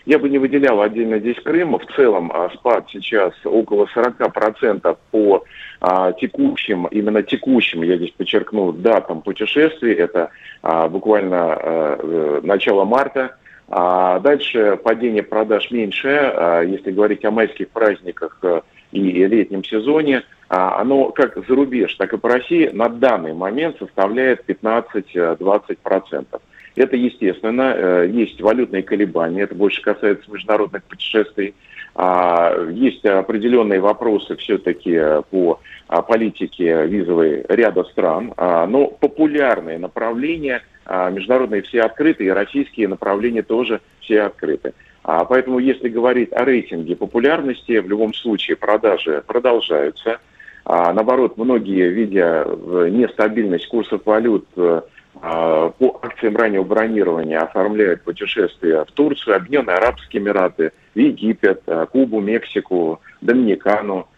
Я 0.05 0.19
бы 0.19 0.29
не 0.29 0.39
выделял 0.39 0.81
отдельно 0.81 1.19
здесь 1.19 1.37
Крым. 1.43 1.79
В 1.79 1.87
целом 1.95 2.31
а, 2.33 2.51
спад 2.51 2.87
сейчас 2.91 3.33
около 3.45 3.87
40% 3.95 4.97
по 5.11 5.45
а, 5.81 6.13
текущим, 6.13 6.87
именно 6.87 7.23
текущим, 7.23 7.83
я 7.83 7.97
здесь 7.97 8.13
подчеркну, 8.13 8.73
датам 8.73 9.23
путешествий. 9.23 9.95
Это 9.95 10.31
а, 10.63 10.89
буквально 10.89 11.55
а, 11.55 11.99
э, 12.01 12.41
начало 12.43 12.85
марта. 12.85 13.37
А 13.69 14.21
дальше 14.21 14.79
падение 14.83 15.25
продаж 15.25 15.71
меньше, 15.71 16.09
а, 16.09 16.63
если 16.63 16.93
говорить 16.93 17.25
о 17.25 17.31
майских 17.31 17.69
праздниках 17.71 18.39
а, 18.43 18.63
и 18.93 19.27
летнем 19.27 19.65
сезоне. 19.65 20.23
А, 20.49 20.81
оно 20.81 21.11
как 21.11 21.37
за 21.47 21.55
рубеж, 21.55 21.95
так 21.95 22.13
и 22.13 22.19
по 22.19 22.29
России 22.29 22.71
на 22.73 22.89
данный 22.89 23.35
момент 23.35 23.79
составляет 23.79 24.49
15-20%. 24.49 26.41
Это 26.77 26.97
естественно, 26.97 27.75
э, 27.75 28.09
есть 28.13 28.41
валютные 28.41 28.83
колебания, 28.83 29.43
это 29.43 29.55
больше 29.55 29.83
касается 29.83 30.31
международных 30.31 30.85
путешествий. 30.85 31.55
А, 31.99 32.55
есть 32.73 33.07
определенные 33.07 33.81
вопросы 33.81 34.37
все-таки 34.37 35.01
по 35.31 35.61
а, 35.89 36.03
политике 36.03 36.87
визовой 36.87 37.43
ряда 37.49 37.85
стран, 37.85 38.35
а, 38.37 38.67
но 38.67 38.89
популярные 38.89 39.79
направления 39.79 40.63
международные 40.89 41.63
все 41.63 41.83
открыты, 41.83 42.27
и 42.27 42.31
российские 42.31 42.87
направления 42.87 43.43
тоже 43.43 43.81
все 43.99 44.23
открыты. 44.23 44.73
Поэтому, 45.03 45.59
если 45.59 45.89
говорить 45.89 46.33
о 46.33 46.45
рейтинге 46.45 46.95
популярности, 46.95 47.79
в 47.79 47.89
любом 47.89 48.15
случае 48.15 48.57
продажи 48.57 49.25
продолжаются. 49.27 50.21
Наоборот, 50.65 51.39
многие, 51.39 51.89
видя 51.89 52.47
нестабильность 52.89 53.67
курсов 53.67 54.03
валют, 54.05 54.47
э, 54.57 54.83
по 55.21 55.99
акциям 56.03 56.37
раннего 56.37 56.63
бронирования 56.63 57.41
оформляют 57.41 58.03
путешествия 58.03 58.85
в 58.85 58.93
Турцию, 58.93 59.37
Объединенные 59.37 59.77
Арабские 59.77 60.23
Эмираты, 60.23 60.73
Египет, 60.95 61.63
а, 61.67 61.87
Кубу, 61.87 62.21
Мексику, 62.21 63.01
Доминикану, 63.21 64.09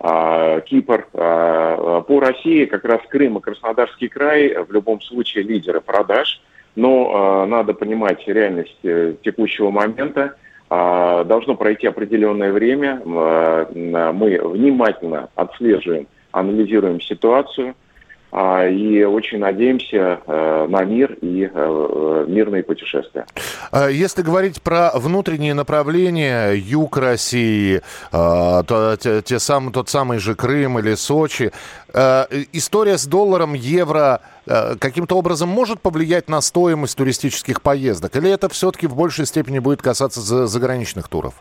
а, 0.00 0.60
Кипр. 0.60 1.06
По 1.12 2.20
России 2.20 2.64
как 2.66 2.84
раз 2.84 3.00
Крым 3.08 3.38
и 3.38 3.40
Краснодарский 3.40 4.08
край 4.08 4.54
в 4.62 4.72
любом 4.72 5.00
случае 5.00 5.44
лидеры 5.44 5.80
продаж, 5.80 6.40
но 6.74 7.46
надо 7.46 7.72
понимать 7.72 8.26
реальность 8.28 8.76
э, 8.82 9.14
текущего 9.24 9.70
момента. 9.70 10.36
Должно 10.68 11.54
пройти 11.54 11.86
определенное 11.86 12.52
время. 12.52 13.00
Мы 13.04 14.40
внимательно 14.42 15.30
отслеживаем, 15.34 16.06
анализируем 16.32 17.00
ситуацию– 17.00 17.74
а, 17.84 17.85
и 18.36 19.02
очень 19.02 19.38
надеемся 19.38 20.20
э, 20.26 20.66
на 20.68 20.84
мир 20.84 21.14
и 21.22 21.50
э, 21.50 22.24
мирные 22.28 22.62
путешествия. 22.62 23.24
А 23.70 23.88
если 23.88 24.20
говорить 24.20 24.60
про 24.60 24.90
внутренние 24.94 25.54
направления, 25.54 26.52
юг 26.52 26.98
России, 26.98 27.80
а, 28.12 28.62
то, 28.64 28.96
те, 28.96 29.22
те 29.22 29.38
сам, 29.38 29.72
тот 29.72 29.88
самый 29.88 30.18
же 30.18 30.34
Крым 30.34 30.78
или 30.78 30.94
Сочи, 30.94 31.50
история 32.52 32.98
с 32.98 33.06
долларом, 33.06 33.54
евро 33.54 34.20
каким-то 34.78 35.16
образом 35.16 35.48
может 35.48 35.80
повлиять 35.80 36.28
на 36.28 36.40
стоимость 36.40 36.96
туристических 36.98 37.62
поездок? 37.62 38.16
Или 38.16 38.30
это 38.30 38.48
все-таки 38.48 38.86
в 38.86 38.94
большей 38.94 39.24
степени 39.24 39.60
будет 39.60 39.80
касаться 39.80 40.46
заграничных 40.46 41.08
туров? 41.08 41.34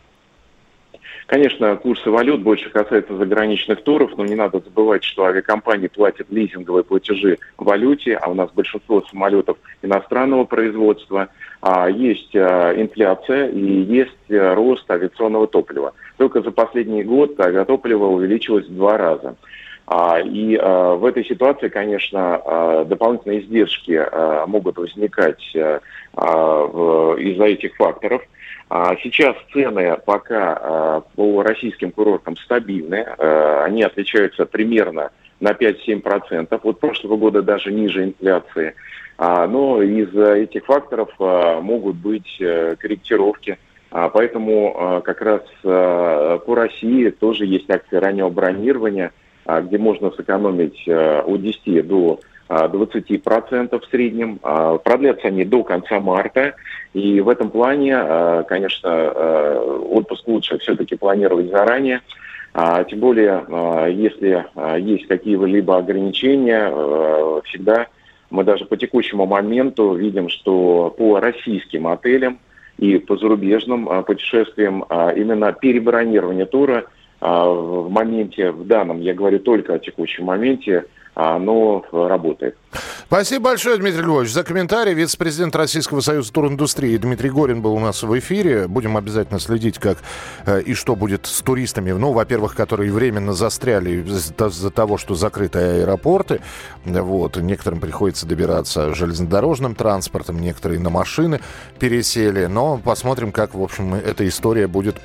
Конечно, 1.28 1.76
курсы 1.78 2.12
валют 2.12 2.42
больше 2.42 2.70
касаются 2.70 3.18
заграничных 3.18 3.84
туров, 3.84 4.12
но 4.16 4.26
не 4.26 4.36
надо 4.36 4.60
забывать, 4.60 5.04
что 5.04 5.26
авиакомпании 5.26 5.88
платят 5.88 6.28
лизинговые 6.30 6.84
платежи 6.84 7.40
в 7.58 7.66
валюте, 7.66 8.16
а 8.16 8.30
у 8.30 8.36
нас 8.36 8.52
большинство 8.52 9.02
самолетов 9.10 9.58
иностранного 9.82 10.44
производства. 10.44 11.30
А 11.62 11.90
есть 11.90 12.36
а, 12.36 12.80
инфляция 12.80 13.48
и 13.48 13.60
есть 13.60 14.12
а, 14.30 14.54
рост 14.54 14.90
авиационного 14.90 15.48
топлива. 15.48 15.94
Только 16.18 16.44
за 16.44 16.52
последний 16.52 17.04
год 17.04 17.40
авиатопливо 17.40 18.06
увеличилось 18.06 18.68
в 18.68 18.76
два 18.76 18.96
раза. 19.00 19.36
А, 19.88 20.20
и 20.20 20.56
а, 20.56 20.94
в 20.94 21.06
этой 21.06 21.26
ситуации, 21.26 21.70
конечно, 21.70 22.86
дополнительные 22.86 23.42
издержки 23.42 24.00
могут 24.48 24.78
возникать 24.78 25.42
из-за 25.56 27.44
этих 27.46 27.76
факторов– 27.78 28.22
сейчас 28.70 29.36
цены 29.54 29.98
пока 30.06 30.58
а, 30.60 31.02
по 31.16 31.44
российским 31.44 31.92
курортам 31.92 32.36
стабильны. 32.38 33.06
А, 33.18 33.64
они 33.66 33.84
отличаются 33.84 34.46
примерно 34.46 35.12
на 35.40 35.52
5-7%. 35.52 36.60
Вот 36.64 36.80
прошлого 36.80 37.18
года 37.18 37.42
даже 37.42 37.72
ниже 37.72 38.06
инфляции. 38.06 38.74
Но 39.18 39.82
из 39.82 40.14
этих 40.14 40.66
факторов 40.66 41.10
могут 41.18 41.96
быть 41.96 42.36
э, 42.42 42.76
корректировки. 42.78 43.58
Поэтому 43.90 45.02
как 45.06 45.22
раз 45.22 45.42
по 45.64 46.54
России 46.54 47.10
тоже 47.12 47.46
есть 47.46 47.70
акции 47.70 47.96
раннего 47.96 48.28
бронирования, 48.28 49.14
где 49.46 49.78
можно 49.78 50.12
сэкономить 50.12 50.86
от 50.90 51.42
10 51.42 51.88
до 51.88 52.20
20% 52.50 53.80
в 53.80 53.86
среднем. 53.90 54.40
Продлятся 54.84 55.28
они 55.28 55.46
до 55.46 55.64
конца 55.64 56.00
марта. 56.00 56.56
И 56.94 57.20
в 57.20 57.30
этом 57.30 57.50
плане, 57.50 57.98
конечно, 58.48 59.60
отпуск 59.90 60.28
лучше 60.28 60.58
все-таки 60.60 60.96
планировать 60.96 61.50
заранее. 61.50 62.02
Тем 62.88 63.00
более, 63.00 63.46
если 63.92 64.46
есть 64.80 65.08
какие-либо 65.08 65.78
ограничения, 65.78 66.72
всегда 67.46 67.88
мы 68.30 68.44
даже 68.44 68.66
по 68.66 68.78
текущему 68.78 69.26
моменту 69.26 69.94
видим, 69.94 70.30
что 70.30 70.94
по 70.98 71.20
российским 71.20 71.88
отелям 71.88 72.40
и 72.78 72.98
по 72.98 73.18
зарубежным 73.18 73.88
а, 73.90 74.02
путешествиям 74.02 74.86
а, 74.90 75.12
именно 75.12 75.54
перебронирование 75.54 76.46
тура 76.46 76.86
а, 77.22 77.48
в 77.50 77.90
моменте, 77.90 78.52
в 78.52 78.68
данном, 78.68 79.00
я 79.02 79.14
говорю 79.14 79.40
только 79.40 79.76
о 79.76 79.80
текущем 79.80 80.26
моменте, 80.26 80.86
оно 81.16 81.84
работает. 81.92 82.58
Спасибо 83.08 83.46
большое, 83.46 83.78
Дмитрий 83.78 84.02
Львович, 84.02 84.32
за 84.32 84.44
комментарий. 84.44 84.94
Вице-президент 84.94 85.56
Российского 85.56 86.02
союза 86.02 86.34
туриндустрии 86.34 86.98
Дмитрий 86.98 87.30
Горин 87.30 87.62
был 87.62 87.74
у 87.74 87.80
нас 87.80 88.04
в 88.04 88.20
эфире. 88.20 88.68
Будем 88.68 88.98
обязательно 88.98 89.40
следить, 89.40 89.80
как 89.80 90.00
э, 90.46 90.62
и 90.62 90.74
что 90.74 90.98
будет 90.98 91.26
с 91.26 91.42
туристами. 91.42 91.92
Ну, 91.94 92.12
во-первых, 92.12 92.54
которые 92.54 92.92
временно 92.92 93.32
застряли 93.32 94.02
из-за 94.02 94.72
того, 94.72 94.98
что 94.98 95.16
закрыты 95.16 95.60
аэропорты. 95.60 96.42
Вот. 96.84 97.38
Некоторым 97.38 97.80
приходится 97.80 98.28
добираться 98.28 98.94
железнодорожным 98.94 99.74
транспортом, 99.74 100.40
некоторые 100.40 100.82
на 100.82 100.90
машины 100.90 101.40
пересели. 101.80 102.48
Но 102.48 102.78
посмотрим, 102.78 103.32
как, 103.32 103.56
в 103.56 103.64
общем, 103.64 103.94
эта 103.94 104.28
история 104.28 104.68
будет 104.68 104.98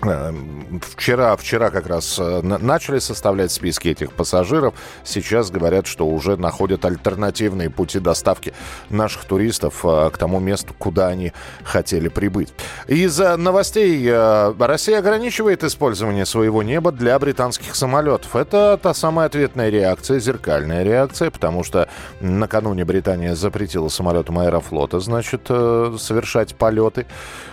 вчера, 0.00 1.36
вчера 1.36 1.70
как 1.70 1.86
раз 1.86 2.18
э, 2.18 2.40
начали 2.42 2.98
составлять 3.00 3.50
списки 3.50 3.88
этих 3.88 4.12
пассажиров. 4.12 4.74
Сейчас 5.04 5.50
говорят, 5.50 5.86
что 5.86 6.06
уже 6.06 6.36
находят 6.36 6.84
альтернативные 6.84 7.68
пути 7.68 7.98
доставки 7.98 8.54
наших 8.90 9.24
туристов 9.24 9.84
э, 9.84 10.10
к 10.12 10.18
тому 10.18 10.38
месту, 10.38 10.74
куда 10.78 11.08
они 11.08 11.32
хотели 11.64 12.08
прибыть. 12.08 12.52
Из 12.86 13.18
новостей 13.18 14.04
э, 14.08 14.54
Россия 14.58 14.98
ограничивает 14.98 15.64
использование 15.64 16.26
своего 16.26 16.62
неба 16.62 16.92
для 16.92 17.18
британских 17.18 17.74
самолетов. 17.74 18.36
Это 18.36 18.78
та 18.80 18.94
самая 18.94 19.26
ответная 19.26 19.68
реакция, 19.68 20.20
зеркальная 20.20 20.84
реакция, 20.84 21.30
потому 21.30 21.64
что 21.64 21.88
накануне 22.20 22.84
Британия 22.84 23.34
запретила 23.34 23.88
самолетам 23.88 24.38
Аэрофлота, 24.38 25.00
значит, 25.00 25.46
совершать 25.48 26.54
полеты 26.54 27.06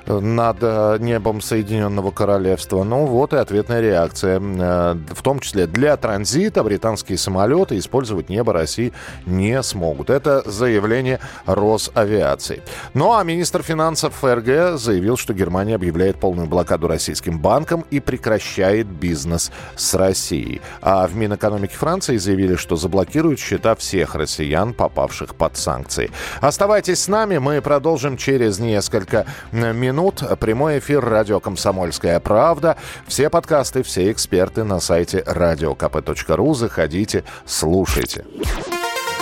над 0.05 0.61
небом 1.01 1.41
Соединенного 1.41 2.11
Королевства 2.11 2.34
королевства. 2.35 2.83
Ну 2.83 3.05
вот 3.05 3.33
и 3.33 3.37
ответная 3.37 3.79
реакция. 3.79 4.41
Э, 4.41 4.95
в 5.13 5.21
том 5.21 5.39
числе 5.39 5.67
для 5.67 5.95
транзита 5.95 6.63
британские 6.63 7.17
самолеты 7.17 7.77
использовать 7.77 8.27
небо 8.27 8.51
России 8.51 8.91
не 9.25 9.63
смогут. 9.63 10.09
Это 10.09 10.43
заявление 10.45 11.19
Росавиации. 11.45 12.61
Ну 12.93 13.13
а 13.13 13.23
министр 13.23 13.63
финансов 13.63 14.15
ФРГ 14.15 14.77
заявил, 14.77 15.15
что 15.15 15.33
Германия 15.33 15.75
объявляет 15.75 16.19
полную 16.19 16.47
блокаду 16.47 16.87
российским 16.87 17.39
банкам 17.39 17.85
и 17.89 18.01
прекращает 18.01 18.87
бизнес 18.87 19.51
с 19.77 19.93
Россией. 19.93 20.61
А 20.81 21.07
в 21.07 21.15
Минэкономике 21.15 21.75
Франции 21.77 22.17
заявили, 22.17 22.55
что 22.55 22.75
заблокируют 22.75 23.39
счета 23.39 23.75
всех 23.75 24.15
россиян, 24.15 24.73
попавших 24.73 25.35
под 25.35 25.55
санкции. 25.55 26.11
Оставайтесь 26.41 26.99
с 26.99 27.07
нами, 27.07 27.37
мы 27.37 27.61
продолжим 27.61 28.17
через 28.17 28.59
несколько 28.59 29.25
минут. 29.53 30.21
Прямой 30.39 30.79
эфир 30.79 30.99
радио 31.05 31.39
«Комсомольская 31.39 32.19
правда». 32.25 32.75
Все 33.07 33.29
подкасты, 33.29 33.83
все 33.83 34.11
эксперты 34.11 34.65
на 34.65 34.81
сайте 34.81 35.19
radiokp.ru. 35.25 36.53
Заходите, 36.53 37.23
слушайте. 37.45 38.25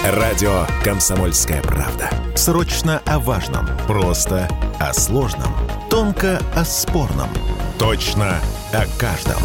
Радио 0.03 0.65
«Комсомольская 0.83 1.61
правда». 1.61 2.09
Срочно 2.35 3.01
о 3.05 3.19
важном. 3.19 3.67
Просто 3.87 4.49
о 4.79 4.91
сложном. 4.93 5.53
Тонко 5.89 6.41
о 6.55 6.65
спорном. 6.65 7.29
Точно 7.79 8.39
о 8.73 8.85
каждом. 8.99 9.41